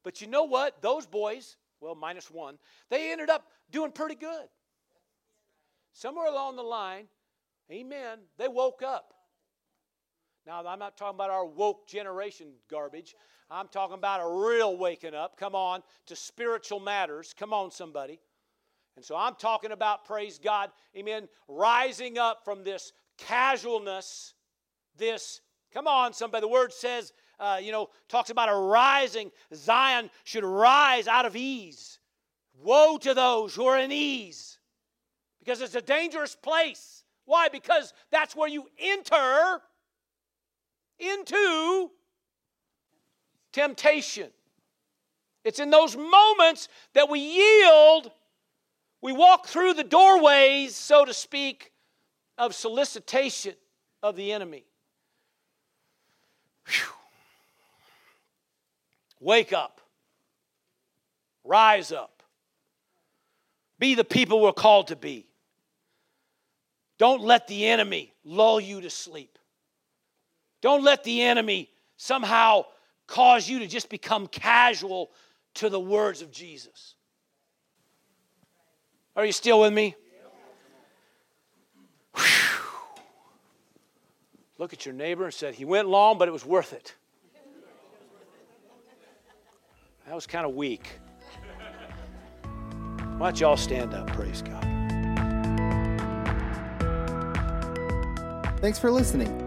But 0.04 0.22
you 0.22 0.28
know 0.28 0.44
what? 0.46 0.82
Those 0.82 1.06
boys, 1.06 1.58
well, 1.82 1.94
minus 1.94 2.32
one, 2.32 2.58
they 2.90 3.12
ended 3.12 3.30
up 3.30 3.48
doing 3.72 3.92
pretty 3.92 4.16
good. 4.16 4.48
Somewhere 5.92 6.28
along 6.28 6.56
the 6.56 6.64
line, 6.64 7.08
amen, 7.70 8.20
they 8.38 8.48
woke 8.48 8.82
up. 8.84 9.17
Now, 10.48 10.66
I'm 10.66 10.80
not 10.80 10.98
talking 10.98 11.16
about 11.16 11.30
our 11.30 11.46
woke 11.46 11.88
generation 11.88 12.48
garbage. 12.72 13.16
I'm 13.52 13.68
talking 13.68 13.96
about 13.96 14.22
a 14.22 14.48
real 14.48 14.78
waking 14.78 15.14
up, 15.14 15.38
come 15.38 15.56
on, 15.56 15.84
to 16.06 16.16
spiritual 16.16 16.80
matters. 16.80 17.36
Come 17.38 17.54
on, 17.54 17.70
somebody. 17.70 18.20
And 18.96 19.04
so 19.04 19.16
I'm 19.16 19.36
talking 19.36 19.74
about, 19.74 20.06
praise 20.06 20.40
God, 20.40 20.72
amen, 20.96 21.28
rising 21.48 22.18
up 22.18 22.46
from 22.46 22.64
this 22.64 22.94
casualness, 23.18 24.34
this, 24.98 25.42
come 25.74 25.86
on, 25.86 26.14
somebody. 26.14 26.42
The 26.42 26.48
word 26.48 26.72
says 26.74 27.12
uh, 27.40 27.60
you 27.62 27.72
know, 27.72 27.90
talks 28.10 28.30
about 28.30 28.50
a 28.50 28.56
rising. 28.56 29.32
Zion 29.54 30.10
should 30.24 30.44
rise 30.44 31.08
out 31.08 31.26
of 31.26 31.36
ease, 31.36 32.00
Woe 32.64 32.98
to 32.98 33.14
those 33.14 33.54
who 33.54 33.66
are 33.68 33.78
in 33.78 33.92
ease 33.92 34.58
because 35.40 35.62
it's 35.62 35.76
a 35.76 35.82
dangerous 35.82 36.36
place. 36.36 37.04
Why? 37.26 37.50
Because 37.50 37.94
that's 38.12 38.36
where 38.36 38.50
you 38.50 38.68
enter 38.80 39.62
into 41.00 41.92
temptation. 43.52 44.30
It's 45.44 45.60
in 45.60 45.70
those 45.70 45.96
moments 45.96 46.68
that 46.94 47.10
we 47.10 47.20
yield, 47.20 48.12
we 49.02 49.14
walk 49.14 49.48
through 49.48 49.74
the 49.74 49.84
doorways, 49.84 50.76
so 50.76 51.06
to 51.06 51.14
speak, 51.14 51.72
of 52.38 52.54
solicitation 52.54 53.56
of 54.04 54.16
the 54.16 54.32
enemy. 54.32 54.66
Whew. 56.68 56.94
Wake 59.20 59.54
up. 59.54 59.82
Rise 61.44 61.92
up. 61.92 62.24
Be 63.80 63.96
the 63.96 64.04
people 64.04 64.42
we're 64.42 64.52
called 64.52 64.88
to 64.88 64.96
be. 64.96 65.28
Don't 66.98 67.22
let 67.22 67.48
the 67.48 67.68
enemy 67.68 68.14
lull 68.24 68.60
you 68.60 68.82
to 68.82 68.90
sleep. 68.90 69.38
Don't 70.68 70.84
let 70.84 71.06
the 71.06 71.22
enemy 71.22 71.70
somehow 71.96 72.66
cause 73.08 73.48
you 73.48 73.60
to 73.60 73.68
just 73.68 73.90
become 73.90 74.28
casual 74.28 75.12
to 75.54 75.70
the 75.70 75.80
words 75.80 76.22
of 76.22 76.30
Jesus. 76.30 76.96
Are 79.16 79.26
you 79.26 79.32
still 79.32 79.62
with 79.62 79.72
me? 79.72 79.96
Look 84.58 84.74
at 84.74 84.86
your 84.86 84.94
neighbor 84.94 85.24
and 85.24 85.34
said, 85.34 85.56
He 85.56 85.64
went 85.64 85.88
long, 85.88 86.18
but 86.18 86.28
it 86.28 86.32
was 86.32 86.46
worth 86.46 86.74
it. 86.74 86.94
That 90.06 90.16
was 90.16 90.28
kind 90.28 90.46
of 90.46 90.54
weak. 90.54 91.00
Why 93.18 93.28
don't 93.28 93.40
y'all 93.40 93.56
stand 93.56 93.94
up? 93.94 94.08
Praise 94.08 94.42
God. 94.42 94.66
Thanks 98.60 98.78
for 98.78 98.92
listening. 98.92 99.47